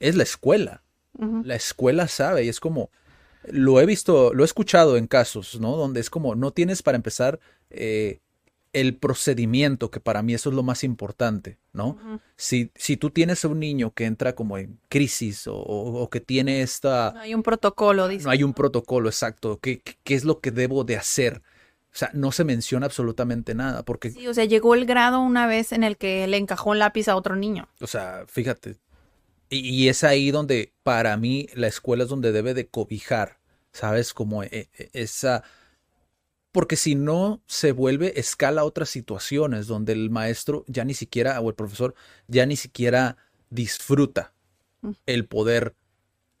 es 0.00 0.16
la 0.16 0.24
escuela. 0.24 0.82
La 1.44 1.54
escuela 1.54 2.08
sabe 2.08 2.44
y 2.44 2.48
es 2.48 2.60
como, 2.60 2.90
lo 3.44 3.80
he 3.80 3.86
visto, 3.86 4.34
lo 4.34 4.42
he 4.42 4.46
escuchado 4.46 4.96
en 4.96 5.06
casos, 5.06 5.60
¿no? 5.60 5.76
Donde 5.76 6.00
es 6.00 6.10
como, 6.10 6.34
no 6.34 6.50
tienes 6.50 6.82
para 6.82 6.96
empezar 6.96 7.38
eh, 7.70 8.20
el 8.80 8.96
procedimiento, 8.96 9.90
que 9.90 10.00
para 10.00 10.22
mí 10.22 10.34
eso 10.34 10.50
es 10.50 10.54
lo 10.56 10.62
más 10.62 10.84
importante, 10.84 11.58
¿no? 11.72 11.98
Si, 12.36 12.70
si 12.74 12.96
tú 12.96 13.10
tienes 13.10 13.44
a 13.44 13.48
un 13.48 13.58
niño 13.60 13.92
que 13.94 14.04
entra 14.04 14.34
como 14.34 14.58
en 14.58 14.78
crisis 14.88 15.46
o, 15.46 15.54
o- 15.56 16.02
o 16.02 16.10
que 16.10 16.20
tiene 16.20 16.60
esta, 16.62 17.12
No 17.14 17.20
hay 17.20 17.34
un 17.34 17.42
protocolo, 17.42 18.06
dice. 18.08 18.24
no 18.24 18.30
hay 18.30 18.42
un 18.42 18.52
protocolo 18.52 19.08
exacto, 19.08 19.58
¿qué, 19.60 19.80
qué- 19.80 20.14
es 20.14 20.24
lo 20.24 20.40
que 20.40 20.50
debo 20.50 20.84
de 20.84 20.96
hacer? 20.96 21.42
O 21.92 21.98
sea, 21.98 22.10
no 22.12 22.30
se 22.32 22.44
menciona 22.44 22.84
absolutamente 22.86 23.54
nada, 23.54 23.82
porque, 23.82 24.10
Sí, 24.10 24.26
o 24.28 24.34
sea, 24.34 24.44
llegó 24.44 24.74
el 24.74 24.84
grado 24.84 25.20
una 25.20 25.46
vez 25.46 25.72
en 25.72 25.82
el 25.82 25.96
que 25.96 26.26
le 26.26 26.36
encajó 26.36 26.70
un 26.70 26.78
lápiz 26.78 27.08
a 27.08 27.16
otro 27.16 27.34
niño. 27.36 27.68
o 27.80 27.86
sea, 27.86 28.24
fíjate, 28.28 28.76
y, 29.48 29.60
y 29.60 29.88
es 29.88 30.04
ahí 30.04 30.30
donde 30.30 30.74
para 30.82 31.16
mí 31.16 31.48
la 31.54 31.68
escuela 31.68 32.04
es 32.04 32.10
donde 32.10 32.32
debe 32.32 32.52
de 32.52 32.66
cobijar, 32.68 33.38
¿sabes? 33.72 34.12
Como 34.12 34.42
e- 34.42 34.68
e- 34.76 34.90
esa... 34.92 35.42
Porque 36.56 36.76
si 36.76 36.94
no 36.94 37.42
se 37.46 37.72
vuelve, 37.72 38.18
escala 38.18 38.62
a 38.62 38.64
otras 38.64 38.88
situaciones 38.88 39.66
donde 39.66 39.92
el 39.92 40.08
maestro 40.08 40.64
ya 40.66 40.84
ni 40.84 40.94
siquiera, 40.94 41.38
o 41.40 41.50
el 41.50 41.54
profesor, 41.54 41.94
ya 42.28 42.46
ni 42.46 42.56
siquiera 42.56 43.18
disfruta 43.50 44.32
Mm. 44.82 44.90
el 45.06 45.26
poder 45.26 45.74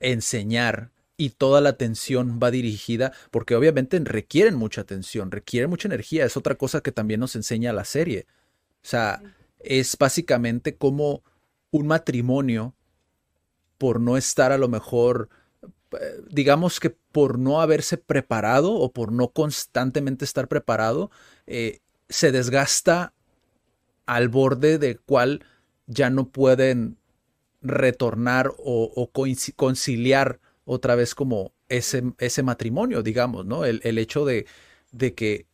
enseñar 0.00 0.90
y 1.16 1.30
toda 1.30 1.60
la 1.60 1.70
atención 1.70 2.38
va 2.42 2.50
dirigida, 2.50 3.12
porque 3.30 3.54
obviamente 3.54 3.98
requieren 4.04 4.54
mucha 4.54 4.82
atención, 4.82 5.30
requieren 5.30 5.70
mucha 5.70 5.88
energía, 5.88 6.26
es 6.26 6.36
otra 6.36 6.56
cosa 6.56 6.82
que 6.82 6.92
también 6.92 7.20
nos 7.20 7.34
enseña 7.36 7.72
la 7.72 7.84
serie. 7.84 8.26
O 8.84 8.88
sea, 8.88 9.22
es 9.58 9.96
básicamente 9.98 10.76
como 10.76 11.22
un 11.70 11.86
matrimonio 11.86 12.74
por 13.78 14.00
no 14.00 14.16
estar 14.16 14.52
a 14.52 14.58
lo 14.58 14.68
mejor, 14.68 15.30
digamos 16.28 16.80
que 16.80 16.90
por 16.90 17.38
no 17.38 17.60
haberse 17.60 17.96
preparado 17.96 18.72
o 18.72 18.92
por 18.92 19.12
no 19.12 19.28
constantemente 19.28 20.24
estar 20.24 20.48
preparado, 20.48 21.10
eh, 21.46 21.80
se 22.08 22.32
desgasta 22.32 23.12
al 24.04 24.28
borde 24.28 24.78
del 24.78 25.00
cual 25.00 25.44
ya 25.86 26.10
no 26.10 26.28
pueden 26.28 26.98
retornar 27.62 28.52
o, 28.58 28.92
o 28.94 29.10
conciliar 29.56 30.40
otra 30.64 30.94
vez 30.94 31.14
como 31.14 31.52
ese, 31.68 32.02
ese 32.18 32.42
matrimonio, 32.42 33.02
digamos, 33.02 33.46
¿no? 33.46 33.64
El, 33.64 33.80
el 33.84 33.98
hecho 33.98 34.24
de, 34.24 34.46
de 34.92 35.14
que 35.14 35.46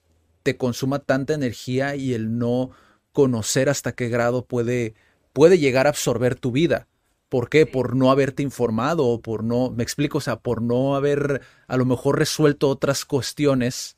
te 0.43 0.57
consuma 0.57 0.99
tanta 0.99 1.35
energía 1.35 1.97
y 1.97 2.15
el 2.15 2.39
no 2.39 2.71
conocer 3.13 3.69
hasta 3.69 3.93
qué 3.93 4.09
grado 4.09 4.45
puede, 4.45 4.95
puede 5.33 5.59
llegar 5.59 5.87
a 5.87 5.91
absorber 5.91 6.35
tu 6.35 6.51
vida. 6.51 6.89
¿Por 7.33 7.49
qué? 7.49 7.65
Por 7.65 7.97
no 7.97 8.11
haberte 8.11 8.43
informado 8.43 9.07
o 9.07 9.23
por 9.23 9.43
no, 9.43 9.71
me 9.71 9.83
explico, 9.83 10.19
o 10.19 10.21
sea, 10.21 10.41
por 10.41 10.61
no 10.61 10.97
haber 10.97 11.41
a 11.67 11.79
lo 11.79 11.87
mejor 11.87 12.19
resuelto 12.19 12.69
otras 12.69 13.07
cuestiones 13.07 13.97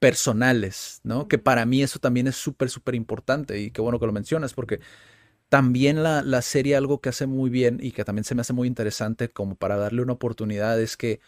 personales, 0.00 0.98
¿no? 1.04 1.28
Que 1.28 1.38
para 1.38 1.66
mí 1.66 1.84
eso 1.84 2.00
también 2.00 2.26
es 2.26 2.34
súper, 2.34 2.70
súper 2.70 2.96
importante 2.96 3.60
y 3.60 3.70
qué 3.70 3.80
bueno 3.80 4.00
que 4.00 4.06
lo 4.06 4.12
mencionas 4.12 4.54
porque 4.54 4.80
también 5.48 6.02
la, 6.02 6.22
la 6.22 6.42
serie 6.42 6.74
algo 6.74 7.00
que 7.00 7.10
hace 7.10 7.28
muy 7.28 7.48
bien 7.48 7.78
y 7.80 7.92
que 7.92 8.04
también 8.04 8.24
se 8.24 8.34
me 8.34 8.40
hace 8.40 8.52
muy 8.52 8.66
interesante 8.66 9.28
como 9.28 9.54
para 9.54 9.76
darle 9.76 10.02
una 10.02 10.14
oportunidad 10.14 10.80
es 10.80 10.96
que 10.96 11.20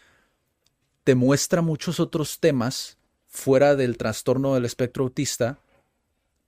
te 1.05 1.15
muestra 1.15 1.61
muchos 1.61 2.01
otros 2.01 2.41
temas 2.41 2.97
fuera 3.29 3.77
del 3.77 3.95
trastorno 3.95 4.53
del 4.53 4.65
espectro 4.65 5.05
autista 5.05 5.59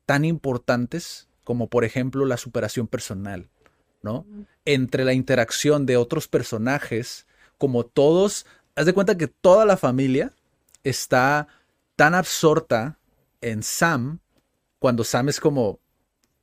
tan 0.05 0.25
importantes 0.25 1.29
como 1.45 1.69
por 1.69 1.85
ejemplo 1.85 2.25
la 2.25 2.35
superación 2.35 2.87
personal, 2.87 3.49
¿no? 4.01 4.25
Entre 4.65 5.03
la 5.05 5.13
interacción 5.13 5.85
de 5.85 5.97
otros 5.97 6.27
personajes, 6.27 7.27
como 7.57 7.85
todos, 7.85 8.45
haz 8.75 8.85
de 8.85 8.93
cuenta 8.93 9.17
que 9.17 9.27
toda 9.27 9.65
la 9.65 9.77
familia 9.77 10.33
está 10.83 11.47
tan 11.95 12.15
absorta 12.15 12.97
en 13.41 13.63
Sam, 13.63 14.19
cuando 14.79 15.03
Sam 15.03 15.29
es 15.29 15.39
como, 15.39 15.79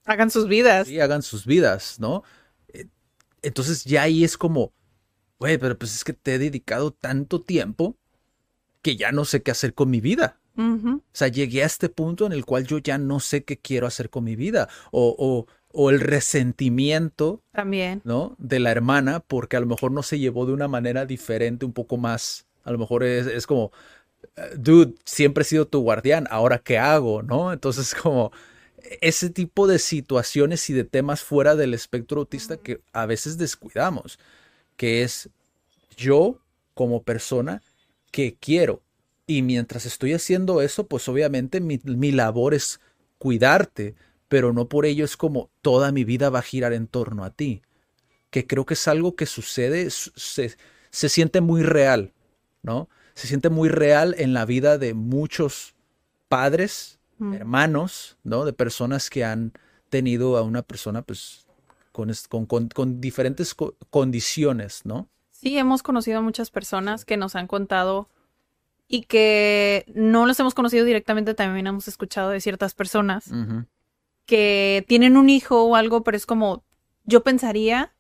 Hagan 0.05 0.31
sus 0.31 0.47
vidas. 0.47 0.87
sí, 0.87 1.01
hagan 1.01 1.23
sus 1.23 1.47
vidas, 1.47 1.99
¿no? 1.99 2.23
Eh, 2.69 2.87
Entonces 3.43 3.85
ya 3.85 4.03
ahí 4.03 4.23
es 4.25 4.37
como, 4.37 4.73
güey, 5.39 5.59
pero 5.59 5.77
pues 5.77 5.95
es 5.95 6.05
que 6.05 6.13
te 6.13 6.35
he 6.35 6.39
dedicado 6.39 6.93
tanto 6.93 7.43
tiempo 7.43 7.97
que 8.83 8.97
ya 8.97 9.11
no 9.13 9.25
sé 9.25 9.43
qué 9.43 9.51
hacer 9.51 9.75
con 9.75 9.91
mi 9.91 10.01
vida. 10.01 10.39
O 10.59 11.03
sea, 11.13 11.29
llegué 11.29 11.63
a 11.63 11.67
este 11.67 11.91
punto 11.91 12.25
en 12.25 12.33
el 12.33 12.47
cual 12.47 12.67
yo 12.67 12.79
ya 12.79 12.97
no 12.97 13.21
sé 13.21 13.45
qué 13.45 13.59
quiero 13.59 13.87
hacer 13.87 14.09
con 14.09 14.25
mi 14.25 14.37
vida. 14.37 14.71
O, 14.91 15.15
o, 15.19 15.47
o 15.79 15.91
el 15.91 16.01
resentimiento, 16.01 17.43
También. 17.53 18.01
¿no? 18.03 18.35
De 18.39 18.61
la 18.61 18.71
hermana, 18.71 19.21
porque 19.21 19.59
a 19.59 19.61
lo 19.61 19.67
mejor 19.67 19.93
no 19.93 20.03
se 20.03 20.19
llevó 20.19 20.47
de 20.47 20.55
una 20.55 20.69
manera 20.69 21.05
diferente, 21.05 21.67
un 21.67 21.75
poco 21.75 21.99
más. 21.99 22.47
A 22.65 22.73
lo 22.73 22.79
mejor 22.79 23.05
es, 23.05 23.27
es 23.27 23.47
como, 23.47 23.73
eh, 24.37 24.55
dude, 24.57 24.95
siempre 25.05 25.43
he 25.43 25.45
sido 25.45 25.67
tu 25.67 25.81
guardián, 25.81 26.27
ahora 26.31 26.61
qué 26.61 26.79
hago, 26.79 27.23
¿no? 27.23 27.53
Entonces, 27.53 27.95
como 28.03 28.33
ese 29.03 29.29
tipo 29.29 29.67
de 29.67 29.79
situaciones 29.79 30.71
y 30.71 30.73
de 30.73 30.85
temas 30.85 31.21
fuera 31.21 31.55
del 31.57 31.75
espectro 31.75 32.21
autista 32.21 32.57
que 32.57 32.81
a 32.95 33.05
veces 33.05 33.37
descuidamos, 33.37 34.19
que 34.79 35.03
es 35.03 35.29
yo 35.95 36.39
como 36.73 37.03
persona 37.03 37.63
que 38.13 38.35
quiero. 38.41 38.81
Y 39.27 39.43
mientras 39.43 39.85
estoy 39.85 40.15
haciendo 40.15 40.63
eso, 40.63 40.87
pues 40.87 41.07
obviamente 41.07 41.61
mi, 41.61 41.79
mi 41.85 42.13
labor 42.13 42.55
es 42.55 42.81
cuidarte, 43.19 43.95
pero 44.29 44.53
no 44.53 44.69
por 44.69 44.87
ello 44.87 45.05
es 45.05 45.17
como 45.17 45.51
toda 45.63 45.93
mi 45.93 46.05
vida 46.05 46.31
va 46.31 46.41
a 46.41 46.43
girar 46.43 46.73
en 46.73 46.87
torno 46.87 47.25
a 47.25 47.31
ti. 47.31 47.63
Que 48.31 48.47
creo 48.47 48.67
que 48.67 48.75
es 48.75 48.89
algo 48.89 49.15
que 49.17 49.27
sucede, 49.27 49.89
su- 49.91 50.13
se, 50.17 50.57
se 50.91 51.09
siente 51.09 51.41
muy 51.41 51.63
real, 51.63 52.13
¿no? 52.63 52.89
Se 53.15 53.27
siente 53.29 53.49
muy 53.51 53.69
real 53.69 54.15
en 54.19 54.35
la 54.35 54.45
vida 54.45 54.79
de 54.79 54.95
muchos 54.95 55.75
padres, 56.29 56.99
Mm. 57.19 57.33
hermanos, 57.35 58.19
¿no? 58.25 58.45
De 58.45 58.53
personas 58.53 59.09
que 59.09 59.25
han 59.25 59.53
tenido 59.89 60.37
a 60.37 60.43
una 60.43 60.63
persona, 60.63 61.01
pues, 61.03 61.47
con, 61.93 62.13
con, 62.29 62.45
con- 62.47 62.69
con 62.69 63.01
diferentes 63.01 63.55
co- 63.55 63.75
condiciones, 63.91 64.83
¿no? 64.85 65.09
Sí, 65.31 65.57
hemos 65.57 65.83
conocido 65.83 66.19
a 66.19 66.23
muchas 66.23 66.51
personas 66.51 67.05
que 67.07 67.17
nos 67.17 67.37
han 67.37 67.47
contado 67.47 68.09
y 68.89 69.03
que 69.05 69.85
no 69.95 70.27
los 70.27 70.39
hemos 70.41 70.53
conocido 70.55 70.85
directamente, 70.85 71.33
también 71.35 71.67
hemos 71.67 71.89
escuchado 71.89 72.31
de 72.31 72.41
ciertas 72.41 72.75
personas. 72.75 73.31
Que 74.27 74.85
tienen 74.89 75.17
un 75.17 75.31
hijo 75.31 75.65
o 75.65 75.77
algo, 75.77 76.03
pero 76.03 76.17
es 76.17 76.27
como, 76.27 76.65
yo 77.05 77.23
pensaría 77.23 77.95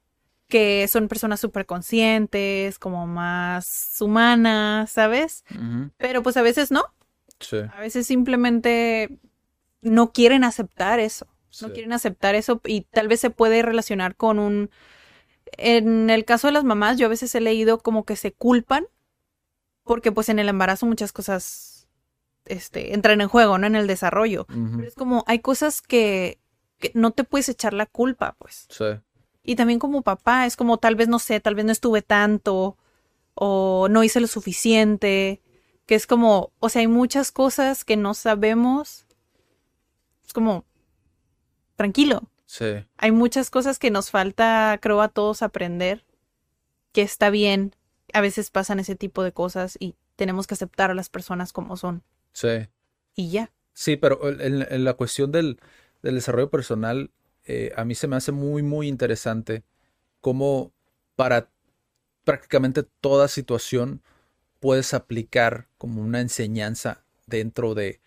que 0.49 0.87
son 0.89 1.09
personas 1.09 1.41
súper 1.41 1.67
conscientes, 1.67 2.79
como 2.79 3.07
más 3.07 3.97
humanas, 4.01 4.91
¿sabes? 4.91 5.45
Pero 5.97 6.23
pues 6.23 6.37
a 6.37 6.43
veces 6.43 6.71
no, 6.71 6.85
Sí, 7.41 7.59
a 7.59 7.81
veces 7.81 8.07
simplemente 8.07 9.19
no 9.83 10.12
quieren 10.12 10.43
aceptar 10.45 11.01
eso, 11.01 11.27
no 11.61 11.73
quieren 11.73 11.93
aceptar 11.93 12.35
eso 12.35 12.61
y 12.65 12.83
tal 12.83 13.09
vez 13.09 13.21
se 13.21 13.31
puede 13.31 13.62
relacionar 13.62 14.17
con 14.17 14.39
un... 14.39 14.71
En 15.59 16.11
el 16.11 16.25
caso 16.25 16.49
de 16.49 16.53
las 16.53 16.65
mamás, 16.65 16.99
yo 16.99 17.07
a 17.07 17.11
veces 17.11 17.35
he 17.35 17.41
leído 17.41 17.79
como 17.79 18.05
que 18.05 18.17
se 18.17 18.33
culpan 18.33 18.87
porque 19.85 20.12
pues 20.12 20.29
en 20.29 20.39
el 20.39 20.49
embarazo 20.49 20.87
muchas 20.87 21.12
cosas 21.12 21.76
este, 22.47 22.95
entran 22.95 23.21
en 23.21 23.29
juego, 23.29 23.59
¿no? 23.59 23.67
En 23.67 23.77
el 23.77 23.87
desarrollo. 23.87 24.47
Pero 24.49 24.85
es 24.87 24.95
como, 24.95 25.25
hay 25.27 25.41
cosas 25.41 25.83
que, 25.83 26.39
que 26.79 26.91
no 26.95 27.11
te 27.11 27.25
puedes 27.25 27.49
echar 27.49 27.73
la 27.75 27.87
culpa, 27.87 28.37
pues. 28.39 28.67
Sí. 28.71 28.85
Y 29.43 29.55
también 29.57 29.79
como 29.79 30.03
papá, 30.03 30.47
es 30.47 30.57
como 30.57 30.79
tal 30.79 30.97
vez 30.97 31.09
no 31.09 31.19
sé, 31.19 31.41
tal 31.41 31.55
vez 31.55 31.65
no 31.65 31.73
estuve 31.73 32.03
tanto 32.03 32.77
o 33.35 33.89
no 33.91 34.03
hice 34.03 34.21
lo 34.21 34.27
suficiente, 34.27 35.41
que 35.87 35.95
es 35.95 36.07
como, 36.07 36.53
o 36.59 36.69
sea, 36.69 36.81
hay 36.81 36.89
muchas 36.89 37.31
cosas 37.31 37.85
que 37.85 37.97
no 37.97 38.15
sabemos. 38.15 39.07
Es 40.25 40.33
como, 40.33 40.65
tranquilo, 41.77 42.23
Sí. 42.47 42.65
hay 42.97 43.13
muchas 43.13 43.51
cosas 43.51 43.79
que 43.79 43.91
nos 43.91 44.11
falta, 44.11 44.79
creo, 44.81 45.01
a 45.03 45.09
todos 45.09 45.43
aprender, 45.43 46.05
que 46.93 47.03
está 47.03 47.31
bien, 47.31 47.75
a 48.13 48.21
veces 48.21 48.51
pasan 48.51 48.81
ese 48.81 48.95
tipo 48.97 49.23
de 49.23 49.33
cosas 49.33 49.77
y 49.79 49.95
tenemos 50.17 50.47
que 50.47 50.55
aceptar 50.55 50.91
a 50.91 50.95
las 50.95 51.09
personas 51.09 51.53
como 51.53 51.77
son. 51.77 52.03
Sí. 52.37 52.68
Y 53.14 53.31
ya. 53.31 53.51
Sí, 53.72 53.96
pero 53.96 54.29
en, 54.29 54.66
en 54.68 54.85
la 54.85 54.92
cuestión 54.92 55.33
del, 55.33 55.59
del 56.03 56.16
desarrollo 56.16 56.51
personal, 56.51 57.11
eh, 57.46 57.72
a 57.77 57.87
mí 57.87 57.94
se 57.94 58.09
me 58.09 58.16
hace 58.16 58.31
muy, 58.31 58.62
muy 58.62 58.88
interesante 58.88 59.64
cómo 60.20 60.70
para 61.14 61.49
prácticamente 62.25 62.83
toda 63.01 63.29
situación 63.29 64.03
puedes 64.61 64.92
aplicar 64.92 65.66
como 65.79 66.03
una 66.03 66.20
enseñanza 66.20 67.05
dentro 67.27 67.75
de, 67.75 68.01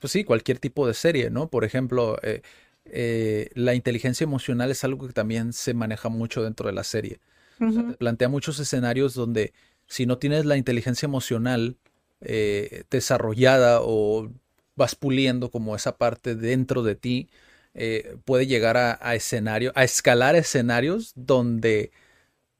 pues 0.00 0.12
sí, 0.12 0.24
cualquier 0.24 0.58
tipo 0.58 0.88
de 0.88 0.94
serie, 0.94 1.30
¿no? 1.30 1.48
Por 1.48 1.64
ejemplo, 1.64 2.18
eh, 2.22 2.42
eh, 2.86 3.50
la 3.54 3.74
inteligencia 3.74 4.24
emocional 4.24 4.72
es 4.72 4.82
algo 4.82 5.06
que 5.06 5.12
también 5.12 5.52
se 5.52 5.74
maneja 5.74 6.08
mucho 6.08 6.42
dentro 6.42 6.66
de 6.66 6.72
la 6.72 6.82
serie. 6.82 7.20
O 7.60 7.70
sea, 7.70 7.86
te 7.86 7.96
plantea 7.98 8.28
muchos 8.28 8.58
escenarios 8.58 9.14
donde 9.14 9.52
si 9.86 10.06
no 10.06 10.18
tienes 10.18 10.44
la 10.44 10.56
inteligencia 10.56 11.06
emocional, 11.06 11.76
eh, 12.20 12.84
desarrollada 12.90 13.80
o 13.82 14.30
vas 14.76 14.94
puliendo 14.94 15.50
como 15.50 15.76
esa 15.76 15.98
parte 15.98 16.34
dentro 16.34 16.82
de 16.82 16.94
ti, 16.96 17.28
eh, 17.74 18.16
puede 18.24 18.46
llegar 18.46 18.76
a, 18.76 18.98
a 19.02 19.14
escenario, 19.14 19.72
a 19.74 19.84
escalar 19.84 20.36
escenarios 20.36 21.12
donde 21.16 21.92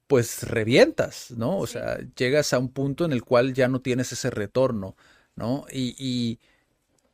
pues 0.07 0.43
revientas, 0.43 1.31
¿no? 1.31 1.57
O 1.57 1.67
sea, 1.67 1.99
llegas 2.17 2.53
a 2.53 2.59
un 2.59 2.69
punto 2.69 3.05
en 3.05 3.13
el 3.13 3.23
cual 3.23 3.53
ya 3.53 3.67
no 3.69 3.81
tienes 3.81 4.11
ese 4.11 4.29
retorno, 4.29 4.95
¿no? 5.35 5.65
Y, 5.71 5.95
y, 5.97 6.39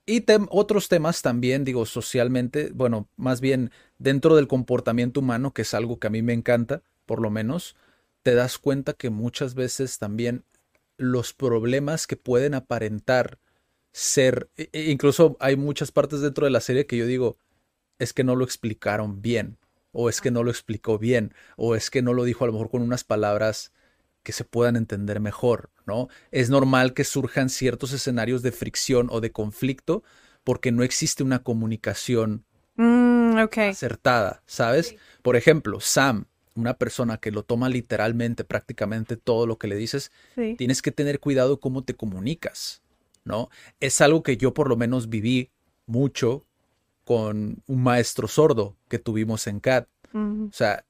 y 0.05 0.25
otros 0.49 0.87
temas 0.89 1.21
también, 1.21 1.63
digo, 1.65 1.85
socialmente, 1.85 2.71
bueno, 2.73 3.09
más 3.17 3.41
bien 3.41 3.71
dentro 3.99 4.35
del 4.35 4.47
comportamiento 4.47 5.19
humano, 5.19 5.53
que 5.53 5.63
es 5.63 5.73
algo 5.73 5.99
que 5.99 6.07
a 6.07 6.09
mí 6.09 6.21
me 6.21 6.33
encanta, 6.33 6.81
por 7.05 7.21
lo 7.21 7.29
menos, 7.29 7.75
te 8.23 8.33
das 8.35 8.57
cuenta 8.57 8.93
que 8.93 9.09
muchas 9.09 9.53
veces 9.55 9.99
también 9.99 10.43
los 10.97 11.33
problemas 11.33 12.07
que 12.07 12.17
pueden 12.17 12.53
aparentar 12.53 13.39
ser, 13.91 14.49
e, 14.57 14.69
e, 14.73 14.91
incluso 14.91 15.37
hay 15.39 15.55
muchas 15.55 15.91
partes 15.91 16.21
dentro 16.21 16.45
de 16.45 16.51
la 16.51 16.61
serie 16.61 16.85
que 16.85 16.97
yo 16.97 17.05
digo, 17.05 17.37
es 17.99 18.13
que 18.13 18.23
no 18.23 18.35
lo 18.35 18.43
explicaron 18.43 19.21
bien, 19.21 19.57
o 19.91 20.09
es 20.09 20.21
que 20.21 20.31
no 20.31 20.43
lo 20.43 20.51
explicó 20.51 20.99
bien, 20.99 21.33
o 21.55 21.75
es 21.75 21.89
que 21.89 22.01
no 22.01 22.13
lo 22.13 22.23
dijo 22.23 22.43
a 22.43 22.47
lo 22.47 22.53
mejor 22.53 22.69
con 22.69 22.81
unas 22.81 23.03
palabras 23.03 23.71
que 24.23 24.33
se 24.33 24.43
puedan 24.43 24.75
entender 24.75 25.19
mejor, 25.19 25.71
¿no? 25.85 26.09
Es 26.31 26.49
normal 26.49 26.93
que 26.93 27.05
surjan 27.05 27.49
ciertos 27.49 27.93
escenarios 27.93 28.41
de 28.41 28.51
fricción 28.51 29.07
o 29.09 29.21
de 29.21 29.31
conflicto 29.31 30.03
porque 30.43 30.71
no 30.71 30.83
existe 30.83 31.23
una 31.23 31.43
comunicación 31.43 32.45
mm, 32.75 33.37
acertada, 33.37 34.43
¿sabes? 34.45 34.95
Por 35.21 35.37
ejemplo, 35.37 35.79
Sam, 35.79 36.25
una 36.57 36.75
persona 36.75 37.17
que 37.17 37.31
lo 37.31 37.43
toma 37.43 37.69
literalmente 37.69 38.43
prácticamente 38.43 39.15
todo 39.15 39.45
lo 39.45 39.57
que 39.57 39.67
le 39.67 39.75
dices, 39.75 40.11
tienes 40.57 40.81
que 40.81 40.91
tener 40.91 41.19
cuidado 41.19 41.59
cómo 41.59 41.83
te 41.83 41.93
comunicas, 41.95 42.81
¿no? 43.23 43.49
Es 43.79 44.01
algo 44.01 44.23
que 44.23 44.37
yo 44.37 44.53
por 44.53 44.69
lo 44.69 44.75
menos 44.75 45.09
viví 45.09 45.51
mucho 45.85 46.45
con 47.03 47.63
un 47.67 47.83
maestro 47.83 48.27
sordo 48.27 48.75
que 48.89 48.99
tuvimos 48.99 49.47
en 49.47 49.59
CAT. 49.59 49.87
O 50.13 50.49
sea, 50.51 50.83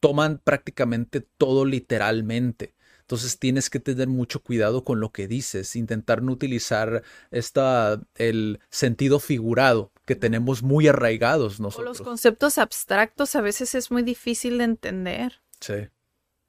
toman 0.00 0.40
prácticamente 0.42 1.20
todo 1.20 1.64
literalmente. 1.64 2.74
Entonces 3.08 3.38
tienes 3.38 3.70
que 3.70 3.80
tener 3.80 4.06
mucho 4.06 4.42
cuidado 4.42 4.84
con 4.84 5.00
lo 5.00 5.12
que 5.12 5.26
dices, 5.26 5.76
intentar 5.76 6.20
no 6.20 6.30
utilizar 6.30 7.02
esta, 7.30 8.02
el 8.16 8.60
sentido 8.68 9.18
figurado 9.18 9.92
que 10.04 10.14
tenemos 10.14 10.62
muy 10.62 10.88
arraigados 10.88 11.58
nosotros. 11.58 12.00
los 12.00 12.06
conceptos 12.06 12.58
abstractos 12.58 13.34
a 13.34 13.40
veces 13.40 13.74
es 13.74 13.90
muy 13.90 14.02
difícil 14.02 14.58
de 14.58 14.64
entender. 14.64 15.40
Sí. 15.58 15.88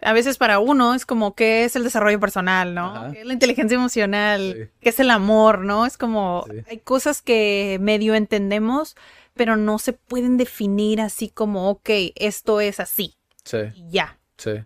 A 0.02 0.12
veces 0.12 0.38
para 0.38 0.60
uno 0.60 0.94
es 0.94 1.06
como 1.06 1.34
qué 1.34 1.64
es 1.64 1.78
el 1.78 1.86
desarrollo 1.86 2.20
personal, 2.20 2.76
¿no? 2.76 3.10
¿Qué 3.14 3.22
es 3.22 3.26
la 3.26 3.32
inteligencia 3.32 3.76
emocional? 3.76 4.70
¿Qué 4.82 4.90
es 4.90 5.00
el 5.00 5.12
amor, 5.12 5.60
no? 5.60 5.86
Es 5.86 5.98
como 5.98 6.46
hay 6.68 6.80
cosas 6.80 7.22
que 7.22 7.78
medio 7.80 8.16
entendemos, 8.16 8.98
pero 9.34 9.56
no 9.56 9.80
se 9.80 9.94
pueden 9.94 10.36
definir 10.36 11.00
así 11.00 11.30
como, 11.30 11.70
ok, 11.70 11.90
esto 12.16 12.60
es 12.60 12.82
así. 12.82 13.16
Sí. 13.46 13.60
Y 13.76 13.92
ya. 13.92 14.20
Sí. 14.38 14.66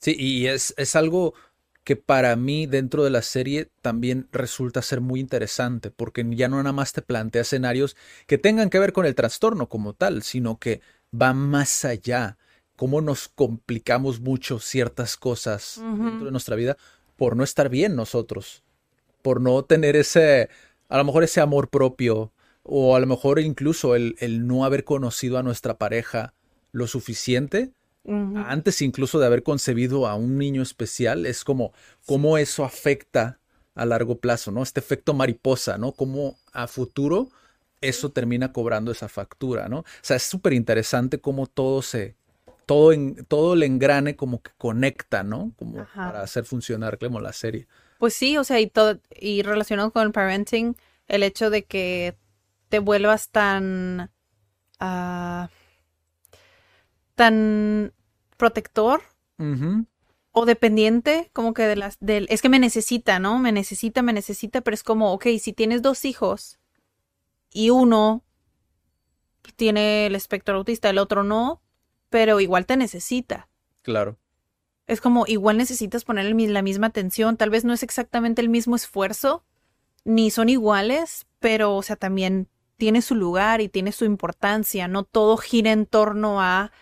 Sí, 0.00 0.14
y 0.18 0.46
es, 0.46 0.74
es 0.76 0.96
algo 0.96 1.34
que 1.88 1.96
para 1.96 2.36
mí 2.36 2.66
dentro 2.66 3.02
de 3.02 3.08
la 3.08 3.22
serie 3.22 3.70
también 3.80 4.28
resulta 4.30 4.82
ser 4.82 5.00
muy 5.00 5.20
interesante, 5.20 5.90
porque 5.90 6.22
ya 6.36 6.46
no 6.46 6.58
nada 6.58 6.72
más 6.74 6.92
te 6.92 7.00
plantea 7.00 7.42
escenarios 7.42 7.96
que 8.26 8.36
tengan 8.36 8.68
que 8.68 8.78
ver 8.78 8.92
con 8.92 9.06
el 9.06 9.14
trastorno 9.14 9.68
como 9.70 9.94
tal, 9.94 10.22
sino 10.22 10.58
que 10.58 10.82
va 11.18 11.32
más 11.32 11.86
allá 11.86 12.36
cómo 12.76 13.00
nos 13.00 13.28
complicamos 13.28 14.20
mucho 14.20 14.60
ciertas 14.60 15.16
cosas 15.16 15.80
dentro 15.82 16.26
de 16.26 16.30
nuestra 16.30 16.56
vida 16.56 16.76
por 17.16 17.36
no 17.36 17.42
estar 17.42 17.70
bien 17.70 17.96
nosotros, 17.96 18.62
por 19.22 19.40
no 19.40 19.64
tener 19.64 19.96
ese, 19.96 20.50
a 20.90 20.98
lo 20.98 21.04
mejor 21.04 21.24
ese 21.24 21.40
amor 21.40 21.70
propio, 21.70 22.32
o 22.62 22.94
a 22.96 23.00
lo 23.00 23.06
mejor 23.06 23.40
incluso 23.40 23.96
el, 23.96 24.14
el 24.20 24.46
no 24.46 24.66
haber 24.66 24.84
conocido 24.84 25.38
a 25.38 25.42
nuestra 25.42 25.78
pareja 25.78 26.34
lo 26.70 26.86
suficiente 26.86 27.72
antes 28.46 28.80
incluso 28.82 29.18
de 29.18 29.26
haber 29.26 29.42
concebido 29.42 30.06
a 30.06 30.14
un 30.14 30.38
niño 30.38 30.62
especial, 30.62 31.26
es 31.26 31.44
como 31.44 31.72
cómo 32.06 32.38
eso 32.38 32.64
afecta 32.64 33.38
a 33.74 33.84
largo 33.84 34.18
plazo, 34.18 34.50
¿no? 34.50 34.62
Este 34.62 34.80
efecto 34.80 35.14
mariposa, 35.14 35.78
¿no? 35.78 35.92
Cómo 35.92 36.36
a 36.52 36.66
futuro 36.66 37.30
eso 37.80 38.10
termina 38.10 38.52
cobrando 38.52 38.90
esa 38.90 39.08
factura, 39.08 39.68
¿no? 39.68 39.80
O 39.80 39.84
sea, 40.02 40.16
es 40.16 40.24
súper 40.24 40.52
interesante 40.52 41.20
cómo 41.20 41.46
todo 41.46 41.82
se, 41.82 42.16
todo, 42.66 42.92
en, 42.92 43.24
todo 43.26 43.54
el 43.54 43.62
engrane 43.62 44.16
como 44.16 44.42
que 44.42 44.50
conecta, 44.58 45.22
¿no? 45.22 45.52
Como 45.56 45.86
para 45.94 46.22
hacer 46.22 46.44
funcionar 46.44 46.98
como 46.98 47.20
la 47.20 47.32
serie. 47.32 47.68
Pues 47.98 48.14
sí, 48.14 48.36
o 48.36 48.44
sea, 48.44 48.60
y 48.60 48.68
todo, 48.68 49.00
y 49.18 49.42
relacionado 49.42 49.92
con 49.92 50.02
el 50.02 50.12
parenting, 50.12 50.76
el 51.06 51.22
hecho 51.22 51.50
de 51.50 51.64
que 51.64 52.16
te 52.68 52.80
vuelvas 52.80 53.30
tan, 53.30 54.10
uh, 54.80 55.46
tan 57.14 57.92
protector 58.38 59.02
o 60.32 60.46
dependiente, 60.46 61.30
como 61.32 61.52
que 61.52 61.62
de 61.64 61.76
las, 61.76 61.98
del, 62.00 62.26
es 62.30 62.40
que 62.40 62.48
me 62.48 62.58
necesita, 62.58 63.18
¿no? 63.18 63.38
Me 63.38 63.52
necesita, 63.52 64.02
me 64.02 64.12
necesita, 64.12 64.62
pero 64.62 64.74
es 64.74 64.82
como, 64.82 65.12
ok, 65.12 65.26
si 65.38 65.52
tienes 65.52 65.82
dos 65.82 66.04
hijos 66.04 66.58
y 67.52 67.70
uno 67.70 68.24
tiene 69.56 70.06
el 70.06 70.14
espectro 70.14 70.56
autista, 70.56 70.90
el 70.90 70.98
otro 70.98 71.22
no, 71.22 71.60
pero 72.08 72.40
igual 72.40 72.66
te 72.66 72.76
necesita. 72.76 73.48
Claro. 73.82 74.16
Es 74.86 75.00
como 75.00 75.24
igual 75.26 75.58
necesitas 75.58 76.04
ponerle 76.04 76.48
la 76.48 76.62
misma 76.62 76.88
atención, 76.88 77.36
tal 77.36 77.50
vez 77.50 77.64
no 77.64 77.72
es 77.72 77.82
exactamente 77.82 78.40
el 78.40 78.48
mismo 78.48 78.74
esfuerzo, 78.74 79.44
ni 80.04 80.30
son 80.30 80.48
iguales, 80.48 81.26
pero 81.38 81.76
o 81.76 81.82
sea, 81.82 81.96
también 81.96 82.48
tiene 82.76 83.02
su 83.02 83.14
lugar 83.14 83.60
y 83.60 83.68
tiene 83.68 83.92
su 83.92 84.04
importancia, 84.04 84.88
no 84.88 85.04
todo 85.04 85.36
gira 85.36 85.72
en 85.72 85.84
torno 85.84 86.40
a 86.40 86.72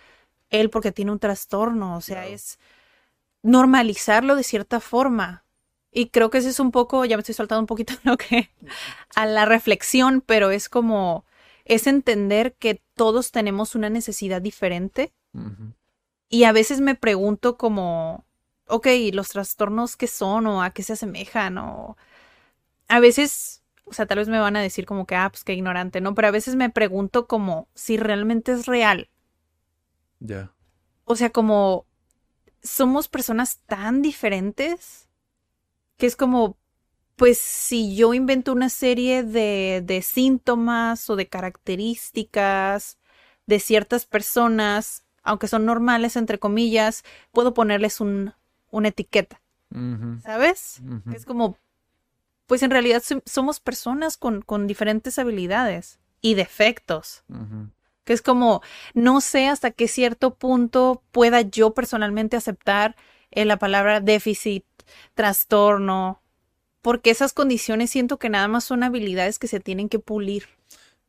él 0.51 0.71
porque 0.71 0.93
tiene 0.93 1.13
un 1.13 1.19
trastorno, 1.19 1.97
o 1.97 2.01
sea, 2.01 2.27
es 2.27 2.59
normalizarlo 3.43 4.37
de 4.37 4.43
cierta 4.43 4.81
forma. 4.81 5.45
Y 5.91 6.11
creo 6.11 6.31
que 6.31 6.39
ese 6.39 6.51
es 6.51 6.61
un 6.61 6.73
poco, 6.73 7.05
ya 7.05 7.17
me 7.17 7.21
estoy 7.21 7.35
soltando 7.35 7.61
un 7.61 7.67
poquito 7.67 7.95
lo 8.05 8.17
que 8.17 8.51
a 9.15 9.27
la 9.27 9.45
reflexión, 9.45 10.21
pero 10.21 10.51
es 10.51 10.69
como 10.69 11.25
es 11.65 11.87
entender 11.87 12.55
que 12.55 12.83
todos 12.95 13.33
tenemos 13.33 13.75
una 13.75 13.91
necesidad 13.91 14.41
diferente. 14.41 15.13
Y 16.29 16.45
a 16.45 16.53
veces 16.53 16.81
me 16.81 16.95
pregunto 16.95 17.59
como, 17.59 18.25
ok, 18.69 18.87
los 19.13 19.29
trastornos 19.29 19.97
qué 19.97 20.07
son 20.07 20.47
o 20.47 20.63
a 20.63 20.71
qué 20.71 20.83
se 20.83 20.95
asemejan 20.95 21.59
o 21.59 21.97
a 22.89 23.01
veces, 23.01 23.63
o 23.85 23.93
sea, 23.93 24.07
tal 24.07 24.19
vez 24.19 24.29
me 24.29 24.39
van 24.39 24.57
a 24.57 24.63
decir 24.63 24.87
como 24.87 25.07
que, 25.07 25.17
ah, 25.17 25.29
pues 25.31 25.45
qué 25.45 25.53
ignorante, 25.53 26.01
¿no? 26.01 26.15
Pero 26.15 26.29
a 26.29 26.31
veces 26.31 26.55
me 26.55 26.71
pregunto 26.71 27.27
como 27.27 27.69
si 27.75 27.97
realmente 27.97 28.53
es 28.53 28.67
real. 28.67 29.11
Ya. 30.21 30.53
O 31.05 31.17
sea, 31.17 31.31
como 31.31 31.87
somos 32.63 33.09
personas 33.09 33.61
tan 33.67 34.03
diferentes 34.03 35.09
que 35.97 36.07
es 36.07 36.17
como, 36.17 36.59
pues 37.17 37.39
si 37.39 37.97
yo 37.97 38.13
invento 38.13 38.53
una 38.53 38.69
serie 38.69 39.23
de, 39.23 39.83
de 39.85 40.03
síntomas 40.03 41.09
o 41.09 41.17
de 41.17 41.29
características 41.29 42.99
de 43.47 43.61
ciertas 43.61 44.07
personas, 44.07 45.05
aunque 45.23 45.49
son 45.49 45.65
normales, 45.65 46.17
entre 46.17 46.39
comillas, 46.39 47.05
puedo 47.33 47.55
ponerles 47.55 48.01
un, 48.01 48.35
una 48.71 48.89
etiqueta. 48.89 49.41
¿Sabes? 50.23 50.81
Es 51.13 51.27
como, 51.27 51.59
pues 52.47 52.63
en 52.63 52.71
realidad 52.71 53.03
somos 53.27 53.61
personas 53.61 54.17
con, 54.17 54.43
con 54.43 54.67
diferentes 54.67 55.19
habilidades 55.19 55.99
y 56.21 56.35
defectos. 56.35 57.25
Que 58.07 58.15
es 58.15 58.23
como, 58.23 58.63
no 58.95 59.21
sé 59.21 59.49
hasta 59.49 59.71
qué 59.73 59.89
cierto 59.89 60.35
punto 60.35 61.03
pueda 61.11 61.43
yo 61.43 61.75
personalmente 61.75 62.37
aceptar 62.37 62.97
eh, 63.33 63.45
la 63.45 63.59
palabra 63.59 64.01
déficit, 64.01 64.65
trastorno, 65.15 66.23
porque 66.81 67.11
esas 67.11 67.33
condiciones 67.33 67.91
siento 67.91 68.19
que 68.19 68.31
nada 68.31 68.47
más 68.47 68.65
son 68.65 68.85
habilidades 68.85 69.39
que 69.39 69.49
se 69.49 69.61
tienen 69.61 69.89
que 69.89 69.99
pulir. 69.99 70.45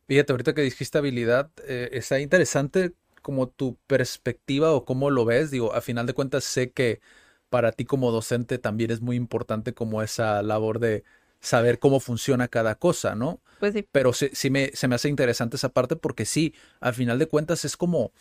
Fíjate, 0.08 0.32
ahorita 0.32 0.54
que 0.54 0.62
dijiste 0.62 0.98
habilidad, 0.98 1.50
eh, 1.66 1.90
está 1.92 2.18
interesante 2.18 2.94
como 3.22 3.48
tu 3.48 3.76
perspectiva 3.86 4.72
o 4.72 4.84
cómo 4.84 5.10
lo 5.10 5.24
ves. 5.24 5.52
Digo, 5.52 5.74
a 5.74 5.80
final 5.80 6.06
de 6.06 6.14
cuentas 6.14 6.42
sé 6.44 6.72
que 6.72 7.00
para 7.48 7.72
ti 7.72 7.84
como 7.84 8.10
docente 8.10 8.58
también 8.58 8.90
es 8.90 9.00
muy 9.00 9.16
importante 9.16 9.72
como 9.72 10.02
esa 10.02 10.42
labor 10.42 10.80
de 10.80 11.04
saber 11.40 11.78
cómo 11.78 12.00
funciona 12.00 12.48
cada 12.48 12.74
cosa, 12.74 13.14
¿no? 13.14 13.40
Pues 13.60 13.74
sí. 13.74 13.86
Pero 13.90 14.12
sí, 14.12 14.30
sí 14.32 14.50
me, 14.50 14.70
se 14.74 14.88
me 14.88 14.94
hace 14.94 15.08
interesante 15.08 15.56
esa 15.56 15.70
parte 15.70 15.96
porque 15.96 16.24
sí, 16.24 16.54
al 16.80 16.94
final 16.94 17.18
de 17.18 17.26
cuentas 17.26 17.64
es 17.64 17.76
como, 17.76 18.12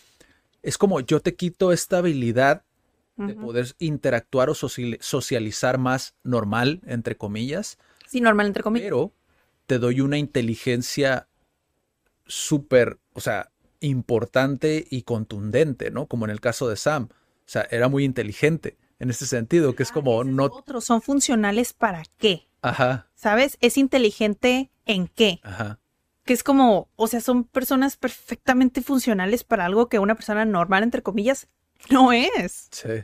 es 0.63 0.77
como 0.77 0.99
yo 0.99 1.19
te 1.19 1.35
quito 1.35 1.71
esta 1.71 1.99
habilidad 1.99 2.63
de 3.15 3.33
poder 3.33 3.73
interactuar 3.79 4.47
o 4.51 4.53
socializar 4.53 5.79
más 5.79 6.13
normal, 6.23 6.81
entre 6.85 7.17
comillas. 7.17 7.79
Sí, 8.07 8.21
normal, 8.21 8.45
entre 8.45 8.61
comillas. 8.61 8.85
Pero 8.85 9.11
te 9.65 9.79
doy 9.79 10.01
una 10.01 10.19
inteligencia 10.19 11.27
súper, 12.27 12.99
o 13.13 13.19
sea, 13.19 13.51
importante 13.79 14.85
y 14.89 15.01
contundente, 15.01 15.89
¿no? 15.89 16.05
Como 16.05 16.25
en 16.25 16.31
el 16.31 16.39
caso 16.39 16.69
de 16.69 16.77
Sam. 16.77 17.09
O 17.11 17.49
sea, 17.49 17.67
era 17.71 17.87
muy 17.87 18.03
inteligente 18.03 18.77
en 18.99 19.09
ese 19.09 19.25
sentido, 19.25 19.75
que 19.75 19.83
es 19.83 19.91
como 19.91 20.23
no... 20.23 20.45
Otros 20.45 20.85
son 20.85 21.01
funcionales 21.01 21.73
para 21.73 22.03
qué? 22.17 22.46
Ajá, 22.61 23.07
¿sabes? 23.15 23.57
Es 23.61 23.77
inteligente 23.77 24.71
en 24.85 25.07
qué. 25.07 25.39
ajá. 25.43 25.79
Que 26.25 26.33
es 26.33 26.43
como, 26.43 26.89
o 26.97 27.07
sea, 27.07 27.21
son 27.21 27.45
personas 27.45 27.95
perfectamente 27.97 28.81
funcionales 28.81 29.43
para 29.45 29.65
algo 29.65 29.87
que 29.87 29.99
una 29.99 30.15
persona 30.15 30.43
normal, 30.45 30.83
entre 30.83 31.01
comillas, 31.03 31.47
no 31.89 32.11
es. 32.11 32.67
Sí, 32.71 33.03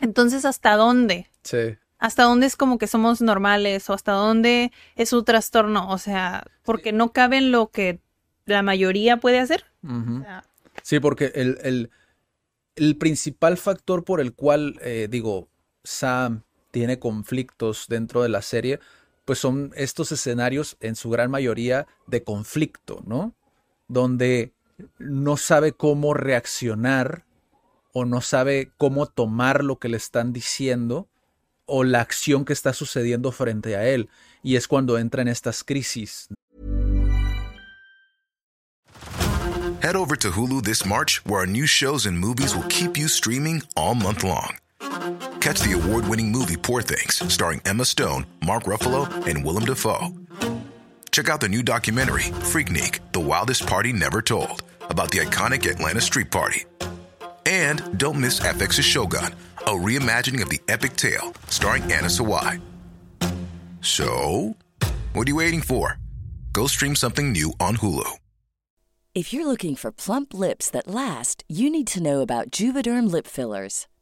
Entonces, 0.00 0.44
¿hasta 0.44 0.76
dónde? 0.76 1.30
sí. 1.42 1.76
¿Hasta 1.98 2.24
dónde 2.24 2.44
es 2.46 2.56
como 2.56 2.76
que 2.76 2.86
somos 2.86 3.22
normales 3.22 3.88
o 3.88 3.94
hasta 3.94 4.12
dónde 4.12 4.72
es 4.94 5.12
un 5.14 5.24
trastorno? 5.24 5.88
O 5.90 5.96
sea, 5.96 6.44
porque 6.62 6.92
no 6.92 7.12
cabe 7.12 7.38
en 7.38 7.50
lo 7.50 7.70
que 7.70 8.00
la 8.44 8.62
mayoría 8.62 9.18
puede 9.18 9.38
hacer. 9.38 9.64
ujú. 9.82 10.18
O 10.18 10.22
sea, 10.22 10.44
Sí, 10.82 11.00
porque 11.00 11.32
el, 11.34 11.56
el- 11.62 11.90
el 12.76 12.96
principal 12.98 13.56
factor 13.56 14.04
por 14.04 14.20
el 14.20 14.34
cual, 14.34 14.78
eh, 14.82 15.06
digo, 15.08 15.48
Sam 15.84 16.42
tiene 16.74 16.98
conflictos 16.98 17.86
dentro 17.88 18.24
de 18.24 18.28
la 18.28 18.42
serie, 18.42 18.80
pues 19.24 19.38
son 19.38 19.70
estos 19.76 20.10
escenarios 20.10 20.76
en 20.80 20.96
su 20.96 21.08
gran 21.08 21.30
mayoría 21.30 21.86
de 22.08 22.24
conflicto, 22.24 23.00
¿no? 23.06 23.32
Donde 23.86 24.52
no 24.98 25.36
sabe 25.36 25.70
cómo 25.70 26.14
reaccionar 26.14 27.26
o 27.92 28.04
no 28.04 28.20
sabe 28.20 28.72
cómo 28.76 29.06
tomar 29.06 29.62
lo 29.62 29.78
que 29.78 29.88
le 29.88 29.96
están 29.96 30.32
diciendo 30.32 31.08
o 31.64 31.84
la 31.84 32.00
acción 32.00 32.44
que 32.44 32.52
está 32.52 32.72
sucediendo 32.72 33.30
frente 33.30 33.76
a 33.76 33.86
él. 33.86 34.08
Y 34.42 34.56
es 34.56 34.66
cuando 34.66 34.98
entra 34.98 35.22
en 35.22 35.28
estas 35.28 35.62
crisis, 35.62 36.28
Head 39.80 39.96
over 39.96 40.16
to 40.16 40.30
Hulu 40.30 40.62
this 40.62 40.84
March, 40.84 41.20
where 41.26 41.40
our 41.40 41.46
new 41.46 41.66
shows 41.66 42.06
and 42.06 42.18
movies 42.18 42.56
will 42.56 42.66
keep 42.68 42.96
you 42.96 43.06
streaming 43.06 43.62
all 43.76 43.94
month 43.94 44.24
long. 44.24 44.56
Catch 45.44 45.60
the 45.60 45.72
award 45.72 46.08
winning 46.08 46.32
movie 46.32 46.56
Poor 46.56 46.80
Things, 46.80 47.30
starring 47.30 47.60
Emma 47.66 47.84
Stone, 47.84 48.24
Mark 48.46 48.62
Ruffalo, 48.62 49.04
and 49.26 49.44
Willem 49.44 49.66
Dafoe. 49.66 50.08
Check 51.10 51.28
out 51.28 51.42
the 51.42 51.50
new 51.50 51.62
documentary, 51.62 52.32
Freaknik 52.48 53.00
The 53.12 53.20
Wildest 53.20 53.66
Party 53.66 53.92
Never 53.92 54.22
Told, 54.22 54.62
about 54.88 55.10
the 55.10 55.18
iconic 55.18 55.70
Atlanta 55.70 56.00
Street 56.00 56.30
Party. 56.30 56.64
And 57.44 57.98
don't 57.98 58.22
miss 58.22 58.40
FX's 58.40 58.86
Shogun, 58.86 59.34
a 59.66 59.72
reimagining 59.72 60.40
of 60.40 60.48
the 60.48 60.62
epic 60.66 60.96
tale, 60.96 61.34
starring 61.48 61.82
Anna 61.92 62.08
Sawai. 62.08 62.58
So, 63.82 64.56
what 65.12 65.26
are 65.26 65.30
you 65.30 65.36
waiting 65.36 65.60
for? 65.60 65.98
Go 66.54 66.66
stream 66.66 66.96
something 66.96 67.32
new 67.32 67.52
on 67.60 67.76
Hulu. 67.76 68.10
If 69.14 69.34
you're 69.34 69.46
looking 69.46 69.76
for 69.76 69.92
plump 69.92 70.32
lips 70.32 70.70
that 70.70 70.88
last, 70.88 71.44
you 71.50 71.68
need 71.68 71.86
to 71.88 72.02
know 72.02 72.22
about 72.22 72.50
Juvederm 72.50 73.10
lip 73.10 73.26
fillers. 73.26 73.86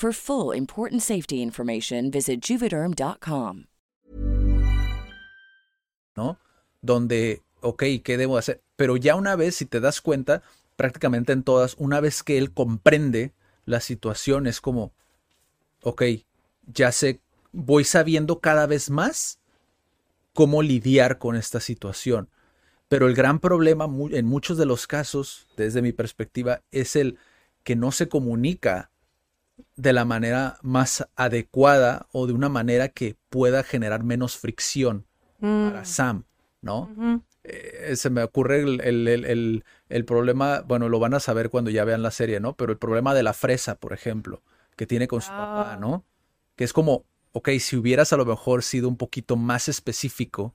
For 0.00 0.12
full 0.12 0.54
important 0.54 1.02
safety 1.02 1.42
information, 1.42 2.12
visit 2.12 2.40
juvederm.com. 2.40 3.64
¿no? 6.14 6.38
Donde, 6.80 7.42
ok, 7.62 7.82
¿qué 8.04 8.16
debo 8.16 8.38
hacer? 8.38 8.62
Pero 8.76 8.96
ya 8.96 9.16
una 9.16 9.34
vez, 9.34 9.56
si 9.56 9.66
te 9.66 9.80
das 9.80 10.00
cuenta, 10.00 10.44
prácticamente 10.76 11.32
en 11.32 11.42
todas, 11.42 11.74
una 11.78 12.00
vez 12.00 12.22
que 12.22 12.38
él 12.38 12.52
comprende 12.52 13.32
la 13.64 13.80
situación, 13.80 14.46
es 14.46 14.60
como, 14.60 14.92
ok, 15.82 16.04
ya 16.72 16.92
sé, 16.92 17.18
voy 17.50 17.82
sabiendo 17.82 18.38
cada 18.38 18.68
vez 18.68 18.90
más 18.90 19.40
cómo 20.32 20.62
lidiar 20.62 21.18
con 21.18 21.34
esta 21.34 21.58
situación. 21.58 22.28
Pero 22.88 23.08
el 23.08 23.16
gran 23.16 23.40
problema 23.40 23.88
en 24.12 24.26
muchos 24.26 24.58
de 24.58 24.66
los 24.66 24.86
casos, 24.86 25.48
desde 25.56 25.82
mi 25.82 25.90
perspectiva, 25.90 26.62
es 26.70 26.94
el 26.94 27.18
que 27.64 27.74
no 27.74 27.90
se 27.90 28.08
comunica 28.08 28.92
de 29.76 29.92
la 29.92 30.04
manera 30.04 30.58
más 30.62 31.06
adecuada 31.16 32.06
o 32.12 32.26
de 32.26 32.32
una 32.32 32.48
manera 32.48 32.88
que 32.88 33.16
pueda 33.30 33.62
generar 33.62 34.02
menos 34.04 34.36
fricción 34.36 35.06
para 35.40 35.84
Sam, 35.84 36.24
¿no? 36.62 36.88
Eh, 37.44 37.94
se 37.96 38.10
me 38.10 38.22
ocurre 38.22 38.60
el, 38.60 38.80
el- 38.80 39.08
el- 39.08 39.24
el- 39.24 39.64
el 39.88 40.04
problema, 40.04 40.60
bueno, 40.62 40.88
lo 40.88 40.98
van 40.98 41.14
a 41.14 41.20
saber 41.20 41.48
cuando 41.48 41.70
ya 41.70 41.84
vean 41.84 42.02
la 42.02 42.10
serie, 42.10 42.40
¿no? 42.40 42.54
Pero 42.56 42.72
el 42.72 42.78
problema 42.78 43.14
de 43.14 43.22
la 43.22 43.32
fresa, 43.32 43.76
por 43.76 43.92
ejemplo, 43.92 44.42
que 44.76 44.86
tiene 44.86 45.08
con 45.08 45.20
su 45.22 45.30
papá, 45.30 45.74
Ah. 45.74 45.76
¿no? 45.80 46.04
Que 46.56 46.64
es 46.64 46.72
como, 46.72 47.04
ok, 47.32 47.50
si 47.60 47.76
hubieras 47.76 48.12
a 48.12 48.16
lo 48.16 48.26
mejor 48.26 48.62
sido 48.64 48.88
un 48.88 48.96
poquito 48.96 49.36
más 49.36 49.68
específico, 49.68 50.54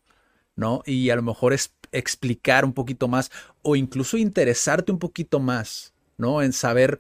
¿no? 0.56 0.84
Y 0.86 1.10
a 1.10 1.16
lo 1.16 1.24
mejor 1.24 1.54
es 1.54 1.74
explicar 1.92 2.66
un 2.66 2.74
poquito 2.74 3.08
más 3.08 3.32
o 3.62 3.76
incluso 3.76 4.18
interesarte 4.18 4.92
un 4.92 5.00
poquito 5.00 5.40
más, 5.40 5.94
¿no? 6.18 6.42
En 6.42 6.54
saber 6.54 7.00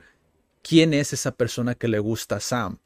quién 0.64 0.93
es 0.95 1.14
esa 1.14 1.34
persona 1.34 1.76
que 1.76 1.89
le 1.89 1.99
gusta 1.99 2.38
a 2.38 2.41
Sam, 2.41 2.80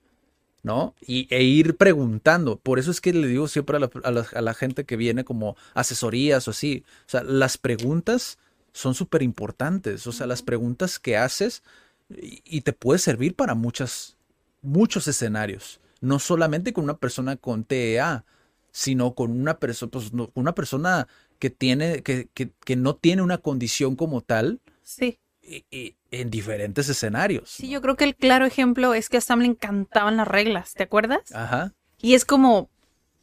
¿no? 0.63 0.95
Y, 1.05 1.28
e 1.34 1.43
ir 1.43 1.78
preguntando. 1.78 2.57
Por 2.59 2.80
eso 2.80 2.91
es 2.91 3.01
que 3.01 3.13
le 3.13 3.28
digo 3.28 3.47
siempre 3.47 3.78
a 3.78 3.80
la, 3.80 3.89
a 4.03 4.11
la- 4.11 4.28
a 4.34 4.41
la 4.41 4.53
gente 4.53 4.86
que 4.86 4.97
viene 4.97 5.23
como 5.23 5.55
asesorías 5.73 6.47
o 6.47 6.51
así. 6.51 6.84
O 7.07 7.09
sea, 7.09 7.23
las 7.23 7.57
preguntas 7.57 8.38
son 8.73 8.93
súper 8.95 9.23
importantes. 9.23 10.07
O 10.07 10.11
sea, 10.11 10.28
las 10.28 10.41
preguntas 10.41 10.99
que 10.99 11.17
haces 11.17 11.63
y, 12.09 12.41
y 12.45 12.61
te 12.61 12.73
puede 12.73 12.99
servir 12.99 13.36
para 13.36 13.55
muchas, 13.55 14.17
muchos 14.61 15.07
escenarios. 15.07 15.80
No 16.01 16.19
solamente 16.19 16.73
con 16.73 16.84
una 16.84 16.97
persona 16.97 17.38
con 17.38 17.63
TEA, 17.63 18.25
sino 18.71 19.15
con 19.15 19.32
una 19.32 19.59
persona, 19.59 19.91
pues, 19.91 20.13
no- 20.13 20.32
una 20.36 20.53
persona 20.55 21.07
que 21.39 21.49
tiene, 21.49 22.03
que, 22.03 22.30
que, 22.34 22.51
que 22.65 22.75
no 22.75 22.95
tiene 22.95 23.21
una 23.21 23.38
condición 23.39 23.95
como 23.95 24.21
tal 24.21 24.59
Sí. 24.84 25.19
Y- 25.48 25.66
y 25.72 25.95
en 26.12 26.30
diferentes 26.30 26.89
escenarios. 26.89 27.50
Sí, 27.50 27.70
yo 27.70 27.82
creo 27.82 27.95
que 27.95 28.04
el 28.04 28.16
claro 28.16 28.45
ejemplo 28.45 28.93
es 28.93 29.10
que 29.10 29.18
a 29.18 29.22
Sam 29.22 29.39
le 29.39 29.48
encantaban 29.48 30.18
las 30.18 30.28
reglas, 30.28 30.74
¿te 30.74 30.84
acuerdas? 30.84 31.34
Ajá. 31.34 31.74
Y 32.00 32.14
es 32.14 32.26
como, 32.26 32.70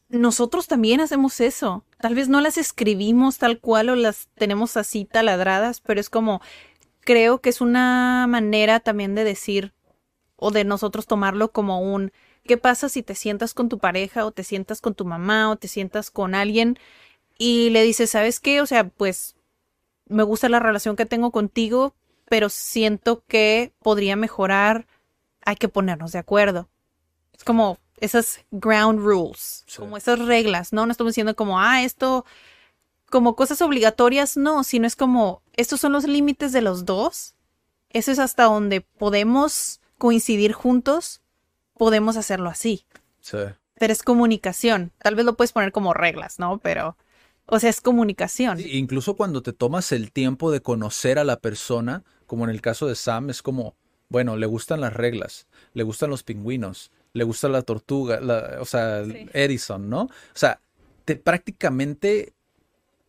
nosotros 0.09 0.67
también 0.67 1.01
hacemos 1.01 1.41
eso. 1.41 1.85
Tal 2.01 2.15
vez 2.15 2.29
no 2.29 2.41
las 2.41 2.59
escribimos 2.59 3.39
tal 3.39 3.61
cual 3.61 3.91
o 3.91 3.97
las 3.97 4.29
tenemos 4.35 4.77
así 4.77 5.05
taladradas, 5.05 5.81
pero 5.81 6.01
es 6.01 6.11
como, 6.11 6.41
creo 7.01 7.41
que 7.41 7.51
es 7.51 7.61
una 7.61 8.27
manera 8.29 8.81
también 8.81 9.15
de 9.15 9.25
decir 9.25 9.73
o 10.37 10.51
de 10.51 10.65
nosotros 10.65 11.07
tomarlo 11.07 11.53
como 11.53 11.81
un, 11.81 12.13
¿qué 12.45 12.57
pasa 12.57 12.89
si 12.89 13.03
te 13.03 13.15
sientas 13.15 13.55
con 13.55 13.69
tu 13.69 13.79
pareja 13.79 14.25
o 14.27 14.33
te 14.33 14.45
sientas 14.45 14.81
con 14.81 14.95
tu 14.95 15.05
mamá 15.05 15.51
o 15.51 15.57
te 15.57 15.69
sientas 15.69 16.11
con 16.11 16.35
alguien 16.35 16.79
y 17.39 17.71
le 17.71 17.83
dices, 17.83 18.11
¿sabes 18.11 18.41
qué? 18.41 18.61
O 18.61 18.67
sea, 18.67 18.89
pues 18.89 19.37
me 20.07 20.23
gusta 20.23 20.49
la 20.49 20.61
relación 20.61 20.97
que 20.97 21.07
tengo 21.07 21.31
contigo, 21.31 21.95
pero 22.35 22.49
siento 22.49 23.23
que 23.29 23.73
podría 23.79 24.17
mejorar, 24.17 24.89
hay 25.43 25.55
que 25.55 25.69
ponernos 25.69 26.11
de 26.11 26.19
acuerdo. 26.19 26.69
Es 27.33 27.45
como 27.45 27.79
esas 28.01 28.41
ground 28.51 28.99
rules, 28.99 29.63
Sí. 29.69 29.77
como 29.79 29.97
esas 29.97 30.19
reglas, 30.19 30.73
¿no? 30.73 30.85
No 30.85 30.91
estamos 30.91 31.13
diciendo 31.13 31.37
como, 31.37 31.61
ah, 31.61 31.85
esto, 31.85 32.25
como 33.09 33.37
cosas 33.37 33.63
obligatorias, 33.63 34.37
no, 34.37 34.65
sino 34.65 34.85
es 34.89 34.97
como, 34.97 35.43
estos 35.53 35.81
son 35.81 35.93
los 35.93 36.09
límites 36.09 36.51
de 36.51 36.61
los 36.61 36.85
dos. 36.85 37.37
Eso 37.91 38.11
es 38.11 38.19
hasta 38.19 38.43
donde 38.47 38.81
podemos 38.81 39.81
coincidir 39.97 40.55
juntos, 40.55 41.23
podemos 41.75 42.17
hacerlo 42.17 42.51
así. 42.51 42.85
Sí. 43.21 43.39
Pero 43.79 43.93
es 43.93 44.03
comunicación. 44.03 44.91
Tal 44.99 45.15
vez 45.15 45.25
lo 45.25 45.37
puedes 45.37 45.53
poner 45.53 45.71
como 45.71 45.95
reglas, 45.95 46.41
¿no? 46.41 46.59
Pero, 46.59 46.97
o 47.47 47.61
sea, 47.61 47.71
es 47.71 47.81
comunicación. 47.81 48.59
Sí, 48.59 48.77
incluso 48.77 49.15
cuando 49.15 49.41
te 49.41 49.53
tomas 49.53 49.93
el 49.93 50.11
tiempo 50.11 50.51
de 50.51 50.63
conocer 50.63 51.21
a 51.21 51.25
la 51.25 51.39
persona, 51.39 52.03
como 52.27 52.45
en 52.45 52.51
el 52.51 52.61
caso 52.61 52.87
de 52.87 52.95
Sam, 52.95 53.31
es 53.31 53.43
como, 53.43 53.75
bueno, 54.09 54.37
le 54.37 54.47
gustan 54.47 54.81
las 54.81 54.93
reglas, 54.95 55.47
le 55.73 55.83
gustan 55.83 56.11
los 56.11 56.23
pingüinos, 56.23 56.91
le 57.13 57.25
gusta 57.25 57.49
la 57.49 57.63
tortuga, 57.63 58.21
la- 58.21 58.59
o 58.61 58.65
sea, 58.65 59.05
Sí. 59.05 59.29
Edison, 59.33 59.89
¿no? 59.89 60.03
O 60.03 60.11
sea, 60.35 60.61
te 61.05 61.17
prácticamente, 61.17 62.33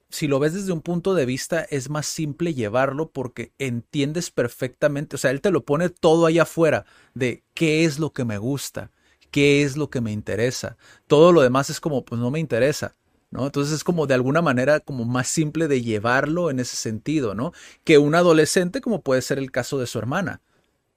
si 0.09 0.27
lo 0.27 0.39
ves 0.39 0.53
desde 0.53 0.71
un 0.71 0.81
punto 0.81 1.13
de 1.13 1.25
vista, 1.25 1.61
es 1.69 1.89
más 1.89 2.05
simple 2.05 2.53
llevarlo 2.53 3.09
porque 3.09 3.51
entiendes 3.59 4.31
perfectamente, 4.31 5.15
o 5.15 5.19
sea, 5.19 5.31
él 5.31 5.41
te 5.41 5.51
lo 5.51 5.63
pone 5.65 5.89
todo 5.89 6.25
allá 6.25 6.43
afuera 6.43 6.85
de 7.13 7.43
qué 7.53 7.85
es 7.85 7.99
lo 7.99 8.11
que 8.13 8.23
me 8.25 8.37
gusta, 8.37 8.91
qué 9.31 9.63
es 9.63 9.75
lo 9.75 9.89
que 9.89 10.01
me 10.01 10.11
interesa. 10.13 10.77
Todo 11.07 11.31
lo 11.33 11.41
demás 11.41 11.69
es 11.69 11.79
como, 11.81 12.05
pues 12.05 12.21
no 12.21 12.31
me 12.31 12.39
interesa. 12.39 12.93
¿No? 13.31 13.45
Entonces 13.45 13.73
es 13.73 13.83
como 13.83 14.07
de 14.07 14.13
alguna 14.13 14.41
manera 14.41 14.79
como 14.79 15.03
más 15.03 15.27
simple 15.27 15.67
de 15.67 15.81
llevarlo 15.81 16.49
en 16.49 16.59
ese 16.59 16.77
sentido, 16.77 17.35
¿no? 17.35 17.51
Que 17.83 17.97
un 17.97 18.15
adolescente 18.15 18.81
como 18.81 19.01
puede 19.01 19.21
ser 19.21 19.39
el 19.39 19.51
caso 19.51 19.77
de 19.77 19.87
su 19.87 19.99
hermana, 19.99 20.41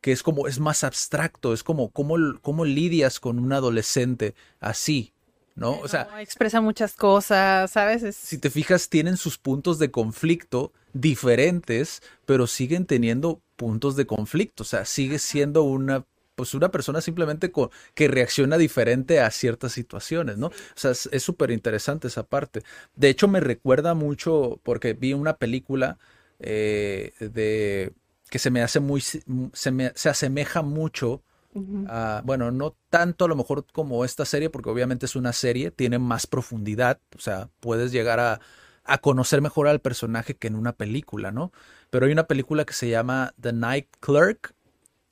que 0.00 0.12
es 0.12 0.22
como, 0.22 0.46
es 0.46 0.60
más 0.60 0.84
abstracto, 0.84 1.52
es 1.52 1.64
como, 1.64 1.90
¿cómo, 1.90 2.16
cómo 2.40 2.64
lidias 2.64 3.18
con 3.18 3.38
un 3.38 3.52
adolescente 3.52 4.34
así? 4.60 5.12
¿No? 5.56 5.80
O 5.80 5.88
sea, 5.88 6.08
expresa 6.20 6.60
muchas 6.60 6.94
cosas, 6.94 7.72
¿sabes? 7.72 8.14
Si 8.14 8.38
te 8.38 8.48
fijas, 8.48 8.88
tienen 8.88 9.16
sus 9.16 9.38
puntos 9.38 9.80
de 9.80 9.90
conflicto 9.90 10.72
diferentes, 10.92 12.00
pero 12.26 12.46
siguen 12.46 12.86
teniendo 12.86 13.40
puntos 13.56 13.96
de 13.96 14.06
conflicto, 14.06 14.62
o 14.62 14.66
sea, 14.66 14.84
sigue 14.84 15.18
siendo 15.18 15.64
una 15.64 16.04
pues 16.38 16.54
una 16.54 16.70
persona 16.70 17.00
simplemente 17.00 17.50
que 17.94 18.06
reacciona 18.06 18.56
diferente 18.58 19.18
a 19.18 19.28
ciertas 19.32 19.72
situaciones, 19.72 20.38
¿no? 20.38 20.46
O 20.46 20.52
sea, 20.76 20.92
es 20.92 21.20
súper 21.20 21.50
interesante 21.50 22.06
esa 22.06 22.22
parte. 22.22 22.62
De 22.94 23.08
hecho, 23.08 23.26
me 23.26 23.40
recuerda 23.40 23.94
mucho 23.94 24.60
porque 24.62 24.92
vi 24.92 25.14
una 25.14 25.36
película 25.36 25.98
eh, 26.38 27.12
de 27.18 27.92
que 28.30 28.38
se 28.38 28.52
me 28.52 28.62
hace 28.62 28.78
muy, 28.78 29.00
se, 29.00 29.70
me, 29.72 29.90
se 29.96 30.08
asemeja 30.08 30.62
mucho 30.62 31.24
a, 31.88 32.22
bueno, 32.24 32.52
no 32.52 32.76
tanto 32.88 33.24
a 33.24 33.28
lo 33.28 33.34
mejor 33.34 33.66
como 33.72 34.04
esta 34.04 34.24
serie, 34.24 34.48
porque 34.48 34.70
obviamente 34.70 35.06
es 35.06 35.16
una 35.16 35.32
serie, 35.32 35.72
tiene 35.72 35.98
más 35.98 36.28
profundidad, 36.28 37.00
o 37.16 37.20
sea, 37.20 37.50
puedes 37.58 37.90
llegar 37.90 38.20
a, 38.20 38.40
a 38.84 38.98
conocer 38.98 39.42
mejor 39.42 39.66
al 39.66 39.80
personaje 39.80 40.36
que 40.36 40.46
en 40.46 40.54
una 40.54 40.72
película, 40.72 41.32
¿no? 41.32 41.50
Pero 41.90 42.06
hay 42.06 42.12
una 42.12 42.28
película 42.28 42.64
que 42.64 42.74
se 42.74 42.88
llama 42.88 43.34
The 43.40 43.52
Night 43.52 43.88
Clerk, 43.98 44.54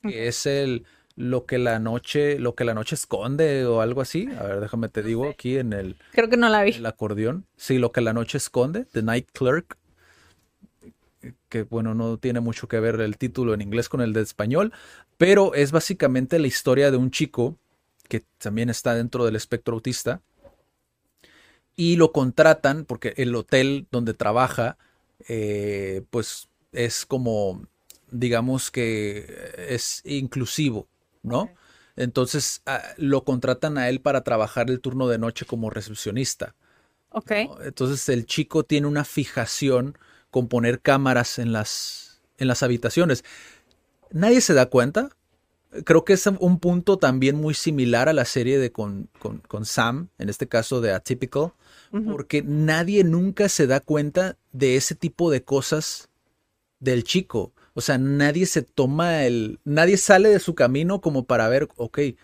que 0.03 0.29
es 0.29 0.45
el 0.45 0.85
lo 1.17 1.47
que 1.47 1.57
la 1.57 1.79
noche, 1.79 2.39
lo 2.39 2.55
que 2.55 2.63
la 2.63 2.75
noche 2.75 2.95
esconde 2.95 3.65
o 3.65 3.81
algo 3.81 4.01
así. 4.01 4.29
A 4.39 4.43
ver, 4.43 4.59
déjame 4.61 4.87
te 4.87 5.01
digo 5.01 5.27
aquí 5.27 5.57
en 5.57 5.73
el. 5.73 5.97
Creo 6.11 6.29
que 6.29 6.37
no 6.37 6.47
la 6.47 6.63
vi. 6.63 6.71
El 6.71 6.85
acordeón. 6.85 7.45
Sí, 7.57 7.79
lo 7.79 7.91
que 7.91 8.01
la 8.01 8.13
noche 8.13 8.37
esconde, 8.37 8.85
The 8.85 9.01
Night 9.01 9.29
Clerk. 9.33 9.77
Que 11.49 11.63
bueno, 11.63 11.95
no 11.95 12.17
tiene 12.17 12.39
mucho 12.39 12.67
que 12.67 12.79
ver 12.79 13.01
el 13.01 13.17
título 13.17 13.55
en 13.55 13.61
inglés 13.61 13.89
con 13.89 13.99
el 14.01 14.13
de 14.13 14.21
español, 14.21 14.71
pero 15.17 15.55
es 15.55 15.71
básicamente 15.71 16.37
la 16.37 16.47
historia 16.47 16.91
de 16.91 16.97
un 16.97 17.09
chico 17.09 17.57
que 18.07 18.23
también 18.37 18.69
está 18.69 18.93
dentro 18.93 19.25
del 19.25 19.35
espectro 19.35 19.73
autista 19.73 20.21
y 21.75 21.95
lo 21.95 22.11
contratan 22.11 22.85
porque 22.85 23.13
el 23.17 23.33
hotel 23.35 23.87
donde 23.91 24.13
trabaja, 24.13 24.77
eh, 25.27 26.03
pues 26.11 26.47
es 26.71 27.05
como, 27.05 27.65
digamos 28.11 28.71
que 28.71 29.25
es 29.69 30.01
inclusivo, 30.05 30.87
¿no? 31.27 31.51
Entonces 31.95 32.61
ah, 32.65 32.81
lo 32.97 33.23
contratan 33.23 33.77
a 33.77 33.89
él 33.89 34.01
para 34.01 34.21
trabajar 34.21 34.69
el 34.69 34.79
turno 34.79 35.07
de 35.07 35.17
noche 35.17 35.45
como 35.45 35.69
recepcionista. 35.69 36.55
Ok. 37.09 37.31
Entonces 37.63 38.07
el 38.09 38.25
chico 38.25 38.63
tiene 38.63 38.87
una 38.87 39.03
fijación 39.03 39.97
con 40.29 40.47
poner 40.47 40.81
cámaras 40.81 41.39
en 41.39 41.51
las, 41.51 42.21
en 42.37 42.47
las 42.47 42.63
habitaciones. 42.63 43.23
Nadie 44.11 44.41
se 44.41 44.53
da 44.53 44.67
cuenta. 44.67 45.09
Creo 45.83 46.05
que 46.05 46.13
es 46.13 46.25
un 46.27 46.59
punto 46.59 46.97
también 46.97 47.35
muy 47.35 47.53
similar 47.53 48.07
a 48.07 48.13
la 48.13 48.25
serie 48.25 48.57
de 48.57 48.71
con, 48.71 49.09
con, 49.19 49.65
Sam, 49.65 50.09
en 50.17 50.29
este 50.29 50.47
caso 50.47 50.79
de 50.79 50.93
Atypical, 50.93 51.53
porque 52.09 52.41
nadie 52.41 53.03
nunca 53.03 53.49
se 53.49 53.67
da 53.67 53.79
cuenta 53.81 54.37
de 54.53 54.77
ese 54.77 54.95
tipo 54.95 55.29
de 55.29 55.43
cosas 55.43 56.09
del 56.79 57.03
chico. 57.03 57.53
O 57.77 57.81
sea, 57.81 57.99
nadie 57.99 58.47
se 58.47 58.63
toma 58.63 59.25
el, 59.25 59.59
nadie 59.63 59.97
sale 59.97 60.29
de 60.29 60.39
su 60.39 60.55
camino 60.55 60.99
como 60.99 61.25
para 61.25 61.47
ver, 61.47 61.67
ok, 61.75 61.93
¿Qué 61.95 62.17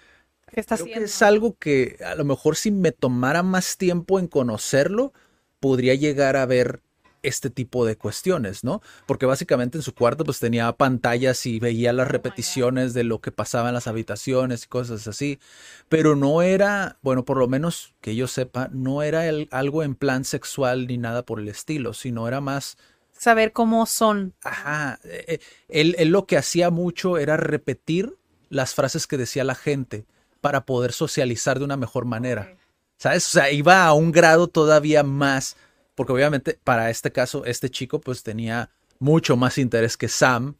está 0.55 0.77
creo 0.77 0.87
que 0.87 1.03
es 1.03 1.21
algo 1.21 1.55
que 1.59 1.99
a 2.03 2.15
lo 2.15 2.25
mejor 2.25 2.55
si 2.55 2.71
me 2.71 2.91
tomara 2.91 3.43
más 3.43 3.77
tiempo 3.77 4.17
en 4.17 4.25
conocerlo, 4.25 5.13
podría 5.59 5.93
llegar 5.93 6.37
a 6.37 6.47
ver 6.47 6.81
este 7.21 7.51
tipo 7.51 7.85
de 7.85 7.95
cuestiones, 7.95 8.63
¿no? 8.63 8.81
Porque 9.05 9.27
básicamente 9.27 9.77
en 9.77 9.83
su 9.83 9.93
cuarto 9.93 10.23
pues 10.23 10.39
tenía 10.39 10.71
pantallas 10.73 11.45
y 11.45 11.59
veía 11.59 11.93
las 11.93 12.07
oh 12.07 12.09
repeticiones 12.09 12.95
de 12.95 13.03
lo 13.03 13.21
que 13.21 13.31
pasaba 13.31 13.67
en 13.69 13.75
las 13.75 13.85
habitaciones 13.85 14.63
y 14.63 14.67
cosas 14.69 15.07
así, 15.07 15.37
pero 15.87 16.15
no 16.15 16.41
era, 16.41 16.97
bueno, 17.03 17.25
por 17.25 17.37
lo 17.37 17.47
menos 17.47 17.93
que 18.01 18.15
yo 18.15 18.25
sepa, 18.25 18.69
no 18.71 19.03
era 19.03 19.25
algo 19.51 19.83
en 19.83 19.93
plan 19.93 20.25
sexual 20.25 20.87
ni 20.87 20.97
nada 20.97 21.23
por 21.23 21.39
el 21.39 21.47
estilo, 21.47 21.93
sino 21.93 22.27
era 22.27 22.41
más 22.41 22.75
saber 23.23 23.53
cómo 23.53 23.85
son. 23.85 24.33
Ajá. 24.43 24.99
Eh, 25.03 25.39
eh, 25.69 25.95
él, 25.97 26.09
lo 26.09 26.27
que 26.27 26.37
hacía 26.37 26.69
mucho 26.69 27.17
era 27.17 27.37
repetir 27.37 28.15
las 28.49 28.75
frases 28.75 29.07
que 29.07 29.17
decía 29.17 29.43
la 29.43 29.55
gente 29.55 30.05
para 30.41 30.65
poder 30.65 30.91
socializar 30.91 31.57
de 31.57 31.65
una 31.65 31.77
mejor 31.77 32.05
manera. 32.05 32.55
¿Sabes? 32.97 33.25
O 33.27 33.29
sea, 33.31 33.51
iba 33.51 33.85
a 33.85 33.93
un 33.93 34.11
grado 34.11 34.47
todavía 34.47 35.03
más, 35.03 35.57
porque 35.95 36.13
obviamente 36.13 36.59
para 36.63 36.89
este 36.89 37.11
caso, 37.11 37.43
este 37.45 37.69
chico 37.69 37.99
pues 37.99 38.23
tenía 38.23 38.69
mucho 38.99 39.35
más 39.35 39.57
interés 39.57 39.97
que 39.97 40.07
Sam 40.07 40.55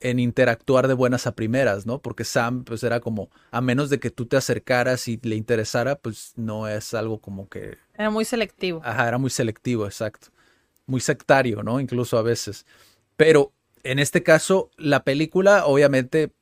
en 0.00 0.18
interactuar 0.18 0.86
de 0.86 0.94
buenas 0.94 1.26
a 1.26 1.34
primeras, 1.34 1.86
¿no? 1.86 2.02
Porque 2.02 2.24
Sam 2.24 2.64
pues 2.64 2.82
era 2.82 3.00
como, 3.00 3.30
a 3.50 3.60
menos 3.60 3.88
de 3.88 3.98
que 3.98 4.10
tú 4.10 4.26
te 4.26 4.36
acercaras 4.36 5.08
y 5.08 5.18
le 5.22 5.36
interesara, 5.36 5.96
pues 5.96 6.32
no 6.36 6.68
es 6.68 6.92
algo 6.92 7.20
como 7.20 7.48
que... 7.48 7.78
Era 7.94 8.10
muy 8.10 8.24
selectivo. 8.24 8.82
Ajá, 8.84 9.08
era 9.08 9.18
muy 9.18 9.30
selectivo, 9.30 9.86
exacto 9.86 10.33
muy 10.86 11.00
sectario, 11.00 11.62
¿no? 11.62 11.80
Incluso 11.80 12.18
a 12.18 12.22
veces. 12.22 12.66
Pero 13.16 13.52
en 13.82 13.98
este 13.98 14.22
caso, 14.22 14.70
la 14.76 15.04
película, 15.04 15.66
obviamente, 15.66 16.32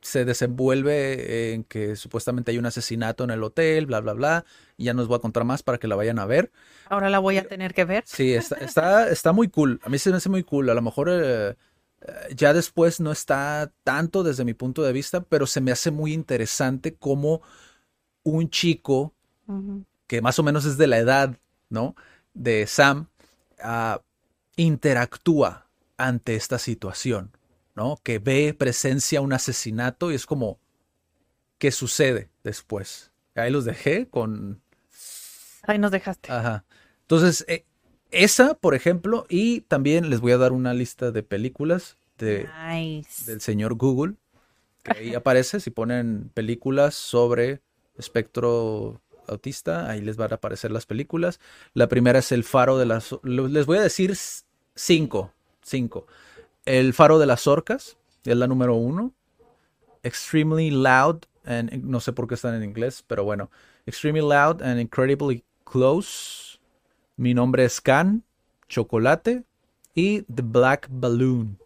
se 0.00 0.24
desenvuelve 0.24 1.52
en 1.52 1.64
que 1.64 1.94
supuestamente 1.96 2.50
hay 2.50 2.58
un 2.58 2.66
asesinato 2.66 3.24
en 3.24 3.30
el 3.30 3.42
hotel, 3.42 3.86
bla, 3.86 4.00
bla, 4.00 4.14
bla. 4.14 4.44
Y 4.76 4.84
ya 4.84 4.94
no 4.94 5.02
os 5.02 5.08
voy 5.08 5.16
a 5.16 5.20
contar 5.20 5.44
más 5.44 5.62
para 5.62 5.78
que 5.78 5.86
la 5.86 5.96
vayan 5.96 6.18
a 6.18 6.26
ver. 6.26 6.50
Ahora 6.88 7.08
la 7.08 7.20
voy 7.20 7.38
a 7.38 7.46
tener 7.46 7.72
que 7.72 7.84
ver. 7.84 8.02
Sí, 8.06 8.34
está, 8.34 8.56
está, 8.56 9.08
está 9.08 9.32
muy 9.32 9.48
cool. 9.48 9.80
A 9.84 9.88
mí 9.88 9.98
se 9.98 10.10
me 10.10 10.16
hace 10.16 10.28
muy 10.28 10.42
cool. 10.42 10.68
A 10.70 10.74
lo 10.74 10.82
mejor 10.82 11.08
eh, 11.10 11.50
eh, 11.50 11.54
ya 12.34 12.52
después 12.52 13.00
no 13.00 13.12
está 13.12 13.72
tanto 13.84 14.22
desde 14.22 14.44
mi 14.44 14.54
punto 14.54 14.82
de 14.82 14.92
vista, 14.92 15.20
pero 15.20 15.46
se 15.46 15.60
me 15.60 15.70
hace 15.70 15.90
muy 15.90 16.12
interesante 16.12 16.94
como 16.94 17.42
un 18.24 18.50
chico 18.50 19.14
que 20.06 20.22
más 20.22 20.38
o 20.38 20.42
menos 20.42 20.64
es 20.64 20.78
de 20.78 20.86
la 20.86 20.98
edad, 20.98 21.36
¿no? 21.68 21.94
De 22.34 22.66
Sam 22.66 23.08
ah, 23.60 24.00
interactúa 24.56 25.68
ante 25.96 26.34
esta 26.34 26.58
situación, 26.58 27.36
¿no? 27.74 27.98
Que 28.02 28.18
ve, 28.18 28.54
presencia 28.54 29.20
un 29.20 29.32
asesinato 29.32 30.10
y 30.10 30.14
es 30.14 30.26
como, 30.26 30.58
¿qué 31.58 31.70
sucede 31.70 32.30
después? 32.42 33.12
Ahí 33.34 33.50
los 33.50 33.64
dejé 33.64 34.08
con... 34.08 34.60
Ahí 35.66 35.78
nos 35.78 35.90
dejaste. 35.90 36.30
Ajá. 36.32 36.64
Entonces, 37.02 37.44
eh, 37.48 37.64
esa, 38.10 38.54
por 38.54 38.74
ejemplo, 38.74 39.26
y 39.28 39.62
también 39.62 40.10
les 40.10 40.20
voy 40.20 40.32
a 40.32 40.38
dar 40.38 40.52
una 40.52 40.74
lista 40.74 41.12
de 41.12 41.22
películas 41.22 41.96
de, 42.18 42.48
del 43.26 43.40
señor 43.40 43.74
Google, 43.74 44.14
que 44.82 44.92
ahí 44.92 45.14
aparece, 45.14 45.60
si 45.60 45.70
ponen 45.70 46.30
películas 46.34 46.94
sobre 46.94 47.60
espectro 47.96 49.00
autista, 49.28 49.88
ahí 49.90 50.00
les 50.00 50.16
van 50.16 50.32
a 50.32 50.36
aparecer 50.36 50.70
las 50.70 50.86
películas. 50.86 51.40
La 51.74 51.88
primera 51.88 52.18
es 52.18 52.32
El 52.32 52.44
Faro 52.44 52.78
de 52.78 52.86
las... 52.86 53.14
Les 53.22 53.66
voy 53.66 53.78
a 53.78 53.82
decir 53.82 54.16
cinco, 54.74 55.32
cinco. 55.62 56.06
El 56.64 56.94
Faro 56.94 57.18
de 57.18 57.26
las 57.26 57.46
Orcas, 57.46 57.96
es 58.24 58.36
la 58.36 58.46
número 58.46 58.74
uno. 58.74 59.12
Extremely 60.02 60.70
Loud, 60.70 61.24
and, 61.44 61.72
no 61.84 62.00
sé 62.00 62.12
por 62.12 62.26
qué 62.28 62.34
están 62.34 62.54
en 62.54 62.64
inglés, 62.64 63.04
pero 63.06 63.24
bueno. 63.24 63.50
Extremely 63.86 64.26
Loud 64.26 64.62
and 64.62 64.80
Incredibly 64.80 65.44
Close. 65.64 66.58
Mi 67.16 67.34
nombre 67.34 67.64
es 67.64 67.80
Can, 67.80 68.24
Chocolate 68.68 69.44
y 69.94 70.22
The 70.22 70.42
Black 70.42 70.88
Balloon. 70.90 71.58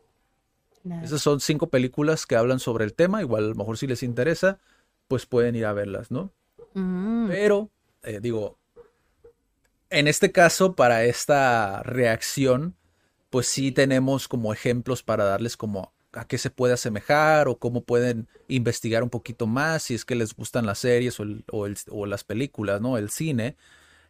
Esas 1.03 1.21
son 1.21 1.41
cinco 1.41 1.69
películas 1.69 2.27
que 2.27 2.37
hablan 2.37 2.61
sobre 2.61 2.85
el 2.85 2.95
tema. 2.95 3.21
Igual, 3.21 3.45
a 3.45 3.49
lo 3.49 3.55
mejor 3.57 3.77
si 3.77 3.87
les 3.89 4.03
interesa, 4.03 4.61
pues 5.09 5.27
pueden 5.27 5.57
ir 5.57 5.67
a 5.67 5.73
verlas, 5.73 6.11
¿no? 6.11 6.31
Mm. 6.77 7.29
Pero, 7.29 7.70
eh, 8.03 8.20
digo, 8.20 8.59
en 9.89 10.09
este 10.09 10.31
caso, 10.31 10.74
para 10.74 11.05
esta 11.05 11.83
reacción, 11.83 12.77
pues 13.31 13.47
sí 13.47 13.72
tenemos 13.72 14.29
como 14.29 14.53
ejemplos 14.53 15.03
para 15.03 15.24
darles 15.24 15.57
como 15.57 15.93
a 16.12 16.27
qué 16.27 16.37
se 16.37 16.51
puede 16.51 16.74
asemejar 16.74 17.49
o 17.49 17.59
cómo 17.59 17.83
pueden 17.83 18.29
investigar 18.49 19.03
un 19.03 19.11
poquito 19.11 19.47
más 19.47 19.85
si 19.85 19.95
es 19.95 20.05
que 20.05 20.14
les 20.14 20.35
gustan 20.35 20.66
las 20.66 20.79
series 20.79 21.18
o, 21.18 22.07
las 22.07 22.24
películas, 22.24 22.81
¿no? 22.81 22.99
El 22.99 23.11
cine. 23.11 23.57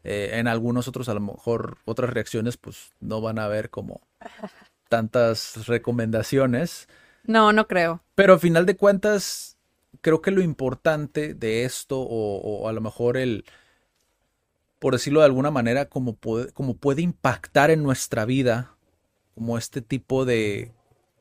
Eh, 0.02 0.30
en 0.34 0.48
algunos 0.48 0.88
otros, 0.88 1.08
a 1.08 1.14
lo 1.14 1.20
mejor, 1.20 1.78
otras 1.84 2.10
reacciones, 2.10 2.56
pues 2.56 2.92
no 3.00 3.20
van 3.20 3.38
a 3.38 3.48
ver 3.48 3.70
como 3.70 4.00
tantas 4.88 5.66
recomendaciones. 5.68 6.88
No, 7.24 7.52
no 7.52 7.68
creo. 7.68 8.02
Pero 8.16 8.34
al 8.34 8.40
final 8.40 8.66
de 8.66 8.76
cuentas, 8.76 9.55
creo 10.01 10.22
que 10.22 10.30
lo 10.30 10.42
importante 10.42 11.34
de 11.34 11.64
esto, 11.64 12.01
o, 12.01 12.68
a 12.68 12.72
lo 12.72 12.80
mejor 12.80 13.16
el, 13.16 13.44
por 14.78 14.94
decirlo 14.94 15.20
de 15.20 15.26
alguna 15.26 15.51
manera, 15.51 15.88
como 15.88 16.14
puede, 16.14 16.53
como 16.53 16.76
puede 16.76 17.03
impactar 17.03 17.70
en 17.70 17.82
nuestra 17.82 18.24
vida, 18.24 18.76
como 19.34 19.59
este 19.59 19.82
tipo 19.82 20.24
de, 20.24 20.72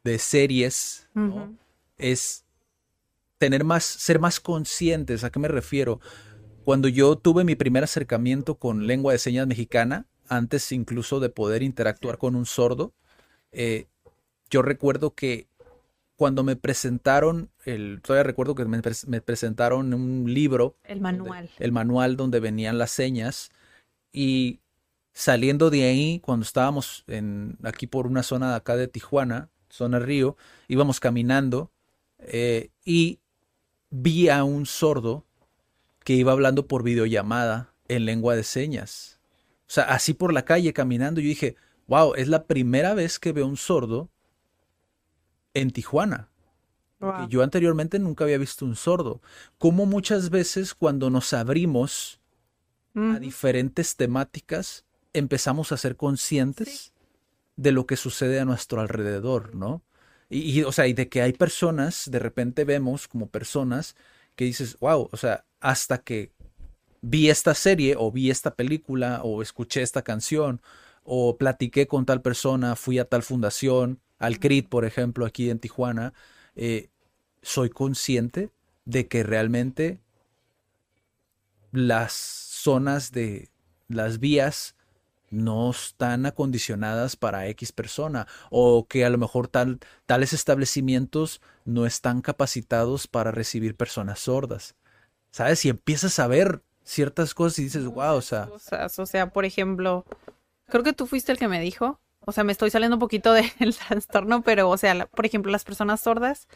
de 0.04 0.20
series, 0.20 1.10
¿no? 1.14 1.56
es 1.98 2.46
tener 3.38 3.64
más, 3.64 3.84
ser 3.84 4.20
más 4.20 4.40
conscientes. 4.40 5.24
¿A 5.24 5.32
qué 5.32 5.40
me 5.40 5.48
refiero? 5.48 6.00
Cuando 6.64 6.88
yo 6.88 7.18
tuve 7.18 7.44
mi 7.44 7.56
primer 7.56 7.84
acercamiento 7.84 8.56
con 8.56 8.88
lengua 8.88 9.14
de 9.14 9.20
señas 9.20 9.48
mexicana, 9.48 10.08
antes 10.28 10.72
incluso 10.72 11.20
de 11.20 11.30
poder 11.30 11.62
interactuar 11.62 12.18
con 12.18 12.36
un 12.36 12.46
sordo, 12.46 12.94
eh, 13.52 13.88
yo 14.50 14.62
recuerdo 14.62 15.14
que 15.14 15.48
cuando 16.16 16.44
me 16.44 16.56
presentaron, 16.56 17.50
el, 17.66 18.02
todavía 18.02 18.24
recuerdo 18.24 18.56
que 18.56 18.66
me, 18.66 18.82
me 19.08 19.22
presentaron 19.22 19.94
un 19.94 20.34
libro. 20.34 20.78
El 20.84 21.02
manual. 21.02 21.48
Donde, 21.48 21.66
el 21.66 21.72
manual 21.72 22.18
donde 22.18 22.40
venían 22.40 22.78
las 22.78 22.92
señas. 22.92 23.52
Y 24.12 24.62
saliendo 25.14 25.70
de 25.70 25.84
ahí, 25.84 26.20
cuando 26.20 26.44
estábamos 26.44 27.04
en, 27.08 27.58
aquí 27.64 27.88
por 27.88 28.08
una 28.08 28.24
zona 28.24 28.52
de 28.52 28.56
acá 28.56 28.76
de 28.76 28.88
Tijuana, 28.88 29.50
zona 29.70 30.00
Río, 30.00 30.38
íbamos 30.68 31.00
caminando 31.00 31.72
eh, 32.20 32.70
y 32.86 33.20
vi 33.90 34.30
a 34.30 34.44
un 34.44 34.66
sordo 34.66 35.26
que 36.04 36.14
iba 36.14 36.32
hablando 36.32 36.68
por 36.68 36.84
videollamada 36.84 37.74
en 37.88 38.06
lengua 38.06 38.36
de 38.36 38.44
señas. 38.44 39.20
O 39.68 39.72
sea, 39.72 39.86
así 39.86 40.14
por 40.14 40.32
la 40.32 40.46
calle 40.46 40.74
caminando, 40.74 41.20
yo 41.20 41.28
dije, 41.28 41.56
wow, 41.88 42.14
es 42.16 42.28
la 42.28 42.46
primera 42.46 42.94
vez 42.94 43.20
que 43.20 43.32
veo 43.32 43.48
un 43.48 43.58
sordo 43.58 44.10
en 45.56 45.72
Tijuana. 45.72 46.30
Wow. 47.00 47.28
Yo 47.28 47.42
anteriormente 47.42 47.98
nunca 47.98 48.24
había 48.24 48.38
visto 48.38 48.66
un 48.66 48.76
sordo. 48.76 49.22
Como 49.58 49.88
muchas 49.88 50.30
veces 50.30 50.76
cuando 50.76 51.10
nos 51.10 51.34
abrimos 51.34 52.22
mm. 52.94 53.16
a 53.16 53.20
diferentes 53.20 53.96
temáticas, 53.96 54.86
empezamos 55.14 55.72
a 55.72 55.78
ser 55.78 55.96
conscientes 55.96 56.70
sí. 56.70 56.92
de 57.56 57.72
lo 57.72 57.88
que 57.88 57.98
sucede 57.98 58.40
a 58.40 58.46
nuestro 58.46 58.80
alrededor, 58.82 59.56
¿no? 59.56 59.82
Y, 60.30 60.60
y, 60.60 60.64
o 60.64 60.72
sea, 60.72 60.88
y 60.88 60.94
de 60.94 61.10
que 61.10 61.22
hay 61.22 61.34
personas, 61.34 62.10
de 62.10 62.20
repente 62.20 62.64
vemos 62.64 63.08
como 63.08 63.28
personas 63.28 63.96
que 64.36 64.46
dices, 64.46 64.78
wow, 64.80 65.10
o 65.12 65.18
sea, 65.18 65.46
hasta 65.60 66.00
que 66.00 66.32
vi 67.02 67.30
esta 67.30 67.54
serie 67.54 67.96
o 67.98 68.12
vi 68.12 68.32
esta 68.32 68.56
película 68.56 69.22
o 69.24 69.42
escuché 69.42 69.82
esta 69.82 70.02
canción 70.02 70.62
o 71.04 71.38
platiqué 71.38 71.88
con 71.88 72.06
tal 72.06 72.22
persona, 72.22 72.76
fui 72.76 72.98
a 72.98 73.06
tal 73.06 73.22
fundación, 73.22 74.02
al 74.20 74.40
CRIT, 74.40 74.70
por 74.70 74.86
ejemplo, 74.86 75.26
aquí 75.26 75.50
en 75.50 75.60
Tijuana, 75.60 76.14
eh, 76.56 76.90
soy 77.42 77.70
consciente 77.70 78.50
de 78.86 79.08
que 79.08 79.24
realmente 79.24 80.00
las 81.72 82.14
zonas 82.14 83.12
de 83.12 83.50
las 83.88 84.20
vías 84.20 84.76
no 85.30 85.72
están 85.72 86.26
acondicionadas 86.26 87.16
para 87.16 87.48
X 87.48 87.72
persona 87.72 88.28
o 88.50 88.88
que 88.88 89.06
a 89.06 89.10
lo 89.10 89.18
mejor 89.18 89.48
tal, 89.48 89.80
tales 90.06 90.34
establecimientos 90.34 91.42
no 91.66 91.86
están 91.86 92.22
capacitados 92.22 93.08
para 93.08 93.32
recibir 93.32 93.76
personas 93.76 94.20
sordas. 94.20 94.76
¿Sabes? 95.32 95.66
Y 95.66 95.70
empiezas 95.70 96.20
a 96.20 96.28
ver 96.28 96.62
ciertas 96.84 97.34
cosas 97.34 97.60
y 97.60 97.64
dices, 97.64 97.86
wow, 97.86 98.16
o 98.16 98.22
sea... 98.22 98.46
Cosas, 98.46 98.98
o 99.00 99.06
sea, 99.06 99.32
por 99.32 99.44
ejemplo, 99.44 100.06
creo 100.68 100.84
que 100.84 100.94
tú 100.94 101.08
fuiste 101.08 101.34
el 101.34 101.38
que 101.38 101.50
me 101.50 101.60
dijo, 101.60 102.00
o 102.26 102.32
sea, 102.32 102.44
me 102.44 102.52
estoy 102.52 102.70
saliendo 102.70 102.96
un 102.96 103.00
poquito 103.00 103.34
del 103.60 103.76
trastorno, 103.76 104.42
pero, 104.42 104.70
o 104.70 104.78
sea, 104.78 104.94
la, 104.94 105.06
por 105.06 105.26
ejemplo, 105.26 105.52
las 105.52 105.64
personas 105.64 106.02
sordas, 106.02 106.48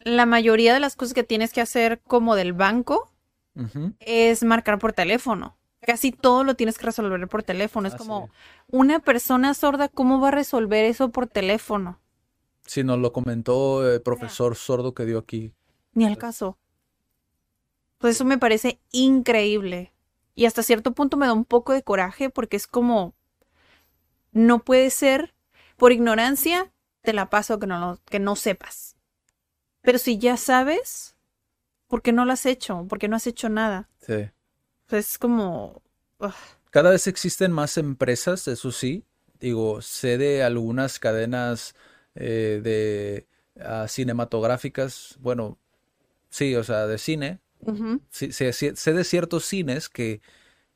la 0.00 0.26
mayoría 0.26 0.74
de 0.74 0.80
las 0.80 0.96
cosas 0.96 1.14
que 1.14 1.24
tienes 1.24 1.52
que 1.52 1.60
hacer 1.60 2.00
como 2.06 2.36
del 2.36 2.52
banco 2.52 3.10
uh 3.56 3.62
-huh. 3.62 3.94
es 4.00 4.44
marcar 4.44 4.78
por 4.78 4.92
teléfono. 4.92 5.56
Casi 5.80 6.12
todo 6.12 6.44
lo 6.44 6.54
tienes 6.54 6.76
que 6.76 6.86
resolver 6.86 7.28
por 7.28 7.42
teléfono. 7.42 7.88
Es 7.88 7.94
ah, 7.94 7.98
como, 7.98 8.26
sí. 8.26 8.32
una 8.70 8.98
persona 8.98 9.54
sorda, 9.54 9.88
¿cómo 9.88 10.20
va 10.20 10.28
a 10.28 10.32
resolver 10.32 10.84
eso 10.84 11.10
por 11.10 11.26
teléfono? 11.26 12.00
Sí, 12.66 12.84
nos 12.84 12.98
lo 12.98 13.12
comentó 13.12 13.90
el 13.90 14.02
profesor 14.02 14.52
yeah. 14.52 14.60
sordo 14.60 14.92
que 14.92 15.06
dio 15.06 15.18
aquí. 15.18 15.54
Ni 15.94 16.04
al 16.04 16.18
caso. 16.18 16.58
Pues 17.98 18.16
eso 18.16 18.24
me 18.24 18.38
parece 18.38 18.78
increíble. 18.92 19.92
Y 20.34 20.46
hasta 20.46 20.62
cierto 20.62 20.92
punto 20.92 21.16
me 21.16 21.26
da 21.26 21.32
un 21.32 21.44
poco 21.44 21.72
de 21.72 21.82
coraje 21.82 22.30
porque 22.30 22.56
es 22.56 22.66
como, 22.66 23.14
no 24.32 24.64
puede 24.64 24.90
ser, 24.90 25.34
por 25.76 25.92
ignorancia, 25.92 26.72
te 27.02 27.12
la 27.12 27.30
paso 27.30 27.58
que 27.58 27.66
no, 27.66 28.00
que 28.04 28.18
no 28.18 28.36
sepas. 28.36 28.96
Pero 29.82 29.98
si 29.98 30.18
ya 30.18 30.36
sabes, 30.36 31.16
¿por 31.86 32.02
qué 32.02 32.12
no 32.12 32.24
lo 32.24 32.32
has 32.32 32.46
hecho? 32.46 32.86
¿Por 32.88 32.98
qué 32.98 33.08
no 33.08 33.16
has 33.16 33.26
hecho 33.26 33.48
nada? 33.48 33.88
Sí. 34.00 34.30
Pues 34.86 35.10
es 35.10 35.18
como... 35.18 35.82
Ugh. 36.18 36.32
Cada 36.70 36.90
vez 36.90 37.06
existen 37.06 37.52
más 37.52 37.78
empresas, 37.78 38.48
eso 38.48 38.72
sí. 38.72 39.04
Digo, 39.40 39.80
sé 39.82 40.18
de 40.18 40.42
algunas 40.42 40.98
cadenas 40.98 41.74
eh, 42.14 42.60
de 42.62 43.26
uh, 43.56 43.86
cinematográficas, 43.86 45.16
bueno, 45.20 45.58
sí, 46.28 46.56
o 46.56 46.64
sea, 46.64 46.86
de 46.86 46.98
cine. 46.98 47.40
Uh 47.60 47.72
-huh. 47.72 48.00
sí, 48.10 48.32
sé, 48.32 48.52
sé, 48.52 48.92
de 48.92 49.04
ciertos 49.04 49.44
cines 49.44 49.88
que, 49.88 50.20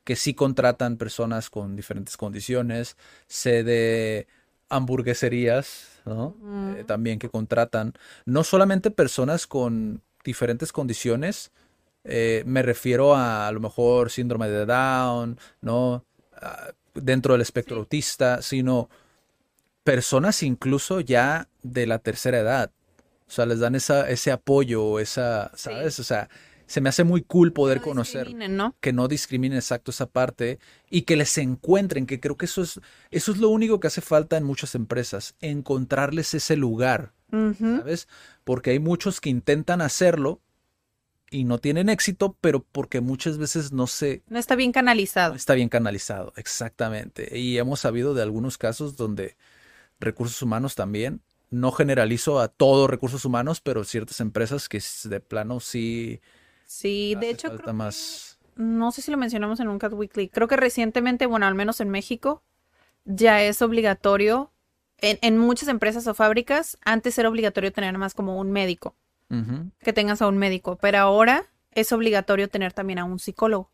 que 0.03 0.15
sí 0.15 0.33
contratan 0.33 0.97
personas 0.97 1.49
con 1.49 1.75
diferentes 1.75 2.17
condiciones. 2.17 2.97
Sé 3.27 3.63
de 3.63 4.27
hamburgueserías, 4.69 6.01
¿no? 6.05 6.35
Eh, 6.77 6.83
también 6.85 7.19
que 7.19 7.29
contratan 7.29 7.93
no 8.25 8.43
solamente 8.43 8.91
personas 8.91 9.47
con 9.47 10.01
diferentes 10.23 10.71
condiciones, 10.71 11.51
eh, 12.03 12.43
me 12.45 12.61
refiero 12.61 13.15
a 13.15 13.47
a 13.47 13.51
lo 13.51 13.59
mejor 13.59 14.09
síndrome 14.09 14.49
de 14.49 14.65
Down, 14.65 15.39
¿no? 15.61 16.05
Uh, 16.41 16.71
dentro 16.95 17.33
del 17.33 17.41
espectro 17.41 17.75
sí. 17.75 17.79
autista, 17.79 18.41
sino 18.41 18.89
personas 19.83 20.43
incluso 20.43 20.99
ya 20.99 21.47
de 21.61 21.87
la 21.87 21.99
tercera 21.99 22.39
edad. 22.39 22.71
O 23.27 23.31
sea, 23.31 23.45
les 23.45 23.59
dan 23.59 23.75
esa, 23.75 24.09
ese 24.09 24.31
apoyo, 24.31 24.99
esa, 24.99 25.51
¿sabes? 25.55 25.95
Sí. 25.95 26.01
O 26.01 26.05
sea, 26.05 26.29
se 26.67 26.81
me 26.81 26.89
hace 26.89 27.03
muy 27.03 27.21
cool 27.21 27.53
poder 27.53 27.77
no 27.77 27.83
conocer 27.83 28.33
¿no? 28.49 28.75
que 28.79 28.93
no 28.93 29.07
discriminen 29.07 29.57
exacto 29.57 29.91
esa 29.91 30.07
parte 30.07 30.59
y 30.89 31.03
que 31.03 31.15
les 31.15 31.37
encuentren, 31.37 32.05
que 32.05 32.19
creo 32.19 32.37
que 32.37 32.45
eso 32.45 32.61
es, 32.61 32.79
eso 33.11 33.31
es 33.31 33.37
lo 33.37 33.49
único 33.49 33.79
que 33.79 33.87
hace 33.87 34.01
falta 34.01 34.37
en 34.37 34.43
muchas 34.43 34.75
empresas, 34.75 35.35
encontrarles 35.41 36.33
ese 36.33 36.55
lugar, 36.55 37.13
uh 37.31 37.37
-huh. 37.37 37.77
¿sabes? 37.79 38.07
Porque 38.43 38.71
hay 38.71 38.79
muchos 38.79 39.21
que 39.21 39.29
intentan 39.29 39.81
hacerlo 39.81 40.41
y 41.33 41.45
no 41.45 41.57
tienen 41.57 41.89
éxito, 41.89 42.37
pero 42.39 42.63
porque 42.71 43.01
muchas 43.01 43.37
veces 43.37 43.71
no 43.71 43.87
se... 43.87 44.21
No 44.27 44.37
está 44.37 44.55
bien 44.55 44.71
canalizado. 44.71 45.31
No 45.31 45.37
está 45.37 45.55
bien 45.55 45.69
canalizado, 45.69 46.31
exactamente. 46.37 47.37
Y 47.37 47.57
hemos 47.57 47.79
sabido 47.79 48.13
de 48.13 48.21
algunos 48.21 48.57
casos 48.57 48.95
donde 48.95 49.35
recursos 49.99 50.41
humanos 50.41 50.75
también, 50.75 51.21
no 51.49 51.71
generalizo 51.71 52.39
a 52.39 52.49
todos 52.49 52.89
recursos 52.89 53.25
humanos, 53.25 53.61
pero 53.61 53.83
ciertas 53.83 54.19
empresas 54.19 54.69
que 54.69 54.81
de 55.05 55.19
plano 55.19 55.59
sí... 55.59 56.21
Sí, 56.73 57.15
de 57.19 57.29
hecho... 57.29 57.55
Creo 57.55 57.71
más... 57.71 58.39
que, 58.55 58.63
no 58.63 58.91
sé 58.91 59.03
si 59.03 59.11
lo 59.11 59.17
mencionamos 59.17 59.59
en 59.59 59.67
un 59.67 59.77
Cat 59.77 59.93
Weekly. 59.93 60.29
Creo 60.29 60.47
que 60.47 60.57
recientemente, 60.57 61.27
bueno, 61.27 61.45
al 61.45 61.53
menos 61.53 61.79
en 61.81 61.89
México, 61.89 62.41
ya 63.05 63.43
es 63.43 63.61
obligatorio. 63.61 64.51
En, 64.97 65.19
en 65.21 65.37
muchas 65.37 65.69
empresas 65.69 66.07
o 66.07 66.15
fábricas, 66.15 66.79
antes 66.83 67.15
era 67.19 67.29
obligatorio 67.29 67.71
tener 67.71 67.95
más 67.99 68.15
como 68.15 68.39
un 68.39 68.51
médico. 68.51 68.95
Uh 69.29 69.35
-huh. 69.35 69.71
Que 69.81 69.93
tengas 69.93 70.23
a 70.23 70.27
un 70.27 70.39
médico. 70.39 70.77
Pero 70.81 70.97
ahora 70.97 71.45
es 71.71 71.91
obligatorio 71.91 72.49
tener 72.49 72.73
también 72.73 72.97
a 72.97 73.03
un 73.05 73.19
psicólogo. 73.19 73.69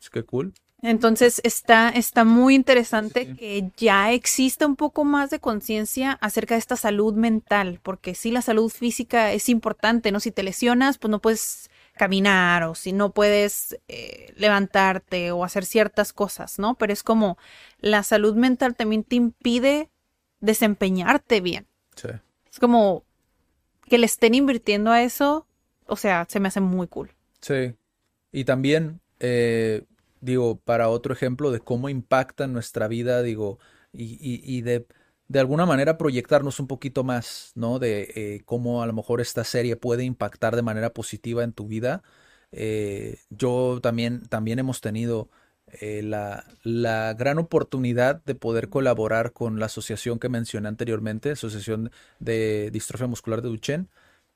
Es 0.00 0.10
que 0.10 0.24
cool. 0.24 0.52
Entonces 0.82 1.40
está, 1.44 1.88
está 1.90 2.24
muy 2.24 2.56
interesante 2.56 3.26
sí. 3.26 3.36
que 3.36 3.70
ya 3.76 4.10
exista 4.10 4.66
un 4.66 4.74
poco 4.74 5.04
más 5.04 5.30
de 5.30 5.38
conciencia 5.38 6.18
acerca 6.20 6.56
de 6.56 6.58
esta 6.58 6.74
salud 6.74 7.14
mental, 7.14 7.78
porque 7.80 8.16
sí 8.16 8.32
la 8.32 8.42
salud 8.42 8.68
física 8.68 9.30
es 9.32 9.48
importante, 9.48 10.10
¿no? 10.10 10.18
Si 10.18 10.32
te 10.32 10.42
lesionas, 10.42 10.98
pues 10.98 11.10
no 11.12 11.20
puedes 11.20 11.70
caminar 11.92 12.64
o 12.64 12.74
si 12.74 12.92
no 12.92 13.12
puedes 13.12 13.78
eh, 13.88 14.32
levantarte 14.36 15.30
o 15.30 15.44
hacer 15.44 15.64
ciertas 15.64 16.12
cosas, 16.12 16.58
¿no? 16.58 16.74
Pero 16.76 16.92
es 16.92 17.02
como 17.02 17.38
la 17.78 18.02
salud 18.02 18.34
mental 18.34 18.74
también 18.74 19.04
te 19.04 19.16
impide 19.16 19.90
desempeñarte 20.40 21.40
bien. 21.40 21.66
Sí. 21.94 22.08
Es 22.50 22.58
como 22.58 23.04
que 23.86 23.98
le 23.98 24.06
estén 24.06 24.34
invirtiendo 24.34 24.90
a 24.90 25.02
eso, 25.02 25.46
o 25.86 25.96
sea, 25.96 26.26
se 26.28 26.40
me 26.40 26.48
hace 26.48 26.60
muy 26.60 26.86
cool. 26.86 27.12
Sí. 27.40 27.74
Y 28.32 28.44
también, 28.44 29.00
eh, 29.20 29.84
digo, 30.20 30.56
para 30.56 30.88
otro 30.88 31.12
ejemplo 31.12 31.50
de 31.50 31.60
cómo 31.60 31.88
impacta 31.88 32.46
nuestra 32.46 32.88
vida, 32.88 33.22
digo, 33.22 33.58
y, 33.92 34.14
y, 34.14 34.40
y 34.44 34.62
de, 34.62 34.86
de, 35.32 35.40
alguna 35.40 35.66
manera 35.66 35.98
proyectarnos 35.98 36.60
un 36.60 36.66
poquito 36.66 37.04
más, 37.04 37.52
¿no? 37.54 37.78
De 37.78 38.12
eh, 38.14 38.42
cómo 38.44 38.82
a 38.82 38.86
lo 38.86 38.92
mejor 38.92 39.20
esta 39.20 39.44
serie 39.44 39.76
puede 39.76 40.04
impactar 40.04 40.56
de 40.56 40.62
manera 40.62 40.92
positiva 40.92 41.44
en 41.44 41.52
tu 41.52 41.66
vida. 41.66 42.02
Eh, 42.52 43.18
yo 43.30 43.80
también, 43.82 44.26
también 44.28 44.58
hemos 44.58 44.80
tenido 44.80 45.30
eh, 45.80 46.02
la, 46.02 46.44
la, 46.64 47.14
gran 47.14 47.38
oportunidad 47.38 48.22
de 48.24 48.34
poder 48.34 48.68
colaborar 48.68 49.32
con 49.32 49.58
la 49.58 49.66
asociación 49.66 50.18
que 50.18 50.28
mencioné 50.28 50.68
anteriormente, 50.68 51.30
Asociación 51.30 51.90
de 52.18 52.70
Distrofia 52.70 53.06
Muscular 53.06 53.40
de 53.42 53.48
Duchenne, 53.48 53.88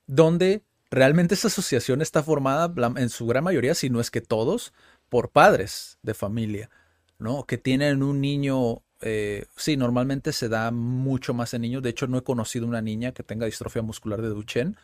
donde 0.07 0.63
realmente 0.91 1.35
esa 1.35 1.49
asociación 1.49 2.01
está 2.01 2.23
formada 2.23 2.73
en 2.97 3.11
su 3.11 3.27
gran 3.27 3.45
mayoría, 3.45 3.75
si 3.75 3.91
no 3.91 4.01
es 4.01 4.11
que 4.11 4.21
todos, 4.21 4.73
por 5.09 5.31
padres 5.31 5.99
de 6.03 6.15
familia, 6.15 6.71
¿no? 7.19 7.45
Que 7.45 7.59
tienen 7.59 8.03
un 8.03 8.21
niño, 8.21 8.83
eh, 9.01 9.47
sí, 9.57 9.77
normalmente 9.77 10.33
se 10.33 10.49
da 10.49 10.71
mucho 10.71 11.35
más 11.35 11.55
en 11.55 11.63
niños. 11.63 11.83
De 11.83 11.91
hecho, 11.91 12.07
no 12.07 12.19
he 12.19 12.23
conocido 12.25 12.67
una 12.67 12.83
niña 12.83 13.13
que 13.13 13.23
tenga 13.23 13.47
distrofia 13.47 13.83
muscular 13.83 14.23
de 14.23 14.29
Duchenne. 14.29 14.77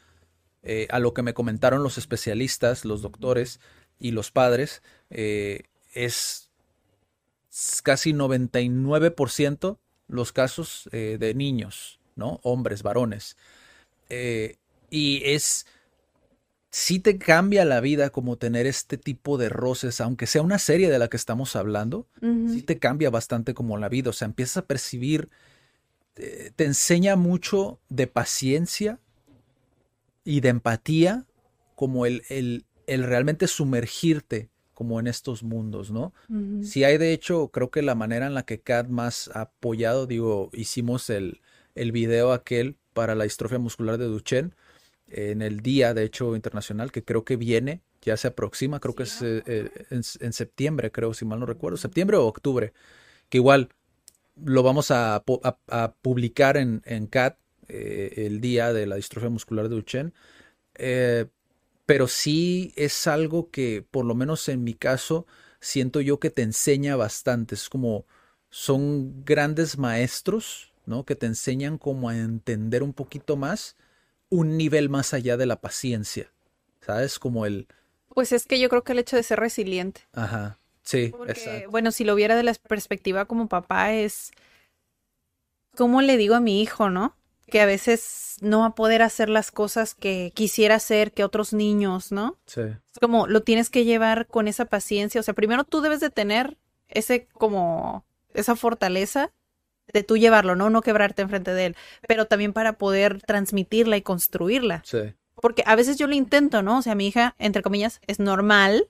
Eh, 0.62 0.86
a 0.90 0.98
lo 0.98 1.12
que 1.12 1.22
me 1.22 1.34
comentaron 1.34 1.82
los 1.82 1.98
especialistas, 1.98 2.84
los 2.84 3.02
doctores 3.02 3.60
y 3.98 4.12
los 4.12 4.30
padres, 4.30 4.82
eh, 5.10 5.64
es 5.94 6.50
casi 7.82 8.12
99% 8.12 9.78
los 10.08 10.32
casos 10.32 10.88
de 10.92 11.34
niños, 11.34 11.98
¿no? 12.16 12.40
Hombres, 12.42 12.82
varones. 12.82 13.36
y 14.90 15.22
es 15.24 15.66
sí 16.72 17.00
te 17.00 17.18
cambia 17.18 17.66
la 17.66 17.80
vida 17.80 18.08
como 18.10 18.38
tener 18.38 18.66
este 18.66 18.96
tipo 18.96 19.36
de 19.36 19.50
roces, 19.50 20.00
aunque 20.00 20.26
sea 20.26 20.40
una 20.40 20.58
serie 20.58 20.90
de 20.90 20.98
la 20.98 21.08
que 21.08 21.18
estamos 21.18 21.54
hablando, 21.54 22.08
sí 22.48 22.62
te 22.62 22.78
cambia 22.78 23.10
bastante 23.10 23.52
como 23.52 23.76
la 23.76 23.90
vida, 23.90 24.08
o 24.08 24.14
sea, 24.14 24.24
empiezas 24.26 24.56
a 24.56 24.66
percibir, 24.66 25.28
eh, 26.16 26.50
te 26.56 26.64
enseña 26.64 27.14
mucho 27.14 27.78
de 27.90 28.06
paciencia 28.06 28.98
y 30.24 30.40
de 30.40 30.48
empatía, 30.48 31.26
como 31.74 32.06
el, 32.06 32.22
el, 32.30 32.64
el 32.86 33.04
realmente 33.04 33.48
sumergirte 33.48 34.48
como 34.72 34.98
en 34.98 35.08
estos 35.08 35.42
mundos, 35.42 35.90
¿no? 35.90 36.14
Si 36.64 36.84
hay 36.84 36.96
de 36.96 37.12
hecho, 37.12 37.48
creo 37.48 37.70
que 37.70 37.82
la 37.82 37.94
manera 37.94 38.26
en 38.26 38.34
la 38.34 38.44
que 38.44 38.60
Kat 38.60 38.88
más 38.88 39.30
ha 39.34 39.42
apoyado, 39.42 40.06
digo, 40.06 40.48
hicimos 40.54 41.10
el, 41.10 41.42
el 41.74 41.92
video 41.92 42.32
aquel 42.32 42.76
para 42.94 43.14
la 43.14 43.24
distrofia 43.24 43.58
muscular 43.58 43.98
de 43.98 44.06
Duchenne, 44.06 44.52
en 45.12 45.42
el 45.42 45.60
día, 45.60 45.94
de 45.94 46.04
hecho, 46.04 46.34
internacional, 46.34 46.90
que 46.90 47.04
creo 47.04 47.24
que 47.24 47.36
viene, 47.36 47.82
ya 48.00 48.16
se 48.16 48.28
aproxima, 48.28 48.80
creo 48.80 48.94
que 48.94 49.04
es 49.04 49.22
eh, 49.22 49.42
eh, 49.46 49.70
en, 49.90 50.32
septiembre, 50.32 50.90
creo, 50.90 51.14
si 51.14 51.24
mal 51.24 51.40
no 51.40 51.46
recuerdo, 51.46 51.76
septiembre 51.76 52.16
o 52.16 52.26
octubre, 52.26 52.72
que 53.28 53.38
igual 53.38 53.68
lo 54.42 54.62
vamos 54.62 54.90
a, 54.90 55.22
publicar 56.02 56.56
en, 56.56 56.82
en 56.84 57.06
CAT 57.06 57.38
eh, 57.68 58.26
el 58.26 58.40
día 58.40 58.72
de 58.72 58.86
la 58.86 58.96
distrofia 58.96 59.30
muscular 59.30 59.68
de 59.68 59.74
Duchenne. 59.74 60.12
pero 61.86 62.08
sí 62.08 62.72
es 62.76 63.06
algo 63.06 63.50
que, 63.50 63.84
por 63.90 64.04
lo 64.04 64.14
menos 64.14 64.48
en 64.48 64.64
mi 64.64 64.74
caso, 64.74 65.26
siento 65.60 66.00
yo 66.00 66.18
que 66.18 66.30
te 66.30 66.42
enseña 66.42 66.96
bastante. 66.96 67.54
Es 67.54 67.68
como, 67.68 68.06
son 68.50 69.24
grandes 69.24 69.78
maestros, 69.78 70.72
¿no? 70.86 71.04
Que 71.04 71.14
te 71.14 71.26
enseñan 71.26 71.78
como 71.78 72.08
a 72.08 72.16
entender 72.16 72.82
un 72.82 72.94
poquito 72.94 73.36
más 73.36 73.76
un 74.32 74.56
nivel 74.56 74.88
más 74.88 75.12
allá 75.12 75.36
de 75.36 75.44
la 75.44 75.60
paciencia, 75.60 76.32
¿sabes? 76.80 77.18
Como 77.18 77.44
el... 77.44 77.68
Pues 78.08 78.32
es 78.32 78.46
que 78.46 78.58
yo 78.58 78.70
creo 78.70 78.82
que 78.82 78.92
el 78.92 78.98
hecho 78.98 79.16
de 79.16 79.22
ser 79.22 79.38
resiliente. 79.38 80.00
Ajá, 80.14 80.58
sí, 80.82 81.12
exacto. 81.28 81.70
Bueno, 81.70 81.92
si 81.92 82.02
lo 82.04 82.14
viera 82.14 82.34
de 82.34 82.42
la 82.42 82.54
perspectiva 82.54 83.26
como 83.26 83.48
papá 83.48 83.92
es... 83.92 84.32
¿Cómo 85.76 86.00
le 86.00 86.16
digo 86.16 86.34
a 86.34 86.40
mi 86.40 86.62
hijo, 86.62 86.88
no? 86.88 87.14
Que 87.46 87.60
a 87.60 87.66
veces 87.66 88.36
no 88.40 88.60
va 88.60 88.66
a 88.66 88.74
poder 88.74 89.02
hacer 89.02 89.28
las 89.28 89.50
cosas 89.50 89.94
que 89.94 90.32
quisiera 90.34 90.76
hacer 90.76 91.12
que 91.12 91.24
otros 91.24 91.52
niños, 91.52 92.10
¿no? 92.10 92.38
Sí. 92.46 92.62
Es 92.62 92.98
como 93.00 93.26
lo 93.26 93.42
tienes 93.42 93.68
que 93.68 93.84
llevar 93.84 94.26
con 94.26 94.48
esa 94.48 94.64
paciencia. 94.64 95.20
O 95.20 95.24
sea, 95.24 95.34
primero 95.34 95.64
tú 95.64 95.82
debes 95.82 96.00
de 96.00 96.08
tener 96.08 96.56
ese 96.88 97.26
como 97.34 98.04
esa 98.32 98.56
fortaleza 98.56 99.30
de 99.92 100.02
tú 100.02 100.16
llevarlo, 100.16 100.56
¿no? 100.56 100.70
No 100.70 100.82
quebrarte 100.82 101.22
enfrente 101.22 101.52
de 101.52 101.66
él, 101.66 101.76
pero 102.06 102.26
también 102.26 102.52
para 102.52 102.74
poder 102.74 103.20
transmitirla 103.22 103.96
y 103.96 104.02
construirla. 104.02 104.82
Sí. 104.84 105.14
Porque 105.34 105.62
a 105.66 105.76
veces 105.76 105.96
yo 105.96 106.06
lo 106.06 106.14
intento, 106.14 106.62
¿no? 106.62 106.78
O 106.78 106.82
sea, 106.82 106.94
mi 106.94 107.06
hija, 107.06 107.34
entre 107.38 107.62
comillas, 107.62 108.00
es 108.06 108.18
normal, 108.18 108.88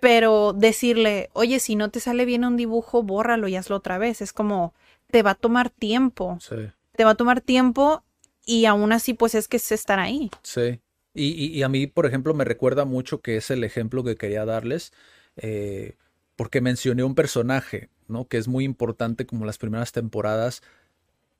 pero 0.00 0.52
decirle, 0.52 1.30
oye, 1.32 1.60
si 1.60 1.76
no 1.76 1.90
te 1.90 2.00
sale 2.00 2.24
bien 2.24 2.44
un 2.44 2.56
dibujo, 2.56 3.02
bórralo 3.02 3.48
y 3.48 3.56
hazlo 3.56 3.76
otra 3.76 3.98
vez. 3.98 4.20
Es 4.20 4.32
como, 4.32 4.74
te 5.10 5.22
va 5.22 5.32
a 5.32 5.34
tomar 5.34 5.70
tiempo. 5.70 6.38
Sí. 6.40 6.56
Te 6.96 7.04
va 7.04 7.12
a 7.12 7.14
tomar 7.16 7.40
tiempo 7.40 8.04
y 8.44 8.64
aún 8.64 8.92
así, 8.92 9.14
pues 9.14 9.34
es 9.34 9.48
que 9.48 9.58
es 9.58 9.72
estar 9.72 9.98
ahí. 9.98 10.30
Sí. 10.42 10.80
Y, 11.14 11.46
y, 11.46 11.62
a 11.62 11.68
mí, 11.68 11.86
por 11.86 12.06
ejemplo, 12.06 12.32
me 12.32 12.44
recuerda 12.44 12.84
mucho 12.84 13.20
que 13.20 13.36
es 13.36 13.50
el 13.50 13.64
ejemplo 13.64 14.04
que 14.04 14.14
quería 14.14 14.44
darles, 14.44 14.92
eh, 15.36 15.96
porque 16.36 16.60
mencioné 16.60 17.02
un 17.02 17.16
personaje 17.16 17.88
¿no? 18.08 18.26
Que 18.26 18.38
es 18.38 18.48
muy 18.48 18.64
importante 18.64 19.26
como 19.26 19.44
las 19.44 19.58
primeras 19.58 19.92
temporadas 19.92 20.62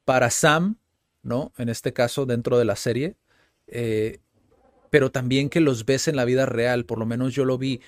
para 0.05 0.31
Sam, 0.31 0.77
¿no? 1.23 1.53
En 1.59 1.69
este 1.69 1.93
caso, 1.93 2.27
dentro 2.27 2.59
de 2.59 2.65
la 2.65 2.77
serie. 2.77 3.17
Eh, 3.67 4.21
pero 4.91 5.11
también 5.11 5.51
que 5.51 5.61
los 5.61 5.85
ves 5.85 6.09
en 6.09 6.17
la 6.17 6.25
vida 6.25 6.47
real, 6.47 6.85
por 6.85 6.99
lo 6.99 7.07
menos 7.07 7.35
yo 7.35 7.45
lo 7.45 7.59
vi. 7.59 7.81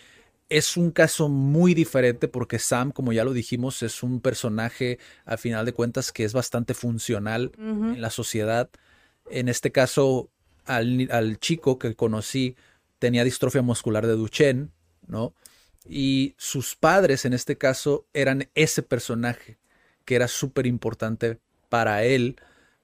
Es 0.49 0.77
un 0.77 0.91
caso 0.91 1.29
muy 1.29 1.75
diferente 1.75 2.29
porque 2.29 2.59
Sam, 2.59 2.91
como 2.91 3.13
ya 3.13 3.25
lo 3.25 3.33
dijimos, 3.33 3.83
es 3.83 4.03
un 4.03 4.21
personaje, 4.21 4.99
al 5.25 5.39
final 5.39 5.65
de 5.65 5.73
cuentas, 5.73 6.13
que 6.13 6.25
es 6.25 6.33
bastante 6.33 6.75
funcional 6.75 7.53
en 7.59 8.01
la 8.01 8.11
sociedad. 8.11 8.69
En 9.31 9.49
este 9.49 9.71
caso, 9.71 10.29
al, 10.65 11.09
al, 11.13 11.39
chico 11.39 11.79
que 11.79 11.95
conocí 11.95 12.57
tenía 12.99 13.25
distrofia 13.25 13.63
muscular 13.63 14.07
de 14.07 14.15
Duchenne, 14.15 14.71
¿no? 15.07 15.35
Y 15.89 16.35
sus 16.37 16.77
padres, 16.77 17.25
en 17.25 17.33
este 17.33 17.57
caso, 17.57 18.07
eran 18.13 18.49
ese 18.55 18.83
personaje 18.83 19.59
que 20.05 20.17
era 20.17 20.29
súper 20.29 20.67
importante 20.67 21.39
para 21.69 22.05
él. 22.05 22.37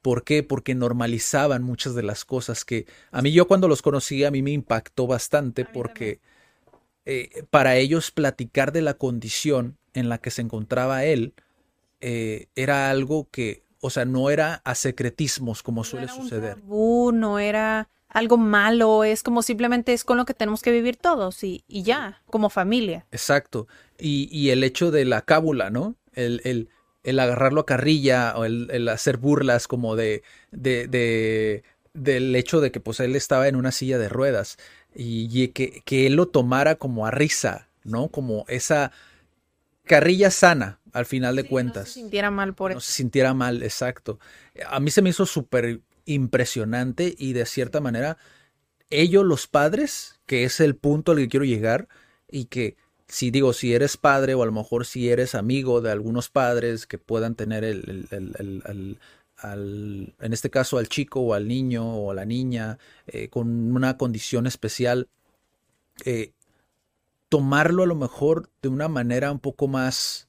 ¿Por 0.02 0.24
qué? 0.24 0.42
Porque 0.42 0.74
normalizaban 0.74 1.62
muchas 1.62 1.94
de 1.94 2.02
las 2.02 2.24
cosas 2.24 2.64
que 2.64 2.86
a 3.10 3.22
mí 3.22 3.32
yo 3.32 3.48
cuando 3.48 3.68
los 3.68 3.82
conocí 3.82 4.24
a 4.24 4.30
mí 4.30 4.42
me 4.42 4.52
impactó 4.52 5.06
bastante 5.06 5.64
porque 5.64 6.20
eh, 7.04 7.44
para 7.50 7.76
ellos 7.76 8.12
platicar 8.12 8.72
de 8.72 8.82
la 8.82 8.94
condición 8.94 9.76
en 9.94 10.08
la 10.08 10.18
que 10.18 10.30
se 10.30 10.42
encontraba 10.42 11.04
él 11.04 11.34
eh, 12.00 12.46
era 12.54 12.90
algo 12.90 13.28
que, 13.30 13.64
o 13.80 13.90
sea, 13.90 14.04
no 14.04 14.30
era 14.30 14.62
a 14.64 14.74
secretismos 14.74 15.62
como 15.62 15.84
suele 15.84 16.08
suceder. 16.08 16.58
no 16.66 17.38
era 17.38 17.88
algo 18.08 18.38
malo, 18.38 19.04
es 19.04 19.22
como 19.22 19.42
simplemente 19.42 19.92
es 19.92 20.04
con 20.04 20.16
lo 20.16 20.24
que 20.24 20.34
tenemos 20.34 20.62
que 20.62 20.70
vivir 20.70 20.96
todos 20.96 21.44
y, 21.44 21.64
y 21.68 21.82
ya, 21.82 22.22
como 22.26 22.48
familia. 22.48 23.06
Exacto. 23.10 23.68
Y, 23.98 24.28
y, 24.30 24.50
el 24.50 24.64
hecho 24.64 24.90
de 24.90 25.04
la 25.04 25.22
cábula, 25.22 25.70
¿no? 25.70 25.96
El, 26.14 26.40
el, 26.44 26.68
el 27.02 27.18
agarrarlo 27.18 27.62
a 27.62 27.66
carrilla 27.66 28.34
o 28.36 28.44
el, 28.44 28.68
el 28.70 28.88
hacer 28.88 29.16
burlas 29.16 29.68
como 29.68 29.96
de, 29.96 30.22
de, 30.50 30.86
de, 30.86 31.62
del 31.94 32.34
hecho 32.36 32.60
de 32.60 32.70
que 32.70 32.80
pues 32.80 33.00
él 33.00 33.16
estaba 33.16 33.48
en 33.48 33.56
una 33.56 33.72
silla 33.72 33.98
de 33.98 34.08
ruedas 34.08 34.58
y, 34.94 35.48
que, 35.48 35.82
que 35.84 36.06
él 36.06 36.14
lo 36.14 36.26
tomara 36.26 36.76
como 36.76 37.06
a 37.06 37.10
risa, 37.10 37.68
¿no? 37.84 38.08
Como 38.08 38.44
esa 38.48 38.92
carrilla 39.84 40.30
sana, 40.30 40.80
al 40.96 41.04
final 41.04 41.36
de 41.36 41.44
cuentas. 41.44 41.84
No 41.84 41.92
se 41.92 42.00
sintiera 42.00 42.30
mal 42.30 42.54
por 42.54 42.70
eso. 42.70 42.76
No 42.76 42.80
se 42.80 42.92
sintiera 42.92 43.34
mal, 43.34 43.62
exacto. 43.62 44.18
A 44.66 44.80
mí 44.80 44.90
se 44.90 45.02
me 45.02 45.10
hizo 45.10 45.26
súper 45.26 45.80
impresionante 46.06 47.14
y 47.18 47.34
de 47.34 47.44
cierta 47.44 47.80
manera 47.80 48.16
ellos 48.88 49.24
los 49.24 49.46
padres, 49.46 50.18
que 50.24 50.44
es 50.44 50.58
el 50.60 50.74
punto 50.74 51.12
al 51.12 51.18
que 51.18 51.28
quiero 51.28 51.44
llegar 51.44 51.88
y 52.30 52.46
que 52.46 52.76
si 53.08 53.30
digo, 53.30 53.52
si 53.52 53.74
eres 53.74 53.98
padre 53.98 54.34
o 54.34 54.42
a 54.42 54.46
lo 54.46 54.52
mejor 54.52 54.86
si 54.86 55.10
eres 55.10 55.34
amigo 55.34 55.82
de 55.82 55.92
algunos 55.92 56.30
padres 56.30 56.86
que 56.86 56.96
puedan 56.96 57.34
tener 57.34 57.62
el, 57.62 58.08
el, 58.10 58.98
al, 59.36 60.14
en 60.18 60.32
este 60.32 60.48
caso 60.48 60.78
al 60.78 60.88
chico 60.88 61.20
o 61.20 61.34
al 61.34 61.46
niño 61.46 61.86
o 61.86 62.10
a 62.10 62.14
la 62.14 62.24
niña 62.24 62.78
eh, 63.06 63.28
con 63.28 63.76
una 63.76 63.98
condición 63.98 64.46
especial, 64.46 65.08
eh, 66.06 66.32
tomarlo 67.28 67.82
a 67.82 67.86
lo 67.86 67.96
mejor 67.96 68.48
de 68.62 68.68
una 68.68 68.88
manera 68.88 69.30
un 69.30 69.40
poco 69.40 69.68
más, 69.68 70.25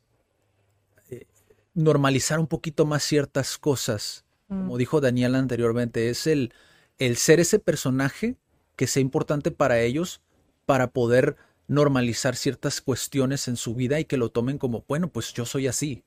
normalizar 1.78 2.40
un 2.40 2.48
poquito 2.48 2.86
más 2.86 3.04
ciertas 3.04 3.58
cosas 3.58 4.26
como 4.48 4.76
mm. 4.76 4.78
dijo 4.78 5.02
Daniel 5.02 5.36
anteriormente, 5.36 6.10
es 6.10 6.28
el, 6.28 6.54
el 7.00 7.18
ser 7.18 7.40
ese 7.40 7.60
personaje 7.60 8.36
que 8.76 8.88
sea 8.88 9.02
importante 9.02 9.52
para 9.52 9.80
ellos 9.80 10.22
para 10.66 10.92
poder 10.92 11.36
normalizar 11.68 12.36
ciertas 12.36 12.80
cuestiones 12.82 13.48
en 13.48 13.58
su 13.58 13.76
vida 13.76 14.00
y 14.00 14.06
que 14.06 14.18
lo 14.18 14.30
tomen 14.30 14.58
como, 14.58 14.86
bueno, 14.88 15.10
pues 15.10 15.34
yo 15.34 15.46
soy 15.46 15.68
así. 15.68 16.04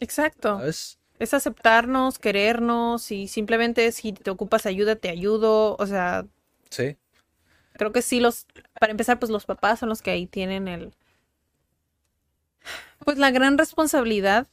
Exacto. 0.00 0.60
Es 0.64 0.98
aceptarnos, 1.32 2.18
querernos 2.18 3.12
y 3.12 3.28
simplemente 3.28 3.92
si 3.92 4.12
te 4.12 4.30
ocupas 4.30 4.66
ayuda, 4.66 4.96
te 4.96 5.08
ayudo. 5.08 5.76
O 5.78 5.86
sea. 5.86 6.26
Sí. 6.70 6.96
Creo 7.74 7.92
que 7.92 8.02
sí, 8.02 8.18
los. 8.18 8.46
Para 8.80 8.90
empezar, 8.90 9.20
pues 9.20 9.30
los 9.30 9.46
papás 9.46 9.78
son 9.78 9.88
los 9.88 10.02
que 10.02 10.10
ahí 10.10 10.26
tienen 10.26 10.66
el. 10.66 10.92
Pues 13.04 13.18
la 13.18 13.30
gran 13.30 13.58
responsabilidad 13.58 14.48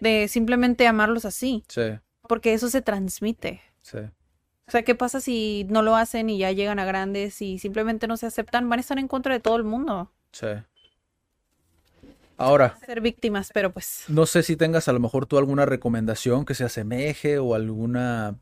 de 0.00 0.28
simplemente 0.28 0.86
amarlos 0.86 1.24
así. 1.24 1.64
Sí 1.68 1.98
porque 2.28 2.54
eso 2.54 2.68
se 2.68 2.82
transmite. 2.82 3.60
Sí. 3.82 3.98
O 3.98 4.70
sea, 4.70 4.82
¿qué 4.82 4.94
pasa 4.94 5.20
si 5.20 5.66
no 5.70 5.82
lo 5.82 5.96
hacen 5.96 6.28
y 6.28 6.38
ya 6.38 6.52
llegan 6.52 6.78
a 6.78 6.84
grandes 6.84 7.42
y 7.42 7.58
simplemente 7.58 8.06
no 8.06 8.16
se 8.16 8.26
aceptan? 8.26 8.68
Van 8.68 8.78
a 8.78 8.82
estar 8.82 8.98
en 8.98 9.08
contra 9.08 9.32
de 9.32 9.40
todo 9.40 9.56
el 9.56 9.64
mundo. 9.64 10.12
Sí. 10.30 10.46
Ahora. 12.36 12.78
Ser 12.84 13.00
víctimas, 13.00 13.50
pero 13.52 13.72
pues. 13.72 14.04
No 14.08 14.26
sé 14.26 14.42
si 14.42 14.56
tengas 14.56 14.86
a 14.86 14.92
lo 14.92 15.00
mejor 15.00 15.26
tú 15.26 15.38
alguna 15.38 15.64
recomendación 15.66 16.44
que 16.44 16.54
se 16.54 16.64
asemeje 16.64 17.38
o 17.38 17.54
alguna. 17.54 18.38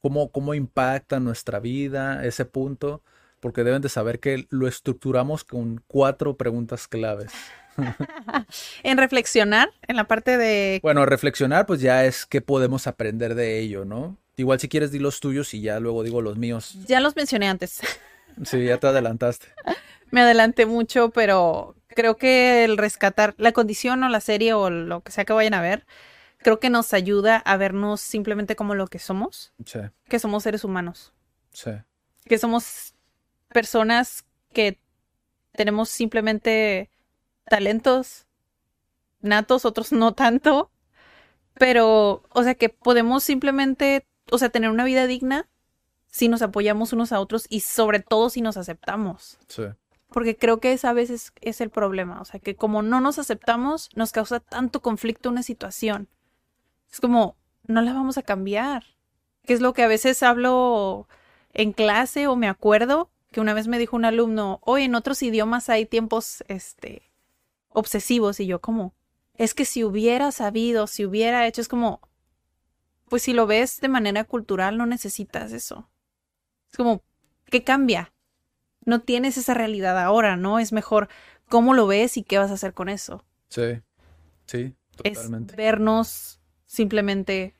¿Cómo, 0.00 0.30
cómo 0.30 0.54
impacta 0.54 1.20
nuestra 1.20 1.60
vida 1.60 2.24
ese 2.24 2.44
punto? 2.44 3.02
porque 3.38 3.64
deben 3.64 3.82
de 3.82 3.88
saber 3.90 4.18
que 4.18 4.46
lo 4.48 4.66
estructuramos 4.66 5.44
con 5.44 5.80
cuatro 5.86 6.36
preguntas 6.36 6.88
claves. 6.88 7.32
en 8.82 8.98
reflexionar, 8.98 9.70
en 9.86 9.96
la 9.96 10.04
parte 10.04 10.36
de... 10.36 10.80
Bueno, 10.82 11.06
reflexionar 11.06 11.66
pues 11.66 11.80
ya 11.80 12.04
es 12.04 12.26
qué 12.26 12.40
podemos 12.40 12.86
aprender 12.86 13.34
de 13.34 13.58
ello, 13.58 13.84
¿no? 13.84 14.16
Igual 14.36 14.60
si 14.60 14.68
quieres 14.68 14.92
di 14.92 14.98
los 14.98 15.20
tuyos 15.20 15.54
y 15.54 15.62
ya 15.62 15.80
luego 15.80 16.02
digo 16.02 16.20
los 16.20 16.36
míos. 16.36 16.76
Ya 16.86 17.00
los 17.00 17.16
mencioné 17.16 17.48
antes. 17.48 17.80
Sí, 18.44 18.66
ya 18.66 18.76
te 18.76 18.86
adelantaste. 18.86 19.46
Me 20.10 20.20
adelanté 20.20 20.66
mucho, 20.66 21.08
pero 21.08 21.74
creo 21.88 22.18
que 22.18 22.64
el 22.64 22.76
rescatar 22.76 23.34
la 23.38 23.52
condición 23.52 24.02
o 24.02 24.10
la 24.10 24.20
serie 24.20 24.52
o 24.52 24.68
lo 24.68 25.00
que 25.00 25.10
sea 25.10 25.24
que 25.24 25.32
vayan 25.32 25.54
a 25.54 25.62
ver, 25.62 25.86
creo 26.38 26.60
que 26.60 26.68
nos 26.68 26.92
ayuda 26.92 27.38
a 27.38 27.56
vernos 27.56 28.02
simplemente 28.02 28.54
como 28.54 28.74
lo 28.74 28.88
que 28.88 28.98
somos. 28.98 29.54
Sí. 29.64 29.80
Que 30.08 30.18
somos 30.18 30.42
seres 30.42 30.64
humanos. 30.64 31.14
Sí. 31.52 31.70
Que 32.26 32.36
somos 32.36 32.94
personas 33.48 34.24
que 34.52 34.78
tenemos 35.52 35.88
simplemente 35.88 36.90
talentos 37.48 38.26
natos, 39.20 39.64
otros 39.64 39.92
no 39.92 40.12
tanto. 40.12 40.70
Pero, 41.54 42.22
o 42.30 42.42
sea, 42.42 42.54
que 42.54 42.68
podemos 42.68 43.24
simplemente, 43.24 44.06
o 44.30 44.38
sea, 44.38 44.50
tener 44.50 44.70
una 44.70 44.84
vida 44.84 45.06
digna 45.06 45.48
si 46.06 46.28
nos 46.28 46.42
apoyamos 46.42 46.92
unos 46.92 47.12
a 47.12 47.20
otros 47.20 47.46
y 47.48 47.60
sobre 47.60 48.00
todo 48.00 48.30
si 48.30 48.40
nos 48.40 48.56
aceptamos. 48.56 49.38
Sí. 49.48 49.64
Porque 50.08 50.36
creo 50.36 50.60
que 50.60 50.72
esa 50.72 50.92
vez 50.92 51.10
es, 51.10 51.32
es 51.40 51.60
el 51.60 51.70
problema. 51.70 52.20
O 52.20 52.24
sea, 52.24 52.40
que 52.40 52.56
como 52.56 52.82
no 52.82 53.00
nos 53.00 53.18
aceptamos, 53.18 53.90
nos 53.94 54.12
causa 54.12 54.40
tanto 54.40 54.80
conflicto 54.80 55.30
una 55.30 55.42
situación. 55.42 56.08
Es 56.90 57.00
como, 57.00 57.36
no 57.66 57.82
la 57.82 57.92
vamos 57.92 58.18
a 58.18 58.22
cambiar. 58.22 58.84
Que 59.44 59.54
es 59.54 59.60
lo 59.60 59.72
que 59.72 59.82
a 59.82 59.88
veces 59.88 60.22
hablo 60.22 61.08
en 61.52 61.72
clase 61.72 62.26
o 62.26 62.36
me 62.36 62.48
acuerdo 62.48 63.10
que 63.32 63.40
una 63.40 63.54
vez 63.54 63.68
me 63.68 63.78
dijo 63.78 63.96
un 63.96 64.04
alumno, 64.04 64.60
hoy 64.62 64.84
en 64.84 64.94
otros 64.94 65.22
idiomas 65.22 65.68
hay 65.68 65.84
tiempos, 65.84 66.44
este, 66.48 67.02
obsesivos. 67.76 68.40
Y 68.40 68.46
yo 68.46 68.60
como, 68.60 68.94
es 69.34 69.54
que 69.54 69.66
si 69.66 69.84
hubiera 69.84 70.32
sabido, 70.32 70.86
si 70.86 71.04
hubiera 71.04 71.46
hecho, 71.46 71.60
es 71.60 71.68
como, 71.68 72.00
pues 73.08 73.22
si 73.22 73.34
lo 73.34 73.46
ves 73.46 73.80
de 73.80 73.88
manera 73.88 74.24
cultural, 74.24 74.78
no 74.78 74.86
necesitas 74.86 75.52
eso. 75.52 75.88
Es 76.70 76.76
como, 76.76 77.02
¿qué 77.44 77.62
cambia? 77.62 78.12
No 78.84 79.02
tienes 79.02 79.36
esa 79.36 79.52
realidad 79.52 79.98
ahora, 79.98 80.36
¿no? 80.36 80.58
Es 80.58 80.72
mejor 80.72 81.08
cómo 81.48 81.74
lo 81.74 81.86
ves 81.86 82.16
y 82.16 82.22
qué 82.22 82.38
vas 82.38 82.50
a 82.50 82.54
hacer 82.54 82.72
con 82.72 82.88
eso. 82.88 83.24
Sí, 83.50 83.82
sí, 84.46 84.74
totalmente. 84.96 85.52
Es 85.52 85.56
vernos 85.56 86.40
simplemente 86.66 87.54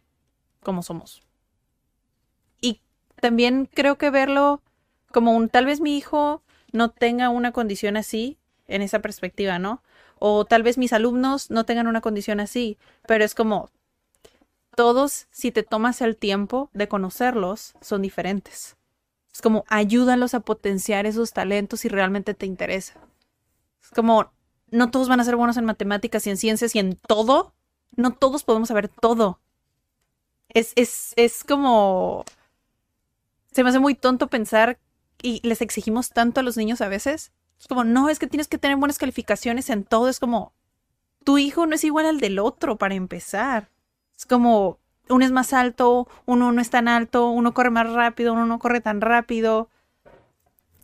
como 0.62 0.82
somos. 0.82 1.22
Y 2.60 2.80
también 3.20 3.68
creo 3.72 3.98
que 3.98 4.10
verlo 4.10 4.62
como 5.12 5.32
un, 5.32 5.48
tal 5.50 5.66
vez 5.66 5.80
mi 5.80 5.96
hijo 5.96 6.42
no 6.72 6.90
tenga 6.90 7.28
una 7.28 7.52
condición 7.52 7.96
así, 7.96 8.38
en 8.68 8.82
esa 8.82 9.00
perspectiva, 9.00 9.58
¿no? 9.58 9.82
O 10.18 10.44
tal 10.44 10.62
vez 10.62 10.78
mis 10.78 10.92
alumnos 10.92 11.50
no 11.50 11.64
tengan 11.64 11.86
una 11.86 12.00
condición 12.00 12.40
así, 12.40 12.78
pero 13.06 13.24
es 13.24 13.34
como, 13.34 13.70
todos, 14.76 15.26
si 15.30 15.50
te 15.50 15.62
tomas 15.62 16.00
el 16.02 16.16
tiempo 16.16 16.70
de 16.74 16.86
conocerlos, 16.86 17.74
son 17.80 18.02
diferentes. 18.02 18.76
Es 19.32 19.42
como, 19.42 19.64
ayúdalos 19.68 20.34
a 20.34 20.40
potenciar 20.40 21.06
esos 21.06 21.32
talentos 21.32 21.80
si 21.80 21.88
realmente 21.88 22.34
te 22.34 22.46
interesa. 22.46 22.94
Es 23.82 23.90
como, 23.90 24.30
no 24.70 24.90
todos 24.90 25.08
van 25.08 25.20
a 25.20 25.24
ser 25.24 25.36
buenos 25.36 25.56
en 25.56 25.64
matemáticas 25.64 26.26
y 26.26 26.30
en 26.30 26.36
ciencias 26.36 26.74
y 26.74 26.78
en 26.78 26.96
todo. 26.96 27.54
No 27.96 28.12
todos 28.12 28.44
podemos 28.44 28.68
saber 28.68 28.88
todo. 28.88 29.40
Es, 30.48 30.72
es, 30.76 31.12
es 31.16 31.44
como... 31.44 32.24
Se 33.52 33.62
me 33.62 33.70
hace 33.70 33.78
muy 33.78 33.94
tonto 33.94 34.28
pensar 34.28 34.78
y 35.22 35.46
les 35.46 35.62
exigimos 35.62 36.10
tanto 36.10 36.40
a 36.40 36.42
los 36.42 36.56
niños 36.56 36.80
a 36.80 36.88
veces. 36.88 37.32
Es 37.58 37.68
como, 37.68 37.84
no, 37.84 38.08
es 38.08 38.18
que 38.18 38.26
tienes 38.26 38.48
que 38.48 38.58
tener 38.58 38.76
buenas 38.76 38.98
calificaciones 38.98 39.70
en 39.70 39.84
todo. 39.84 40.08
Es 40.08 40.20
como, 40.20 40.52
tu 41.24 41.38
hijo 41.38 41.66
no 41.66 41.74
es 41.74 41.84
igual 41.84 42.06
al 42.06 42.20
del 42.20 42.38
otro 42.38 42.76
para 42.76 42.94
empezar. 42.94 43.70
Es 44.16 44.26
como, 44.26 44.78
uno 45.08 45.24
es 45.24 45.32
más 45.32 45.52
alto, 45.52 46.08
uno 46.24 46.52
no 46.52 46.60
es 46.60 46.70
tan 46.70 46.88
alto, 46.88 47.30
uno 47.30 47.54
corre 47.54 47.70
más 47.70 47.92
rápido, 47.92 48.32
uno 48.32 48.46
no 48.46 48.58
corre 48.58 48.80
tan 48.80 49.00
rápido. 49.00 49.70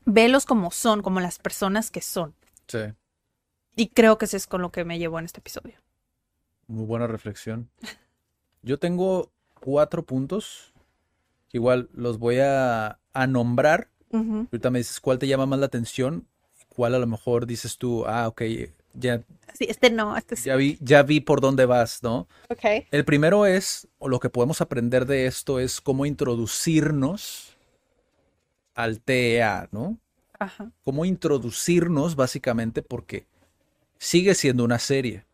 Velos 0.04 0.46
como 0.46 0.70
son, 0.70 1.02
como 1.02 1.20
las 1.20 1.38
personas 1.38 1.90
que 1.90 2.00
son. 2.00 2.34
Sí. 2.66 2.92
Y 3.76 3.88
creo 3.88 4.18
que 4.18 4.26
eso 4.26 4.36
es 4.36 4.46
con 4.46 4.62
lo 4.62 4.70
que 4.70 4.84
me 4.84 4.98
llevó 4.98 5.18
en 5.18 5.24
este 5.24 5.40
episodio. 5.40 5.74
Muy 6.66 6.84
buena 6.84 7.06
reflexión. 7.06 7.70
Yo 8.62 8.78
tengo 8.78 9.30
cuatro 9.60 10.04
puntos. 10.04 10.72
Igual 11.52 11.88
los 11.92 12.18
voy 12.18 12.38
a, 12.38 12.98
a 13.12 13.26
nombrar. 13.26 13.90
Ahorita 14.12 14.70
me 14.70 14.78
dices 14.78 15.00
cuál 15.00 15.18
te 15.18 15.26
llama 15.26 15.46
más 15.46 15.58
la 15.58 15.66
atención. 15.66 16.26
Cuál 16.74 16.94
a 16.94 16.98
lo 16.98 17.06
mejor 17.06 17.46
dices 17.46 17.76
tú, 17.78 18.06
ah, 18.06 18.28
ok, 18.28 18.42
ya, 18.94 19.22
Sí, 19.54 19.66
este 19.68 19.90
no, 19.90 20.16
este 20.16 20.36
sí. 20.36 20.44
ya 20.44 20.56
vi, 20.56 20.78
ya 20.80 21.02
vi 21.02 21.20
por 21.20 21.40
dónde 21.40 21.66
vas, 21.66 22.02
¿no? 22.02 22.26
Ok. 22.48 22.86
El 22.90 23.04
primero 23.04 23.44
es, 23.44 23.86
o 23.98 24.08
lo 24.08 24.18
que 24.18 24.30
podemos 24.30 24.60
aprender 24.60 25.04
de 25.06 25.26
esto 25.26 25.60
es 25.60 25.80
cómo 25.80 26.06
introducirnos 26.06 27.56
al 28.74 29.00
TEA, 29.00 29.68
¿no? 29.70 29.98
Ajá. 30.38 30.70
Cómo 30.84 31.04
introducirnos 31.04 32.16
básicamente 32.16 32.82
porque 32.82 33.26
sigue 33.98 34.34
siendo 34.34 34.64
una 34.64 34.78
serie. 34.78 35.24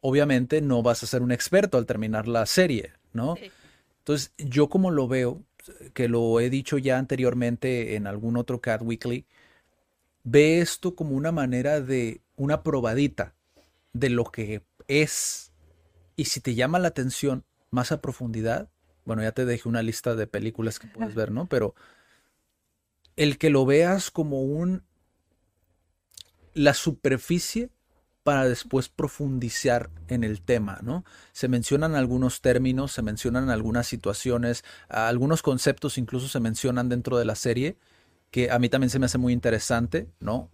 Obviamente 0.00 0.60
no 0.60 0.82
vas 0.82 1.02
a 1.02 1.06
ser 1.06 1.22
un 1.22 1.32
experto 1.32 1.76
al 1.78 1.86
terminar 1.86 2.28
la 2.28 2.46
serie, 2.46 2.92
¿no? 3.12 3.36
Sí. 3.36 3.50
Entonces, 3.98 4.32
yo 4.38 4.68
como 4.68 4.92
lo 4.92 5.08
veo, 5.08 5.42
que 5.92 6.08
lo 6.08 6.38
he 6.38 6.48
dicho 6.48 6.78
ya 6.78 6.98
anteriormente 6.98 7.96
en 7.96 8.06
algún 8.06 8.36
otro 8.36 8.60
Cat 8.60 8.82
Weekly, 8.82 9.26
ve 10.26 10.60
esto 10.60 10.96
como 10.96 11.14
una 11.14 11.30
manera 11.30 11.80
de 11.80 12.20
una 12.34 12.64
probadita 12.64 13.34
de 13.92 14.10
lo 14.10 14.24
que 14.24 14.64
es. 14.88 15.52
Y 16.16 16.26
si 16.26 16.40
te 16.40 16.56
llama 16.56 16.80
la 16.80 16.88
atención 16.88 17.44
más 17.70 17.92
a 17.92 18.00
profundidad, 18.00 18.68
bueno, 19.04 19.22
ya 19.22 19.30
te 19.30 19.44
dejé 19.44 19.68
una 19.68 19.82
lista 19.82 20.16
de 20.16 20.26
películas 20.26 20.80
que 20.80 20.88
puedes 20.88 21.14
ver, 21.14 21.30
¿no? 21.30 21.46
Pero 21.46 21.76
el 23.14 23.38
que 23.38 23.50
lo 23.50 23.64
veas 23.64 24.10
como 24.10 24.42
un 24.42 24.82
la 26.54 26.74
superficie 26.74 27.70
para 28.24 28.48
después 28.48 28.88
profundizar 28.88 29.90
en 30.08 30.24
el 30.24 30.42
tema, 30.42 30.80
¿no? 30.82 31.04
Se 31.32 31.46
mencionan 31.46 31.94
algunos 31.94 32.40
términos, 32.40 32.90
se 32.90 33.02
mencionan 33.02 33.48
algunas 33.48 33.86
situaciones, 33.86 34.64
algunos 34.88 35.42
conceptos 35.42 35.98
incluso 35.98 36.26
se 36.26 36.40
mencionan 36.40 36.88
dentro 36.88 37.16
de 37.16 37.26
la 37.26 37.36
serie 37.36 37.76
que 38.30 38.50
a 38.50 38.58
mí 38.58 38.68
también 38.68 38.90
se 38.90 38.98
me 38.98 39.06
hace 39.06 39.18
muy 39.18 39.32
interesante, 39.32 40.08
¿no? 40.20 40.50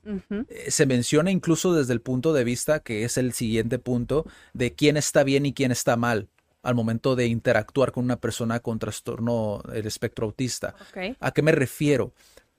Eh, 0.49 0.71
Se 0.71 0.87
menciona 0.87 1.31
incluso 1.31 1.75
desde 1.75 1.93
el 1.93 2.01
punto 2.01 2.33
de 2.33 2.45
vista, 2.45 2.81
que 2.81 3.05
es 3.05 3.17
el 3.17 3.33
siguiente 3.33 3.79
punto, 3.79 4.25
de 4.53 4.75
quién 4.75 4.97
está 4.97 5.25
bien 5.25 5.47
y 5.47 5.53
quién 5.53 5.73
está 5.73 5.97
mal 5.97 6.29
al 6.63 6.75
momento 6.77 7.17
de 7.17 7.27
interactuar 7.27 7.91
con 7.91 8.05
una 8.05 8.21
persona 8.21 8.61
con 8.61 8.79
trastorno 8.79 9.63
del 9.69 9.87
espectro 9.87 10.27
autista. 10.27 10.77
¿A 11.19 11.33
qué 11.33 11.43
me 11.43 11.51
refiero? 11.53 12.13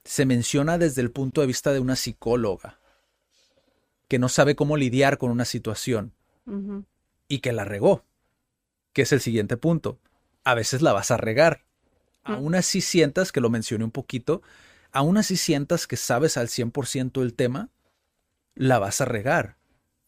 Se 0.04 0.26
menciona 0.26 0.78
desde 0.78 1.02
el 1.02 1.12
punto 1.12 1.40
de 1.40 1.48
vista 1.48 1.72
de 1.72 1.80
una 1.80 1.96
psicóloga 1.96 2.80
que 4.10 4.20
no 4.20 4.28
sabe 4.28 4.56
cómo 4.56 4.76
lidiar 4.76 5.18
con 5.18 5.32
una 5.32 5.46
situación 5.46 6.12
y 7.30 7.40
que 7.40 7.54
la 7.54 7.64
regó, 7.64 8.04
que 8.92 9.04
es 9.04 9.14
el 9.14 9.22
siguiente 9.22 9.56
punto. 9.56 10.00
A 10.44 10.54
veces 10.54 10.82
la 10.82 10.92
vas 10.92 11.10
a 11.10 11.18
regar. 11.18 11.64
Aún 12.26 12.56
así 12.56 12.82
sientas, 12.82 13.32
que 13.32 13.40
lo 13.42 13.50
mencioné 13.50 13.86
un 13.86 13.92
poquito, 13.92 14.42
aún 14.94 15.18
así 15.18 15.38
sientas 15.38 15.88
que 15.88 15.98
sabes 15.98 16.38
al 16.38 16.48
100% 16.50 17.22
el 17.22 17.34
tema, 17.34 17.70
la 18.56 18.80
vas 18.80 19.02
a 19.02 19.06
regar. 19.06 19.58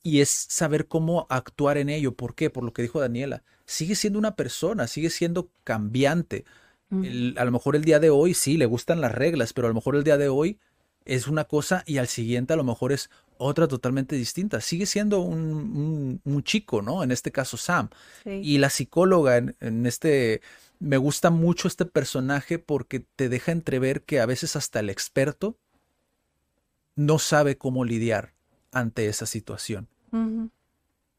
Y 0.03 0.21
es 0.21 0.29
saber 0.29 0.87
cómo 0.87 1.25
actuar 1.29 1.77
en 1.77 1.89
ello. 1.89 2.15
¿Por 2.15 2.35
qué? 2.35 2.49
Por 2.51 2.63
lo 2.63 2.73
que 2.73 2.83
dijo 2.83 2.99
Daniela. 2.99 3.43
Sigue 3.65 3.95
siendo 3.95 4.19
una 4.19 4.35
persona, 4.35 4.87
sigue 4.87 5.09
siendo 5.09 5.49
cambiante. 5.63 6.45
El- 6.91 7.35
a 7.39 7.45
lo 7.45 7.51
mejor 7.51 7.75
el 7.75 7.83
día 7.83 7.99
de 7.99 8.11
hoy 8.11 8.33
sí 8.35 8.57
le 8.57 8.67
gustan 8.67 9.01
las 9.01 9.11
reglas, 9.13 9.53
pero 9.53 9.67
a 9.67 9.69
lo 9.69 9.73
mejor 9.75 9.95
el 9.95 10.03
día 10.03 10.17
de 10.17 10.29
hoy 10.29 10.59
es 11.05 11.27
una 11.27 11.45
cosa 11.45 11.83
y 11.87 11.97
al 11.97 12.07
siguiente 12.07 12.53
a 12.53 12.55
lo 12.55 12.63
mejor 12.63 12.91
es 12.91 13.09
otra 13.37 13.67
totalmente 13.67 14.15
distinta. 14.15 14.61
Sigue 14.61 14.85
siendo 14.85 15.19
un, 15.21 15.39
un- 15.41 16.21
un 16.23 16.43
chico, 16.43 16.81
¿no? 16.83 17.03
En 17.03 17.11
este 17.11 17.31
caso 17.31 17.57
Sam. 17.57 17.89
Sí. 18.23 18.29
Y 18.43 18.57
la 18.59 18.69
psicóloga 18.69 19.37
en, 19.37 19.55
en 19.59 19.85
este, 19.87 20.41
me 20.85 20.97
gusta 20.97 21.31
mucho 21.31 21.67
este 21.67 21.85
personaje 21.85 22.59
porque 22.59 22.99
te 22.99 23.27
deja 23.27 23.51
entrever 23.51 24.03
que 24.03 24.19
a 24.19 24.27
veces 24.27 24.55
hasta 24.55 24.79
el 24.79 24.91
experto 24.91 25.57
no 26.95 27.17
sabe 27.17 27.57
cómo 27.57 27.85
lidiar 27.85 28.35
ante 28.71 29.07
esa 29.07 29.25
situación. 29.25 29.89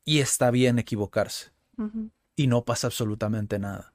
Y 0.04 0.20
está 0.20 0.52
bien 0.52 0.78
equivocarse. 0.78 1.50
Y 2.36 2.46
no 2.46 2.64
pasa 2.64 2.86
absolutamente 2.86 3.58
nada. 3.58 3.92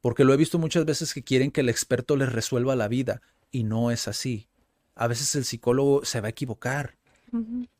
Porque 0.00 0.24
lo 0.24 0.34
he 0.34 0.36
visto 0.36 0.58
muchas 0.58 0.84
veces 0.84 1.14
que 1.14 1.22
quieren 1.22 1.52
que 1.52 1.60
el 1.60 1.68
experto 1.68 2.16
les 2.16 2.32
resuelva 2.32 2.74
la 2.74 2.88
vida. 2.88 3.22
Y 3.52 3.62
no 3.62 3.92
es 3.92 4.08
así. 4.08 4.48
A 4.96 5.06
veces 5.06 5.36
el 5.36 5.44
psicólogo 5.44 6.04
se 6.04 6.20
va 6.20 6.26
a 6.26 6.30
equivocar. 6.30 6.96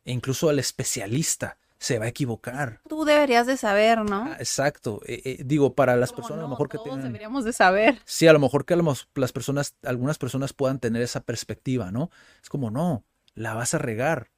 E 0.05 0.13
incluso 0.13 0.49
el 0.49 0.61
especialista 0.61 1.59
se 1.83 1.99
va 1.99 2.05
a 2.05 2.09
equivocar. 2.09 2.81
Tú 2.89 3.05
deberías 3.05 3.45
de 3.49 3.57
saber, 3.57 4.05
¿no? 4.05 4.29
Ah, 4.31 4.37
exacto. 4.39 5.01
Eh, 5.05 5.21
eh, 5.25 5.43
digo, 5.45 5.75
para 5.75 5.97
las 5.97 6.13
personas 6.13 6.39
a 6.39 6.43
lo 6.43 6.49
mejor 6.49 6.69
que 6.69 6.79
todos 6.79 6.91
tienen... 6.91 7.07
deberíamos 7.07 7.45
de 7.45 7.53
saber. 7.53 7.99
Sí, 8.05 8.29
a 8.29 8.33
lo 8.33 8.39
mejor 8.39 8.65
que 8.65 8.77
las 9.17 9.33
personas, 9.33 9.75
algunas 9.83 10.17
personas 10.17 10.53
puedan 10.53 10.79
tener 10.79 11.03
esa 11.03 11.25
perspectiva, 11.25 11.91
¿no? 11.91 12.09
Es 12.41 12.49
como, 12.49 12.71
no, 12.71 13.03
la 13.35 13.55
vas 13.55 13.75
a 13.75 13.79
regar. 13.79 14.31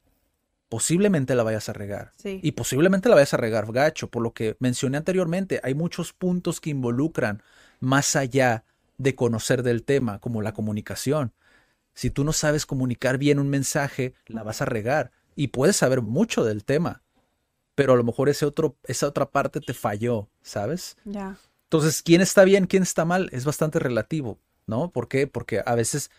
Posiblemente 0.71 1.35
la 1.35 1.43
vayas 1.43 1.69
a 1.69 1.75
regar. 1.75 2.13
Sí. 2.17 2.41
Y 2.43 2.53
posiblemente 2.53 3.11
la 3.11 3.15
vayas 3.15 3.35
a 3.35 3.37
regar 3.37 3.71
gacho, 3.71 4.09
por 4.09 4.23
lo 4.23 4.33
que 4.33 4.57
mencioné 4.59 4.97
anteriormente, 4.97 5.61
hay 5.63 5.75
muchos 5.75 6.15
puntos 6.15 6.63
que 6.63 6.71
involucran 6.71 7.43
más 7.79 8.17
allá 8.17 8.65
de 8.97 9.15
conocer 9.15 9.63
del 9.63 9.83
tema, 9.83 10.19
como 10.19 10.41
la 10.41 10.55
comunicación. 10.55 11.35
Si 11.93 12.09
tú 12.09 12.25
no 12.25 12.33
sabes 12.33 12.65
comunicar 12.65 13.19
bien 13.19 13.39
un 13.39 13.51
mensaje, 13.51 14.15
la 14.29 14.43
vas 14.43 14.63
a 14.63 14.65
regar 14.65 15.13
y 15.37 15.49
puedes 15.49 15.77
saber 15.77 16.01
mucho 16.01 16.43
del 16.43 16.65
tema, 16.65 17.03
pero 17.75 17.93
a 17.93 17.97
lo 17.97 18.05
mejor 18.05 18.29
ese 18.29 18.47
otro, 18.47 18.77
esa 18.85 19.09
otra 19.09 19.31
parte 19.31 19.61
te 19.61 19.75
falló, 19.75 20.29
¿sabes? 20.43 20.97
Ya. 21.05 21.37
Entonces, 21.65 22.03
¿quién 22.03 22.21
está 22.21 22.45
bien, 22.45 22.67
quién 22.67 22.83
está 22.83 23.05
mal? 23.05 23.29
Es 23.33 23.45
bastante 23.45 23.79
relativo, 23.79 24.39
¿no? 24.67 24.91
¿Por 24.91 25.09
qué? 25.09 25.27
Porque 25.27 25.63
a 25.65 25.75
veces 25.75 26.11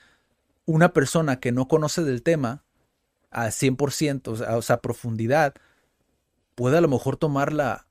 una 0.66 0.94
persona 0.94 1.40
que 1.40 1.52
no 1.52 1.68
conoce 1.68 2.04
del 2.04 2.24
tema 2.24 2.64
a 3.32 3.48
100%, 3.48 4.28
o 4.28 4.36
sea, 4.36 4.58
o 4.58 4.62
sea, 4.62 4.78
a 4.78 4.82
profundidad, 4.82 5.54
puede 6.56 6.78
a 6.78 6.82
lo 6.82 6.88
mejor 6.88 7.18
tomar 7.18 7.54
la, 7.54 7.88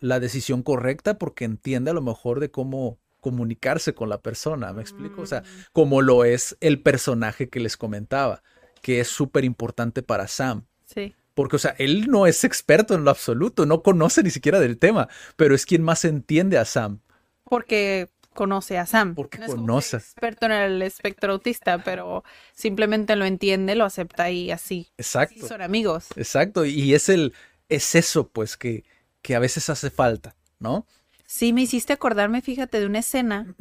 la 0.00 0.20
decisión 0.20 0.62
correcta 0.62 1.18
porque 1.18 1.44
entiende 1.44 1.90
a 1.90 1.94
lo 1.94 2.02
mejor 2.02 2.40
de 2.40 2.50
cómo 2.50 2.98
comunicarse 3.20 3.94
con 3.94 4.08
la 4.08 4.20
persona, 4.20 4.72
¿me 4.72 4.82
explico? 4.82 5.22
O 5.22 5.26
sea, 5.26 5.44
como 5.72 6.02
lo 6.02 6.24
es 6.24 6.56
el 6.60 6.82
personaje 6.82 7.48
que 7.48 7.60
les 7.60 7.76
comentaba, 7.76 8.42
que 8.82 8.98
es 8.98 9.08
súper 9.08 9.44
importante 9.44 10.02
para 10.02 10.26
Sam. 10.26 10.66
Sí. 10.86 11.14
Porque, 11.34 11.56
o 11.56 11.58
sea, 11.58 11.74
él 11.78 12.06
no 12.08 12.26
es 12.26 12.44
experto 12.44 12.94
en 12.94 13.04
lo 13.04 13.10
absoluto, 13.10 13.66
no 13.66 13.82
conoce 13.82 14.22
ni 14.22 14.30
siquiera 14.30 14.60
del 14.60 14.78
tema, 14.78 15.08
pero 15.36 15.54
es 15.54 15.66
quien 15.66 15.82
más 15.82 16.04
entiende 16.04 16.58
a 16.58 16.64
Sam. 16.64 17.00
Porque 17.44 18.10
conoce 18.34 18.78
a 18.78 18.86
Sam. 18.86 19.14
Porque 19.14 19.38
no 19.38 19.44
es 19.46 19.50
conoce. 19.50 19.96
experto 19.96 20.46
en 20.46 20.52
el 20.52 20.82
espectro 20.82 21.32
autista, 21.32 21.82
pero 21.82 22.24
simplemente 22.54 23.16
lo 23.16 23.24
entiende, 23.24 23.74
lo 23.74 23.84
acepta 23.84 24.30
y 24.30 24.50
así. 24.50 24.88
Exacto. 24.98 25.46
Son 25.46 25.62
amigos. 25.62 26.06
Exacto. 26.16 26.64
Y 26.64 26.94
es 26.94 27.08
el, 27.08 27.34
es 27.68 27.94
eso, 27.94 28.28
pues, 28.28 28.56
que, 28.56 28.84
que 29.22 29.34
a 29.34 29.38
veces 29.38 29.68
hace 29.70 29.90
falta, 29.90 30.34
¿no? 30.58 30.86
Sí, 31.26 31.52
me 31.52 31.62
hiciste 31.62 31.92
acordarme, 31.92 32.42
fíjate, 32.42 32.78
de 32.78 32.86
una 32.86 32.98
escena 32.98 33.54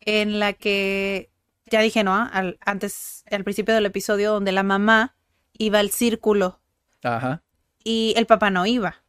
en 0.00 0.40
la 0.40 0.54
que 0.54 1.30
ya 1.70 1.80
dije, 1.80 2.02
¿no? 2.02 2.14
Al, 2.14 2.58
antes, 2.60 3.22
al 3.30 3.44
principio 3.44 3.74
del 3.74 3.86
episodio, 3.86 4.32
donde 4.32 4.50
la 4.50 4.64
mamá 4.64 5.14
iba 5.52 5.78
al 5.78 5.90
círculo 5.90 6.61
Ajá. 7.02 7.42
y 7.84 8.14
el 8.16 8.26
papá 8.26 8.50
no 8.50 8.66
iba. 8.66 9.04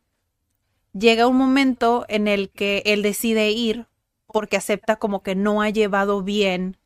Llega 0.93 1.27
un 1.27 1.37
momento 1.37 2.05
en 2.07 2.27
el 2.27 2.51
que 2.51 2.83
él 2.85 3.01
decide 3.01 3.51
ir 3.51 3.87
porque 4.27 4.57
acepta 4.57 4.97
como 4.97 5.23
que 5.23 5.35
no 5.35 5.61
ha 5.61 5.69
llevado 5.69 6.21
bien 6.23 6.77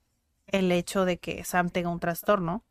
el 0.48 0.72
hecho 0.72 1.06
de 1.06 1.18
que 1.20 1.44
Sam 1.44 1.70
tenga 1.70 1.90
un 1.90 2.00
trastorno. 2.00 2.64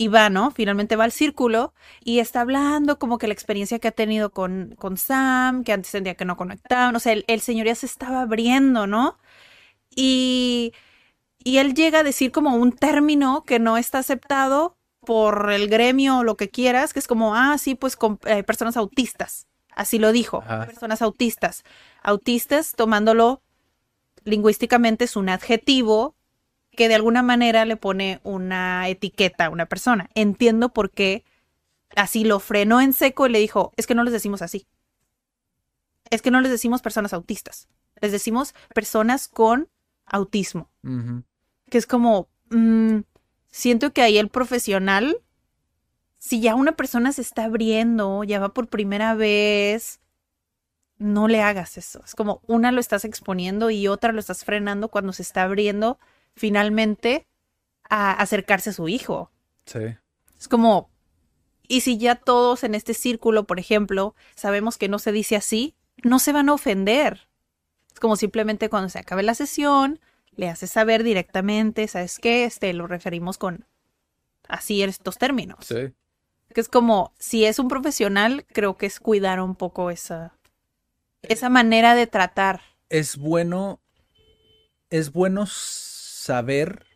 Y 0.00 0.08
va, 0.08 0.30
¿no? 0.30 0.52
Finalmente 0.52 0.96
va 0.96 1.04
al 1.04 1.12
círculo 1.12 1.74
y 2.04 2.20
está 2.20 2.42
hablando 2.42 2.98
como 3.00 3.18
que 3.18 3.26
la 3.26 3.32
experiencia 3.34 3.80
que 3.80 3.88
ha 3.88 3.92
tenido 3.92 4.30
con, 4.32 4.76
con 4.78 4.96
Sam, 4.96 5.64
que 5.64 5.72
antes 5.72 5.90
sentía 5.90 6.14
que 6.16 6.24
no 6.24 6.36
conectaban. 6.36 6.94
O 6.96 7.00
sea, 7.00 7.12
el, 7.14 7.24
el 7.28 7.40
señor 7.40 7.66
ya 7.66 7.74
se 7.74 7.86
estaba 7.86 8.22
abriendo, 8.22 8.86
¿no? 8.86 9.18
Y, 9.96 10.74
y 11.44 11.58
él 11.58 11.74
llega 11.74 12.00
a 12.00 12.04
decir 12.04 12.32
como 12.32 12.56
un 12.56 12.72
término 12.72 13.44
que 13.44 13.60
no 13.60 13.78
está 13.78 14.00
aceptado 14.00 14.77
por 15.08 15.50
el 15.52 15.68
gremio 15.68 16.18
o 16.18 16.22
lo 16.22 16.36
que 16.36 16.50
quieras, 16.50 16.92
que 16.92 16.98
es 16.98 17.06
como, 17.06 17.34
ah, 17.34 17.56
sí, 17.56 17.74
pues 17.74 17.96
con 17.96 18.18
eh, 18.26 18.42
personas 18.42 18.76
autistas. 18.76 19.46
Así 19.74 19.98
lo 19.98 20.12
dijo, 20.12 20.42
Ajá. 20.44 20.66
personas 20.66 21.00
autistas. 21.00 21.64
Autistas, 22.02 22.74
tomándolo 22.76 23.40
lingüísticamente, 24.24 25.06
es 25.06 25.16
un 25.16 25.30
adjetivo 25.30 26.14
que 26.72 26.88
de 26.88 26.94
alguna 26.94 27.22
manera 27.22 27.64
le 27.64 27.78
pone 27.78 28.20
una 28.22 28.86
etiqueta 28.86 29.46
a 29.46 29.48
una 29.48 29.64
persona. 29.64 30.10
Entiendo 30.14 30.74
por 30.74 30.90
qué 30.90 31.24
así 31.96 32.24
lo 32.24 32.38
frenó 32.38 32.82
en 32.82 32.92
seco 32.92 33.26
y 33.26 33.30
le 33.30 33.38
dijo, 33.38 33.72
es 33.78 33.86
que 33.86 33.94
no 33.94 34.04
les 34.04 34.12
decimos 34.12 34.42
así. 34.42 34.66
Es 36.10 36.20
que 36.20 36.30
no 36.30 36.42
les 36.42 36.50
decimos 36.50 36.82
personas 36.82 37.14
autistas. 37.14 37.66
Les 38.02 38.12
decimos 38.12 38.54
personas 38.74 39.26
con 39.26 39.70
autismo. 40.04 40.68
Que 41.70 41.78
es 41.78 41.86
como, 41.86 42.28
mm, 42.50 42.98
siento 43.50 43.92
que 43.92 44.02
ahí 44.02 44.18
el 44.18 44.28
profesional, 44.28 45.18
si 46.18 46.40
ya 46.40 46.54
una 46.54 46.72
persona 46.72 47.12
se 47.12 47.22
está 47.22 47.44
abriendo, 47.44 48.24
ya 48.24 48.40
va 48.40 48.54
por 48.54 48.68
primera 48.68 49.14
vez, 49.14 50.00
no 50.98 51.28
le 51.28 51.42
hagas 51.42 51.78
eso. 51.78 52.02
Es 52.04 52.14
como 52.14 52.42
una 52.46 52.72
lo 52.72 52.80
estás 52.80 53.04
exponiendo 53.04 53.70
y 53.70 53.88
otra 53.88 54.12
lo 54.12 54.20
estás 54.20 54.44
frenando 54.44 54.88
cuando 54.88 55.12
se 55.12 55.22
está 55.22 55.44
abriendo 55.44 55.98
finalmente 56.34 57.26
a 57.88 58.12
acercarse 58.12 58.70
a 58.70 58.74
su 58.74 58.88
hijo. 58.88 59.30
Sí. 59.64 59.96
Es 60.38 60.48
como, 60.48 60.90
y 61.66 61.82
si 61.82 61.98
ya 61.98 62.16
todos 62.16 62.64
en 62.64 62.74
este 62.74 62.94
círculo, 62.94 63.44
por 63.44 63.58
ejemplo, 63.58 64.14
sabemos 64.34 64.78
que 64.78 64.88
no 64.88 64.98
se 64.98 65.12
dice 65.12 65.36
así, 65.36 65.74
no 66.02 66.18
se 66.18 66.32
van 66.32 66.48
a 66.48 66.54
ofender. 66.54 67.28
Es 67.92 68.00
como 68.00 68.16
simplemente 68.16 68.68
cuando 68.68 68.88
se 68.88 68.98
acabe 68.98 69.22
la 69.22 69.34
sesión, 69.34 70.00
le 70.38 70.48
haces 70.48 70.70
saber 70.70 71.02
directamente, 71.02 71.88
¿sabes 71.88 72.20
qué? 72.20 72.44
Este, 72.44 72.72
lo 72.72 72.86
referimos 72.86 73.38
con 73.38 73.66
así 74.48 74.84
estos 74.84 75.18
términos. 75.18 75.58
Sí. 75.66 75.92
Que 76.54 76.60
es 76.60 76.68
como, 76.68 77.12
si 77.18 77.44
es 77.44 77.58
un 77.58 77.66
profesional, 77.66 78.46
creo 78.52 78.76
que 78.76 78.86
es 78.86 79.00
cuidar 79.00 79.40
un 79.40 79.56
poco 79.56 79.90
esa, 79.90 80.38
esa 81.22 81.48
manera 81.48 81.96
de 81.96 82.06
tratar. 82.06 82.60
Es 82.88 83.16
bueno, 83.16 83.80
es 84.90 85.12
bueno 85.12 85.44
saber, 85.46 86.86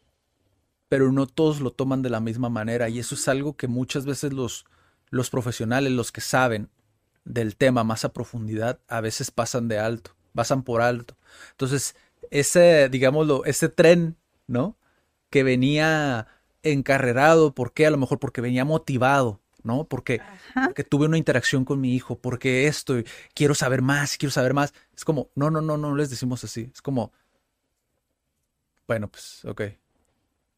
pero 0.89 1.11
no 1.11 1.27
todos 1.27 1.61
lo 1.61 1.73
toman 1.73 2.03
de 2.03 2.11
la 2.11 2.21
misma 2.21 2.49
manera. 2.49 2.89
Y 2.89 3.01
eso 3.01 3.17
es 3.17 3.27
algo 3.27 3.57
que 3.57 3.67
muchas 3.67 4.07
veces 4.07 4.33
los, 4.33 4.67
los 5.11 5.31
profesionales, 5.31 5.91
los 5.91 6.13
que 6.13 6.21
saben 6.21 6.71
del 7.25 7.57
tema 7.57 7.83
más 7.83 8.05
a 8.05 8.13
profundidad, 8.13 8.79
a 8.87 9.01
veces 9.01 9.33
pasan 9.33 9.67
de 9.67 9.81
alto, 9.81 10.15
pasan 10.33 10.63
por 10.63 10.81
alto. 10.81 11.17
Entonces, 11.51 11.97
ese, 12.33 12.89
digámoslo, 12.89 13.45
ese 13.45 13.69
tren, 13.69 14.17
¿no? 14.47 14.77
Que 15.31 15.43
venía 15.43 16.27
encarrerado, 16.63 17.55
¿por 17.55 17.73
qué? 17.73 17.87
A 17.87 17.91
lo 17.91 17.99
mejor 17.99 18.19
porque 18.19 18.41
venía 18.41 18.65
motivado, 18.65 19.41
¿no? 19.63 19.85
Porque, 19.85 20.21
porque 20.65 20.83
tuve 20.83 21.07
una 21.07 21.19
interacción 21.19 21.65
con 21.65 21.81
mi 21.81 21.95
hijo, 21.95 22.19
porque 22.19 22.67
esto, 22.67 22.95
quiero 23.35 23.55
saber 23.55 23.83
más, 23.83 24.17
quiero 24.17 24.31
saber 24.31 24.55
más. 24.55 24.73
Es 24.97 25.05
como, 25.05 25.31
no, 25.35 25.51
no, 25.51 25.61
no, 25.61 25.77
no 25.77 25.95
les 25.95 26.09
decimos 26.09 26.43
así. 26.43 26.71
Es 26.73 26.81
como, 26.81 27.13
bueno, 28.89 29.09
pues, 29.09 29.45
ok, 29.45 29.63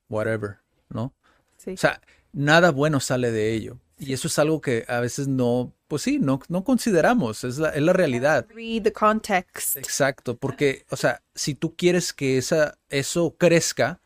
whatever, 0.09 0.59
¿no? 0.89 1.13
Sí. 1.57 1.73
O 1.73 1.77
sea, 1.77 2.01
nada 2.33 2.71
bueno 2.71 3.01
sale 3.01 3.33
de 3.33 3.53
ello. 3.53 3.79
Y 3.99 4.13
eso 4.13 4.29
es 4.29 4.39
algo 4.39 4.61
que 4.61 4.85
a 4.87 5.01
veces 5.01 5.27
no, 5.27 5.73
pues 5.95 6.03
sí, 6.03 6.19
no, 6.19 6.41
no 6.49 6.65
consideramos, 6.65 7.45
es 7.45 7.59
la, 7.59 7.69
es 7.69 7.81
la 7.81 7.93
realidad. 7.93 8.49
Read 8.53 8.83
the 8.83 8.93
context. 8.93 9.77
Exacto, 9.77 10.37
porque, 10.37 10.85
o 10.91 10.97
sea, 10.97 11.23
si 11.37 11.55
tú 11.55 11.77
quieres 11.77 12.13
que 12.13 12.37
esa, 12.37 12.77
eso 12.91 13.37
crezca, 13.39 14.01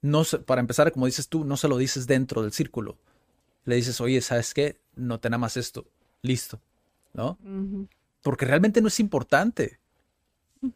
no 0.00 0.24
se- 0.24 0.38
para 0.38 0.62
empezar, 0.62 0.90
como 0.90 1.04
dices 1.04 1.28
tú, 1.28 1.44
no 1.44 1.58
se 1.58 1.68
lo 1.68 1.76
dices 1.76 2.06
dentro 2.06 2.40
del 2.40 2.52
círculo. 2.52 2.96
Le 3.66 3.76
dices, 3.76 4.00
oye, 4.00 4.22
¿sabes 4.22 4.54
qué? 4.54 4.80
No 4.96 5.20
te 5.20 5.28
nada 5.28 5.36
más 5.36 5.58
esto. 5.58 5.84
Listo. 6.22 6.62
¿No? 7.12 7.36
Porque 8.22 8.46
realmente 8.46 8.80
no 8.80 8.88
es 8.88 8.98
importante. 9.00 9.80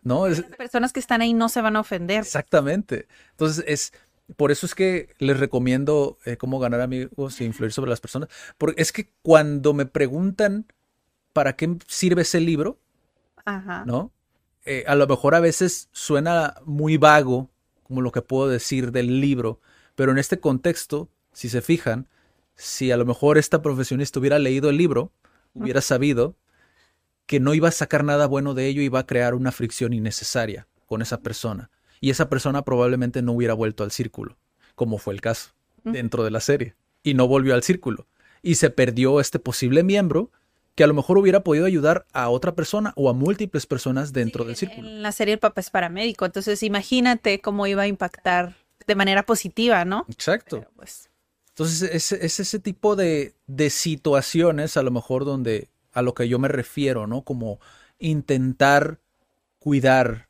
¿No? 0.03 0.27
Es, 0.27 0.41
Las 0.41 0.51
personas 0.59 0.93
que 0.93 1.01
están 1.01 1.23
ahí 1.23 1.33
no 1.33 1.49
se 1.49 1.63
van 1.63 1.77
a 1.77 1.81
ofender. 1.81 2.21
exactamente. 2.21 3.09
Entonces, 3.31 3.65
es, 3.67 3.93
por 4.37 4.51
eso 4.51 4.67
es 4.67 4.75
que 4.75 5.15
les 5.19 5.39
recomiendo 5.39 6.19
eh, 6.25 6.37
cómo 6.37 6.59
ganar 6.59 6.81
amigos 6.81 7.41
e 7.41 7.45
influir 7.45 7.73
sobre 7.73 7.91
las 7.91 8.01
personas. 8.01 8.29
Porque 8.59 8.81
es 8.81 8.93
que 8.93 9.11
cuando 9.23 9.75
me 9.75 9.87
preguntan 9.87 10.67
para 11.33 11.57
qué 11.57 11.77
sirve 11.87 12.23
ese 12.23 12.41
libro, 12.41 12.79
Ajá. 13.45 13.85
¿no? 13.87 14.13
Eh, 14.65 14.85
a 14.87 14.95
lo 14.95 15.07
mejor 15.07 15.35
a 15.35 15.41
veces 15.41 15.89
suena 15.93 16.55
muy 16.65 16.97
vago, 16.97 17.51
como 17.83 18.01
lo 18.01 18.13
que 18.13 18.23
puedo 18.23 18.49
decir 18.49 18.93
del 18.93 19.21
libro, 19.21 19.61
pero 19.95 20.13
en 20.13 20.19
este 20.19 20.41
contexto, 20.41 21.11
si 21.33 21.51
se 21.51 21.61
fijan, 21.61 22.09
si 22.55 22.91
a 22.91 22.97
lo 22.97 23.05
mejor 23.05 23.37
esta 23.37 23.61
profesionista 23.61 24.19
hubiera 24.21 24.39
leído 24.39 24.71
el 24.71 24.79
libro, 24.79 25.13
hubiera 25.53 25.81
sabido 25.81 26.37
que 27.27 27.41
no 27.41 27.53
iba 27.53 27.69
a 27.69 27.73
sacar 27.73 28.05
nada 28.05 28.27
bueno 28.27 28.55
de 28.55 28.67
ello 28.67 28.81
y 28.81 28.87
iba 28.87 29.01
a 29.01 29.07
crear 29.07 29.35
una 29.35 29.53
fricción 29.53 29.93
innecesaria 29.93 30.67
con 30.87 31.03
esa 31.03 31.21
persona. 31.21 31.71
Y 32.05 32.11
esa 32.11 32.29
persona 32.29 32.61
probablemente 32.67 33.23
no 33.23 33.33
hubiera 33.33 33.55
vuelto 33.55 33.83
al 33.83 33.91
círculo, 33.91 34.37
como 34.75 34.99
fue 34.99 35.15
el 35.15 35.23
caso 35.23 35.53
dentro 35.85 36.23
de 36.23 36.31
la 36.31 36.41
serie. 36.41 36.75
Y 37.03 37.15
no 37.15 37.27
volvió 37.27 37.55
al 37.55 37.63
círculo. 37.63 38.07
Y 38.43 38.57
se 38.57 38.69
perdió 38.69 39.21
este 39.21 39.39
posible 39.39 39.83
miembro 39.83 40.31
que 40.75 40.85
a 40.85 40.87
lo 40.87 40.93
mejor 40.93 41.17
hubiera 41.17 41.43
podido 41.43 41.65
ayudar 41.65 42.05
a 42.13 42.29
otra 42.29 42.55
persona 42.55 42.93
o 42.97 43.09
a 43.09 43.15
múltiples 43.15 43.65
personas 43.65 44.13
dentro 44.13 44.45
del 44.45 44.55
círculo. 44.55 44.87
En 44.87 45.01
la 45.01 45.13
serie 45.13 45.33
el 45.33 45.41
papá 45.41 45.63
es 45.63 45.71
paramédico, 45.71 46.27
entonces 46.27 46.63
imagínate 46.63 47.41
cómo 47.41 47.67
iba 47.67 47.85
a 47.85 47.87
impactar 47.87 48.55
de 48.87 48.95
manera 48.95 49.23
positiva, 49.23 49.87
¿no? 49.87 50.05
Exacto. 50.11 50.63
Pues, 50.77 51.09
Entonces 51.53 51.89
es, 51.91 52.13
es 52.13 52.39
ese 52.39 52.59
tipo 52.59 52.97
de, 52.97 53.33
de 53.47 53.71
situaciones 53.71 54.77
a 54.77 54.83
lo 54.83 54.91
mejor 54.91 55.25
donde 55.25 55.71
a 55.95 56.03
lo 56.03 56.13
que 56.13 56.29
yo 56.29 56.39
me 56.39 56.49
refiero, 56.49 57.07
¿no? 57.07 57.23
Como 57.23 57.61
intentar 57.99 58.99
cuidar 59.59 60.29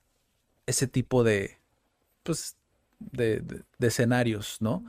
ese 0.67 0.87
tipo 0.87 1.25
de, 1.25 1.59
pues, 2.25 2.57
de, 2.99 3.41
de- 3.41 3.63
de 3.79 3.87
escenarios, 3.87 4.57
¿no? 4.61 4.83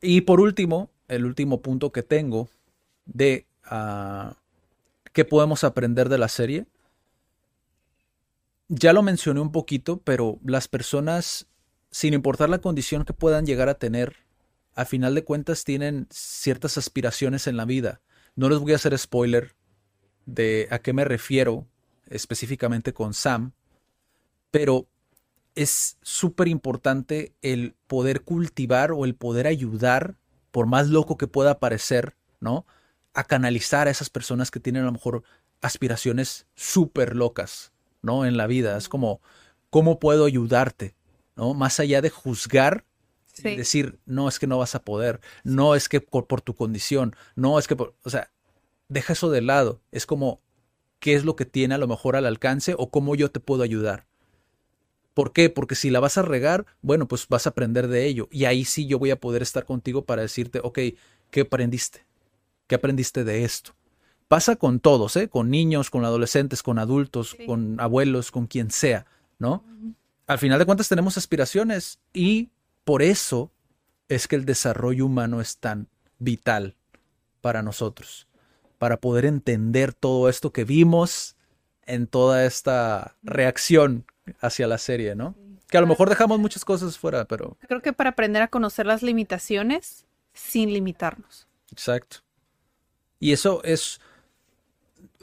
Y 0.00 0.20
por 0.20 0.40
último, 0.40 0.90
el 1.08 1.24
último 1.24 1.60
punto 1.62 1.90
que 1.90 2.02
tengo 2.04 2.48
de 3.06 3.46
ah, 3.64 4.36
qué 5.12 5.24
podemos 5.24 5.64
aprender 5.64 6.08
de 6.08 6.18
la 6.18 6.28
serie. 6.28 6.66
Ya 8.68 8.92
lo 8.92 9.02
mencioné 9.02 9.40
un 9.40 9.52
poquito, 9.52 9.98
pero 9.98 10.38
las 10.44 10.66
personas, 10.68 11.46
sin 11.90 12.14
importar 12.14 12.48
la 12.50 12.58
condición 12.60 13.04
que 13.04 13.12
puedan 13.12 13.46
llegar 13.46 13.68
a 13.68 13.78
tener, 13.78 14.16
a 14.74 14.84
final 14.84 15.14
de 15.14 15.24
cuentas 15.24 15.64
tienen 15.64 16.06
ciertas 16.10 16.76
aspiraciones 16.76 17.46
en 17.46 17.56
la 17.56 17.64
vida. 17.64 18.00
No 18.34 18.48
les 18.48 18.58
voy 18.58 18.72
a 18.72 18.76
hacer 18.76 18.96
spoiler 18.98 19.54
de 20.26 20.66
a 20.70 20.80
qué 20.80 20.92
me 20.92 21.04
refiero 21.04 21.66
específicamente 22.10 22.92
con 22.92 23.14
Sam, 23.14 23.52
pero 24.50 24.86
es 25.56 25.96
súper 26.02 26.48
importante 26.48 27.34
el 27.42 27.74
poder 27.86 28.22
cultivar 28.22 28.92
o 28.92 29.04
el 29.04 29.14
poder 29.14 29.46
ayudar, 29.46 30.16
por 30.52 30.66
más 30.66 30.88
loco 30.88 31.16
que 31.16 31.26
pueda 31.26 31.58
parecer, 31.58 32.14
¿no? 32.40 32.66
A 33.14 33.24
canalizar 33.24 33.88
a 33.88 33.90
esas 33.90 34.10
personas 34.10 34.50
que 34.50 34.60
tienen 34.60 34.82
a 34.82 34.86
lo 34.86 34.92
mejor 34.92 35.24
aspiraciones 35.62 36.46
súper 36.54 37.16
locas, 37.16 37.72
¿no? 38.02 38.26
En 38.26 38.36
la 38.36 38.46
vida. 38.46 38.76
Es 38.76 38.88
como, 38.88 39.20
¿cómo 39.70 39.98
puedo 39.98 40.26
ayudarte? 40.26 40.94
¿No? 41.34 41.54
Más 41.54 41.80
allá 41.80 42.00
de 42.00 42.10
juzgar 42.10 42.84
y 43.38 43.56
decir, 43.56 43.98
no, 44.06 44.28
es 44.28 44.38
que 44.38 44.46
no 44.46 44.58
vas 44.58 44.74
a 44.74 44.82
poder, 44.82 45.20
no 45.44 45.74
es 45.74 45.88
que 45.88 46.00
por, 46.00 46.26
por 46.26 46.40
tu 46.40 46.54
condición, 46.54 47.14
no 47.34 47.58
es 47.58 47.66
que 47.66 47.76
por, 47.76 47.94
o 48.02 48.10
sea, 48.10 48.30
deja 48.88 49.14
eso 49.14 49.30
de 49.30 49.42
lado. 49.42 49.80
Es 49.90 50.06
como, 50.06 50.40
¿qué 51.00 51.14
es 51.14 51.24
lo 51.24 51.36
que 51.36 51.44
tiene 51.44 51.74
a 51.74 51.78
lo 51.78 51.88
mejor 51.88 52.16
al 52.16 52.26
alcance 52.26 52.74
o 52.78 52.90
cómo 52.90 53.14
yo 53.14 53.30
te 53.30 53.40
puedo 53.40 53.62
ayudar? 53.62 54.06
¿Por 55.16 55.32
qué? 55.32 55.48
Porque 55.48 55.76
si 55.76 55.88
la 55.88 55.98
vas 55.98 56.18
a 56.18 56.22
regar, 56.22 56.66
bueno, 56.82 57.08
pues 57.08 57.26
vas 57.26 57.46
a 57.46 57.50
aprender 57.50 57.88
de 57.88 58.04
ello. 58.04 58.28
Y 58.30 58.44
ahí 58.44 58.66
sí 58.66 58.86
yo 58.86 58.98
voy 58.98 59.10
a 59.10 59.18
poder 59.18 59.40
estar 59.40 59.64
contigo 59.64 60.04
para 60.04 60.20
decirte, 60.20 60.60
ok, 60.62 60.78
¿qué 61.30 61.40
aprendiste? 61.40 62.04
¿Qué 62.66 62.74
aprendiste 62.74 63.24
de 63.24 63.42
esto? 63.42 63.74
Pasa 64.28 64.56
con 64.56 64.78
todos, 64.78 65.16
¿eh? 65.16 65.30
Con 65.30 65.48
niños, 65.48 65.88
con 65.88 66.04
adolescentes, 66.04 66.62
con 66.62 66.78
adultos, 66.78 67.30
Sí. 67.30 67.46
con 67.46 67.80
abuelos, 67.80 68.30
con 68.30 68.46
quien 68.46 68.70
sea, 68.70 69.06
¿no? 69.38 69.64
Al 70.26 70.38
final 70.38 70.58
de 70.58 70.66
cuentas 70.66 70.90
tenemos 70.90 71.16
aspiraciones 71.16 71.98
y 72.12 72.50
por 72.84 73.00
eso 73.00 73.50
es 74.10 74.28
que 74.28 74.36
el 74.36 74.44
desarrollo 74.44 75.06
humano 75.06 75.40
es 75.40 75.56
tan 75.56 75.88
vital 76.18 76.74
para 77.40 77.62
nosotros, 77.62 78.28
para 78.76 78.98
poder 78.98 79.24
entender 79.24 79.94
todo 79.94 80.28
esto 80.28 80.52
que 80.52 80.64
vimos 80.64 81.36
en 81.86 82.06
toda 82.06 82.44
esta 82.44 83.16
reacción 83.22 84.04
hacia 84.40 84.66
la 84.66 84.78
serie, 84.78 85.14
¿no? 85.14 85.34
Que 85.68 85.78
a 85.78 85.80
lo 85.80 85.86
mejor 85.86 86.08
dejamos 86.08 86.38
muchas 86.38 86.64
cosas 86.64 86.96
fuera, 86.98 87.24
pero 87.24 87.56
Creo 87.66 87.82
que 87.82 87.92
para 87.92 88.10
aprender 88.10 88.42
a 88.42 88.48
conocer 88.48 88.86
las 88.86 89.02
limitaciones 89.02 90.06
sin 90.32 90.72
limitarnos. 90.72 91.46
exacto. 91.72 92.18
Y 93.18 93.32
eso 93.32 93.62
es, 93.64 93.98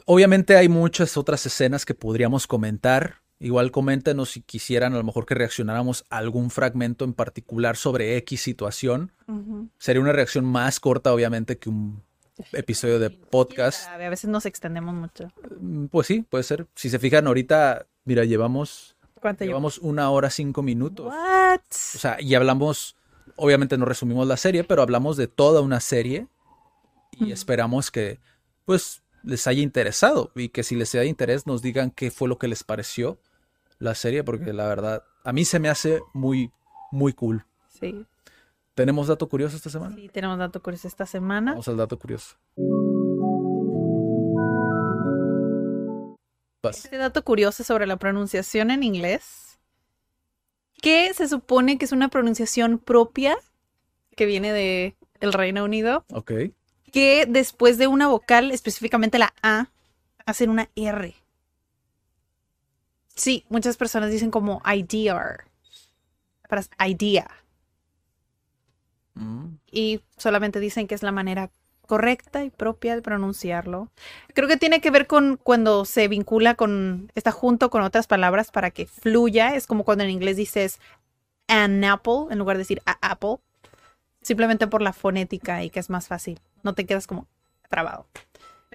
obviamente 0.04 0.56
hay 0.56 0.68
muchas 0.68 1.16
otras 1.16 1.46
escenas 1.46 1.84
que 1.86 1.94
podríamos 1.94 2.46
comentar. 2.46 3.22
Igual 3.40 3.70
coméntenos 3.70 4.30
si 4.30 4.40
quisieran 4.40 4.94
a 4.94 4.96
lo 4.96 5.04
mejor 5.04 5.26
que 5.26 5.34
reaccionáramos 5.34 6.04
a 6.10 6.18
algún 6.18 6.50
fragmento 6.50 7.04
en 7.04 7.12
particular 7.12 7.76
sobre 7.76 8.16
X 8.18 8.40
situación. 8.42 9.12
Sería 9.78 10.00
una 10.02 10.12
reacción 10.12 10.44
más 10.44 10.80
corta, 10.80 11.12
obviamente, 11.12 11.58
que 11.58 11.68
un 11.68 12.02
episodio 12.52 12.98
de 12.98 13.10
podcast. 13.10 13.88
A 13.88 13.96
veces 13.96 14.30
nos 14.30 14.46
extendemos 14.46 14.94
mucho. 14.94 15.30
Mm, 15.60 15.86
Pues 15.86 16.06
sí, 16.06 16.22
puede 16.28 16.44
ser. 16.44 16.66
Si 16.74 16.88
se 16.90 16.98
fijan 16.98 17.26
ahorita, 17.26 17.86
mira, 18.04 18.24
llevamos, 18.24 18.93
¿Cuánto 19.24 19.42
llevamos? 19.46 19.76
llevamos 19.76 19.90
una 19.90 20.10
hora 20.10 20.28
cinco 20.28 20.62
minutos. 20.62 21.06
What? 21.06 21.60
O 21.60 21.98
sea, 21.98 22.20
y 22.20 22.34
hablamos, 22.34 22.94
obviamente 23.36 23.78
no 23.78 23.86
resumimos 23.86 24.26
la 24.28 24.36
serie, 24.36 24.64
pero 24.64 24.82
hablamos 24.82 25.16
de 25.16 25.28
toda 25.28 25.62
una 25.62 25.80
serie 25.80 26.28
y 27.12 27.32
esperamos 27.32 27.90
que, 27.90 28.20
pues, 28.66 29.02
les 29.22 29.46
haya 29.46 29.62
interesado 29.62 30.30
y 30.34 30.50
que 30.50 30.62
si 30.62 30.76
les 30.76 30.90
sea 30.90 31.00
de 31.00 31.06
interés 31.06 31.46
nos 31.46 31.62
digan 31.62 31.90
qué 31.90 32.10
fue 32.10 32.28
lo 32.28 32.36
que 32.36 32.48
les 32.48 32.64
pareció 32.64 33.18
la 33.78 33.94
serie, 33.94 34.24
porque 34.24 34.52
la 34.52 34.66
verdad, 34.66 35.04
a 35.24 35.32
mí 35.32 35.46
se 35.46 35.58
me 35.58 35.70
hace 35.70 36.02
muy, 36.12 36.52
muy 36.92 37.14
cool. 37.14 37.46
Sí, 37.80 38.04
¿Tenemos 38.74 39.06
dato 39.06 39.26
curioso 39.26 39.56
esta 39.56 39.70
semana? 39.70 39.96
sí, 39.96 40.10
tenemos 40.12 40.36
dato 40.36 40.60
curioso 40.60 40.86
esta 40.86 41.06
semana. 41.06 41.52
Vamos 41.52 41.68
al 41.68 41.78
dato 41.78 41.98
curioso. 41.98 42.36
Vas. 46.64 46.84
Este 46.84 46.96
dato 46.96 47.22
curioso 47.24 47.62
sobre 47.64 47.86
la 47.86 47.96
pronunciación 47.96 48.70
en 48.70 48.82
inglés, 48.82 49.58
que 50.82 51.14
se 51.14 51.28
supone 51.28 51.78
que 51.78 51.84
es 51.84 51.92
una 51.92 52.08
pronunciación 52.08 52.78
propia 52.78 53.36
que 54.16 54.26
viene 54.26 54.52
de 54.52 54.96
el 55.20 55.32
Reino 55.32 55.64
Unido, 55.64 56.04
Ok. 56.12 56.32
que 56.92 57.26
después 57.28 57.78
de 57.78 57.86
una 57.86 58.08
vocal, 58.08 58.50
específicamente 58.50 59.18
la 59.18 59.32
A, 59.42 59.70
hacen 60.26 60.50
una 60.50 60.68
R. 60.74 61.14
Sí, 63.14 63.44
muchas 63.48 63.76
personas 63.76 64.10
dicen 64.10 64.30
como 64.30 64.60
idea, 64.66 65.44
para 66.48 66.62
idea, 66.88 67.30
Mm, 69.16 69.58
y 69.70 70.00
solamente 70.16 70.58
dicen 70.58 70.88
que 70.88 70.96
es 70.96 71.04
la 71.04 71.12
manera 71.12 71.48
correcta 71.86 72.44
y 72.44 72.50
propia 72.50 72.94
de 72.94 73.02
pronunciarlo. 73.02 73.88
Creo 74.34 74.48
que 74.48 74.56
tiene 74.56 74.80
que 74.80 74.90
ver 74.90 75.06
con 75.06 75.38
cuando 75.42 75.84
se 75.84 76.08
vincula 76.08 76.54
con, 76.54 77.10
está 77.14 77.30
junto 77.30 77.70
con 77.70 77.82
otras 77.82 78.06
palabras 78.06 78.50
para 78.50 78.70
que 78.70 78.86
fluya. 78.86 79.54
Es 79.54 79.66
como 79.66 79.84
cuando 79.84 80.04
en 80.04 80.10
inglés 80.10 80.36
dices 80.36 80.80
an 81.48 81.84
apple 81.84 82.26
en 82.30 82.38
lugar 82.38 82.56
de 82.56 82.62
decir 82.62 82.82
a 82.86 82.98
apple. 83.00 83.36
Simplemente 84.22 84.66
por 84.66 84.80
la 84.80 84.92
fonética 84.92 85.62
y 85.62 85.70
que 85.70 85.80
es 85.80 85.90
más 85.90 86.08
fácil. 86.08 86.40
No 86.62 86.74
te 86.74 86.86
quedas 86.86 87.06
como 87.06 87.26
trabado. 87.68 88.06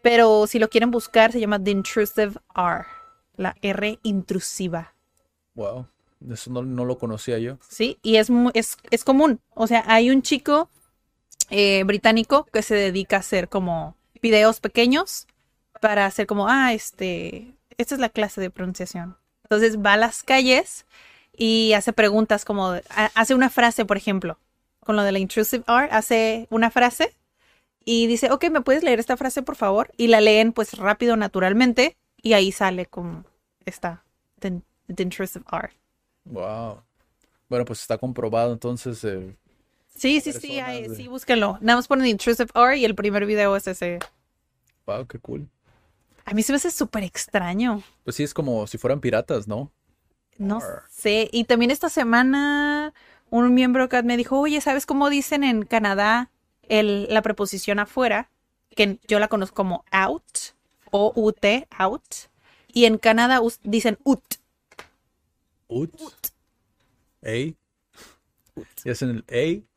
Pero 0.04 0.48
si 0.48 0.60
lo 0.60 0.70
quieren 0.70 0.92
buscar, 0.92 1.32
se 1.32 1.40
llama 1.40 1.62
The 1.62 1.72
Intrusive 1.72 2.34
R. 2.56 2.86
La 3.36 3.56
R 3.62 4.00
intrusiva. 4.04 4.94
wow. 5.56 5.88
Eso 6.30 6.52
no, 6.52 6.64
no 6.64 6.84
lo 6.84 6.98
conocía 6.98 7.40
yo. 7.40 7.58
Sí, 7.66 7.98
y 8.02 8.18
es, 8.18 8.30
es, 8.54 8.76
es 8.92 9.06
común. 9.06 9.40
O 9.54 9.68
sea, 9.68 9.86
hay 9.88 10.10
un 10.10 10.22
chico 10.22 10.70
eh, 11.50 11.84
británico 11.86 12.46
que 12.52 12.62
se 12.62 12.76
dedica 12.76 13.18
a 13.18 13.20
hacer 13.20 13.50
como 13.50 13.96
videos 14.22 14.60
pequeños 14.60 15.28
para 15.82 16.06
hacer 16.06 16.28
como, 16.28 16.48
ah, 16.50 16.74
este, 16.74 17.56
esta 17.78 17.96
es 17.96 18.02
la 18.02 18.10
clase 18.10 18.42
de 18.42 18.50
pronunciación. 18.50 19.18
Entonces 19.44 19.78
va 19.80 19.94
a 19.94 19.98
las 19.98 20.24
calles 20.24 20.86
y 21.36 21.74
hace 21.74 21.94
preguntas 21.94 22.46
como, 22.46 22.68
ha- 22.68 23.12
hace 23.16 23.34
una 23.36 23.50
frase, 23.50 23.86
por 23.86 23.98
ejemplo, 23.98 24.38
con 24.82 24.96
lo 24.96 25.04
de 25.04 25.12
la 25.12 25.20
intrusive 25.20 25.64
R, 25.68 25.90
hace 25.92 26.48
una 26.50 26.70
frase 26.72 27.16
y 27.86 28.08
dice, 28.08 28.32
ok, 28.32 28.50
¿me 28.52 28.62
puedes 28.62 28.84
leer 28.84 29.00
esta 29.00 29.18
frase, 29.18 29.42
por 29.42 29.56
favor? 29.56 29.92
Y 29.98 30.08
la 30.08 30.22
leen 30.22 30.52
pues 30.54 30.78
rápido, 30.78 31.16
naturalmente, 31.16 31.98
y 32.22 32.34
ahí 32.34 32.52
sale 32.52 32.86
como 32.86 33.24
esta, 33.66 34.04
the, 34.40 34.62
intrusive 34.98 35.46
R. 35.52 35.70
Wow. 36.26 36.84
Bueno, 37.48 37.66
pues 37.66 37.82
está 37.82 37.98
comprobado 37.98 38.54
entonces. 38.54 39.06
Sí, 40.00 40.22
sí, 40.22 40.32
sí, 40.34 40.60
ahí- 40.60 40.88
de- 40.88 40.96
sí, 40.96 41.08
búsquenlo. 41.08 41.58
Nada 41.62 41.78
más 41.78 41.88
ponen 41.88 42.08
Intrusive 42.08 42.50
R 42.56 42.78
y 42.78 42.86
el 42.86 42.96
primer 42.96 43.26
video 43.26 43.56
es 43.56 43.68
ese. 43.68 44.00
wow, 44.86 45.06
qué 45.06 45.20
cool. 45.20 45.48
A 46.26 46.34
mí 46.34 46.44
se 46.44 46.52
me 46.52 46.58
hace 46.58 46.72
súper 46.72 47.04
extraño. 47.04 47.84
Pues 48.04 48.16
sí, 48.16 48.24
es 48.24 48.34
como 48.34 48.66
si 48.68 48.78
fueran 48.78 49.02
piratas, 49.02 49.48
¿no? 49.48 49.72
No 50.38 50.60
R. 50.60 50.82
sé. 50.90 51.30
Y 51.32 51.44
también 51.46 51.72
esta 51.72 51.90
semana 51.90 52.94
un 53.30 53.54
miembro 53.54 53.88
me 54.04 54.18
dijo, 54.18 54.40
oye, 54.40 54.62
¿sabes 54.62 54.86
cómo 54.86 55.10
dicen 55.10 55.44
en 55.44 55.64
Canadá 55.64 56.32
el, 56.68 57.08
la 57.10 57.22
preposición 57.22 57.80
afuera? 57.80 58.30
Que 58.76 59.00
yo 59.08 59.20
la 59.20 59.28
conozco 59.28 59.56
como 59.56 59.84
out, 59.92 60.24
o 60.92 61.12
ut, 61.16 61.38
out. 61.78 62.04
Y 62.72 62.86
en 62.86 62.98
Canadá 62.98 63.42
dicen 63.64 63.98
ut. 64.04 64.24
Ut. 65.68 65.92
A. 67.24 67.32
Y 67.32 67.56
es 68.86 69.02
en 69.02 69.10
el 69.10 69.26
A. 69.30 69.69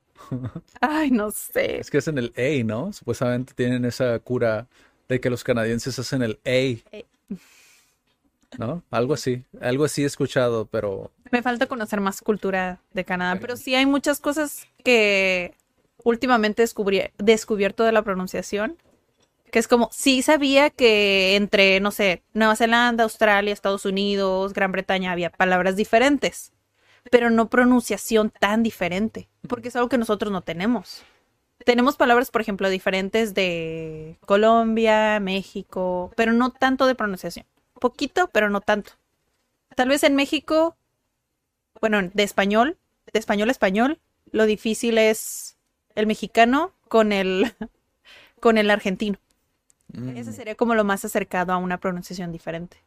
Ay, 0.81 1.11
no 1.11 1.31
sé. 1.31 1.81
Es 1.81 1.91
que 1.91 1.99
es 1.99 2.09
en 2.09 2.19
el 2.19 2.33
A, 2.37 2.65
¿no? 2.65 2.93
Supuestamente 2.93 3.55
tienen 3.55 3.85
esa 3.85 4.19
cura 4.19 4.67
de 5.09 5.21
que 5.21 5.31
los 5.31 5.45
canadienses 5.45 5.99
hacen 5.99 6.23
el 6.23 6.39
A. 6.47 7.07
¿No? 8.59 8.83
Algo 8.91 9.15
así. 9.15 9.45
Algo 9.61 9.85
así 9.85 10.03
he 10.03 10.07
escuchado, 10.07 10.67
pero 10.67 11.11
Me 11.31 11.43
falta 11.43 11.67
conocer 11.67 12.01
más 12.01 12.21
cultura 12.21 12.81
de 12.93 13.05
Canadá, 13.05 13.39
pero 13.41 13.57
sí 13.57 13.75
hay 13.75 13.87
muchas 13.87 14.21
cosas 14.21 14.67
que 14.85 15.55
últimamente 16.05 16.63
descubrí, 16.63 17.03
descubierto 17.19 17.85
de 17.85 17.93
la 17.93 18.03
pronunciación, 18.03 18.77
que 19.51 19.59
es 19.59 19.69
como, 19.69 19.91
sí 19.93 20.23
sabía 20.23 20.71
que 20.71 21.37
entre, 21.37 21.79
no 21.81 21.91
sé, 21.91 22.23
Nueva 22.33 22.57
Zelanda, 22.57 23.05
Australia, 23.05 23.53
Estados 23.53 23.85
Unidos, 23.85 24.55
Gran 24.55 24.73
Bretaña 24.73 25.13
había 25.13 25.31
palabras 25.31 25.77
diferentes, 25.77 26.53
pero 27.11 27.31
no 27.31 27.49
pronunciación 27.49 28.31
tan 28.31 28.63
diferente, 28.63 29.29
porque 29.49 29.69
es 29.69 29.77
algo 29.77 29.89
que 29.89 29.99
nosotros 29.99 30.33
no 30.33 30.43
tenemos. 30.43 31.03
tenemos 31.65 31.97
palabras, 31.97 32.31
por 32.31 32.41
ejemplo, 32.41 32.69
diferentes 32.71 33.35
de 33.35 34.19
Colombia, 34.27 35.21
México, 35.21 36.13
pero 36.17 36.33
no 36.33 36.51
tanto 36.51 36.87
de 36.87 36.95
pronunciación. 36.95 37.47
Poquito, 37.81 38.29
pero 38.33 38.51
no 38.51 38.61
tanto. 38.61 38.93
Tal 39.77 39.89
vez 39.89 40.03
en 40.03 40.15
México, 40.17 40.77
bueno, 41.81 42.11
de 42.13 42.23
español, 42.23 42.79
de 43.13 43.19
español 43.19 43.49
a 43.49 43.53
español, 43.53 44.01
lo 44.33 44.47
difícil 44.47 44.99
es 44.99 45.57
el 45.95 46.07
mexicano 46.07 46.73
con 46.89 47.13
el, 47.13 47.53
con 48.41 48.59
el 48.59 48.71
argentino. 48.71 49.19
Mm, 49.93 50.17
Ese 50.17 50.33
sería 50.33 50.55
como 50.55 50.75
lo 50.75 50.85
más 50.85 51.05
acercado 51.05 51.53
a 51.53 51.59
una 51.59 51.79
pronunciación 51.79 52.33
diferente. 52.33 52.79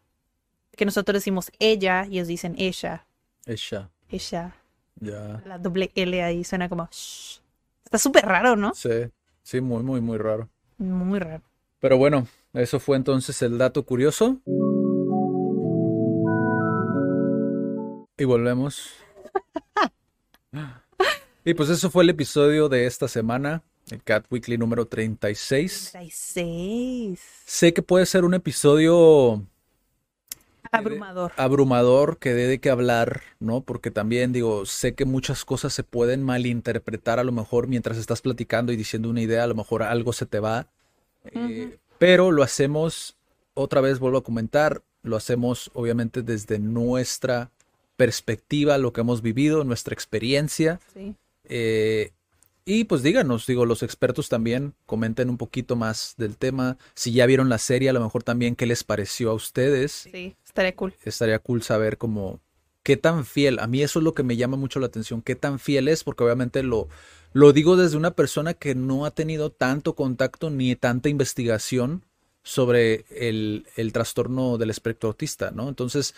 Que 0.76 0.86
nosotros 0.86 1.16
decimos 1.16 1.52
ella 1.60 2.06
y 2.06 2.16
ellos 2.18 2.28
dicen 2.28 2.56
ella, 2.58 3.06
Ella, 3.46 3.90
ella. 4.10 4.56
ya. 4.96 5.42
La 5.46 5.58
doble 5.58 5.92
L 5.96 6.24
ahí 6.24 6.44
suena 6.44 6.70
como... 6.70 6.88
shh. 6.92 7.42
Está 7.86 7.98
súper 7.98 8.26
raro, 8.26 8.56
¿no? 8.56 8.74
Sí, 8.74 9.12
sí, 9.44 9.62
muy, 9.62 9.84
muy, 9.84 10.02
muy 10.02 10.18
raro. 10.18 10.50
Muy 10.78 11.20
raro. 11.20 11.44
Pero 11.80 11.98
bueno, 11.98 12.28
eso 12.54 12.80
fue 12.80 12.98
entonces 12.98 13.42
el 13.42 13.58
dato 13.58 13.84
curioso. 13.84 14.42
Y 18.18 18.24
volvemos. 18.24 18.92
Y 21.48 21.54
pues 21.54 21.70
eso 21.70 21.92
fue 21.92 22.04
el 22.04 22.10
episodio 22.10 22.70
de 22.70 22.88
esta 22.88 23.08
semana, 23.08 23.62
el 23.92 24.02
Cat 24.02 24.26
Weekly 24.32 24.58
número 24.58 24.88
36. 24.88 25.90
36. 25.92 27.20
Sé 27.46 27.72
que 27.72 27.84
puede 27.84 28.08
ser 28.08 28.26
un 28.26 28.34
episodio 28.34 29.46
Abrumador. 30.78 31.32
abrumador 31.38 32.18
que 32.18 32.34
dé 32.34 32.48
de 32.48 32.60
qué 32.60 32.70
hablar, 32.70 33.22
¿no? 33.40 33.62
Porque 33.62 33.92
también 33.92 34.34
digo, 34.34 34.66
sé 34.66 34.94
que 34.94 35.06
muchas 35.06 35.46
cosas 35.46 35.74
se 35.74 35.84
pueden 35.84 36.24
malinterpretar 36.24 37.20
a 37.20 37.24
lo 37.24 37.32
mejor 37.32 37.68
mientras 37.68 37.98
estás 37.98 38.22
platicando 38.22 38.72
y 38.72 38.76
diciendo 38.76 39.10
una 39.10 39.22
idea, 39.22 39.44
a 39.44 39.48
lo 39.48 39.56
mejor 39.56 39.84
algo 39.84 40.14
se 40.14 40.26
te 40.26 40.40
va. 40.40 40.68
Eh, 41.26 41.78
pero 41.98 42.32
lo 42.32 42.44
hacemos, 42.44 43.16
otra 43.54 43.82
vez 43.82 44.00
vuelvo 44.00 44.20
a 44.20 44.24
comentar, 44.24 44.84
lo 45.04 45.16
hacemos 45.16 45.72
obviamente 45.74 46.22
desde 46.22 46.60
nuestra 46.60 47.52
perspectiva, 47.96 48.78
lo 48.78 48.94
que 48.94 49.02
hemos 49.02 49.22
vivido, 49.22 49.64
nuestra 49.64 49.94
experiencia. 49.94 50.80
Sí. 50.94 51.16
Eh, 51.46 52.12
y 52.68 52.86
pues 52.86 53.04
díganos, 53.04 53.46
digo, 53.46 53.68
los 53.68 53.84
expertos 53.84 54.28
también 54.28 54.74
comenten 54.88 55.30
un 55.30 55.38
poquito 55.38 55.76
más 55.76 56.16
del 56.18 56.36
tema. 56.36 56.78
Si 56.96 57.12
ya 57.12 57.28
vieron 57.28 57.48
la 57.48 57.60
serie, 57.60 57.90
a 57.90 57.94
lo 57.94 58.02
mejor 58.02 58.24
también 58.24 58.56
qué 58.56 58.66
les 58.66 58.84
pareció 58.84 59.30
a 59.30 59.34
ustedes. 59.36 59.92
Sí, 60.12 60.36
estaría 60.56 60.76
cool. 60.76 60.94
Estaría 61.04 61.40
cool 61.40 61.62
saber 61.64 61.98
como 61.98 62.40
qué 62.82 62.96
tan 62.96 63.26
fiel. 63.26 63.60
A 63.60 63.68
mí 63.68 63.82
eso 63.82 64.00
es 64.00 64.04
lo 64.04 64.14
que 64.14 64.24
me 64.24 64.38
llama 64.38 64.56
mucho 64.56 64.80
la 64.80 64.88
atención, 64.88 65.22
qué 65.22 65.36
tan 65.36 65.60
fiel 65.60 65.90
es, 65.90 66.04
porque 66.04 66.24
obviamente 66.24 66.64
lo, 66.64 66.88
lo 67.34 67.52
digo 67.52 67.76
desde 67.76 67.98
una 67.98 68.12
persona 68.12 68.54
que 68.54 68.74
no 68.74 69.06
ha 69.06 69.12
tenido 69.12 69.50
tanto 69.52 69.96
contacto 69.96 70.50
ni 70.50 70.76
tanta 70.76 71.10
investigación 71.10 72.04
sobre 72.42 73.06
el, 73.10 73.68
el 73.76 73.92
trastorno 73.92 74.58
del 74.58 74.70
espectro 74.70 75.10
autista, 75.10 75.52
¿no? 75.52 75.68
Entonces, 75.68 76.16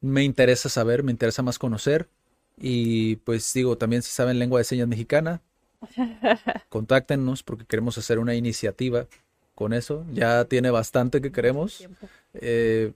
me 0.00 0.22
interesa 0.22 0.68
saber, 0.68 1.02
me 1.02 1.12
interesa 1.12 1.42
más 1.42 1.58
conocer. 1.58 2.08
Y 2.56 3.16
pues 3.16 3.52
digo, 3.54 3.76
también 3.78 4.02
si 4.02 4.10
saben 4.10 4.38
lengua 4.38 4.60
de 4.60 4.64
señas 4.64 4.86
mexicana, 4.86 5.40
contáctenos 6.68 7.42
porque 7.42 7.64
queremos 7.64 7.98
hacer 7.98 8.18
una 8.18 8.34
iniciativa 8.34 9.06
con 9.54 9.72
eso. 9.72 10.04
Ya 10.12 10.44
tiene 10.44 10.70
bastante 10.70 11.20
que 11.20 11.32
queremos, 11.32 11.88
eh, 12.34 12.92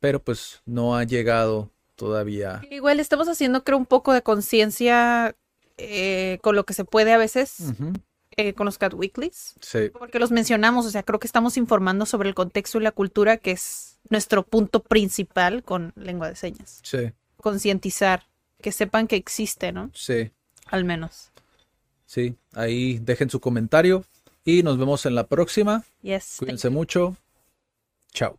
pero 0.00 0.22
pues 0.22 0.60
no 0.66 0.96
ha 0.96 1.04
llegado 1.04 1.70
todavía. 1.96 2.62
Igual 2.70 3.00
estamos 3.00 3.28
haciendo, 3.28 3.64
creo, 3.64 3.76
un 3.78 3.86
poco 3.86 4.12
de 4.12 4.22
conciencia 4.22 5.34
eh, 5.76 6.38
con 6.42 6.54
lo 6.56 6.64
que 6.64 6.74
se 6.74 6.84
puede 6.84 7.12
a 7.12 7.18
veces 7.18 7.56
eh, 8.36 8.52
con 8.54 8.66
los 8.66 8.78
Cat 8.78 8.94
Weeklies. 8.94 9.54
Sí, 9.60 9.90
Porque 9.92 10.18
los 10.18 10.30
mencionamos, 10.30 10.86
o 10.86 10.90
sea, 10.90 11.02
creo 11.02 11.18
que 11.18 11.26
estamos 11.26 11.56
informando 11.56 12.06
sobre 12.06 12.28
el 12.28 12.34
contexto 12.34 12.78
y 12.78 12.82
la 12.82 12.92
cultura, 12.92 13.36
que 13.36 13.50
es 13.52 13.98
nuestro 14.10 14.44
punto 14.44 14.82
principal 14.82 15.62
con 15.64 15.92
lengua 15.96 16.28
de 16.28 16.36
señas. 16.36 16.80
sí, 16.82 17.12
Concientizar, 17.36 18.26
que 18.60 18.72
sepan 18.72 19.06
que 19.06 19.16
existe, 19.16 19.70
¿no? 19.72 19.90
sí, 19.94 20.30
Al 20.66 20.84
menos. 20.84 21.30
sí. 22.06 22.34
Ahí 22.54 22.98
dejen 22.98 23.30
su 23.30 23.38
comentario 23.40 24.04
y 24.44 24.62
nos 24.62 24.78
vemos 24.78 25.04
en 25.06 25.14
la 25.14 25.26
próxima. 25.26 25.84
Yes. 26.02 26.36
Cuídense 26.38 26.70
mucho. 26.70 27.16
Chao. 28.12 28.38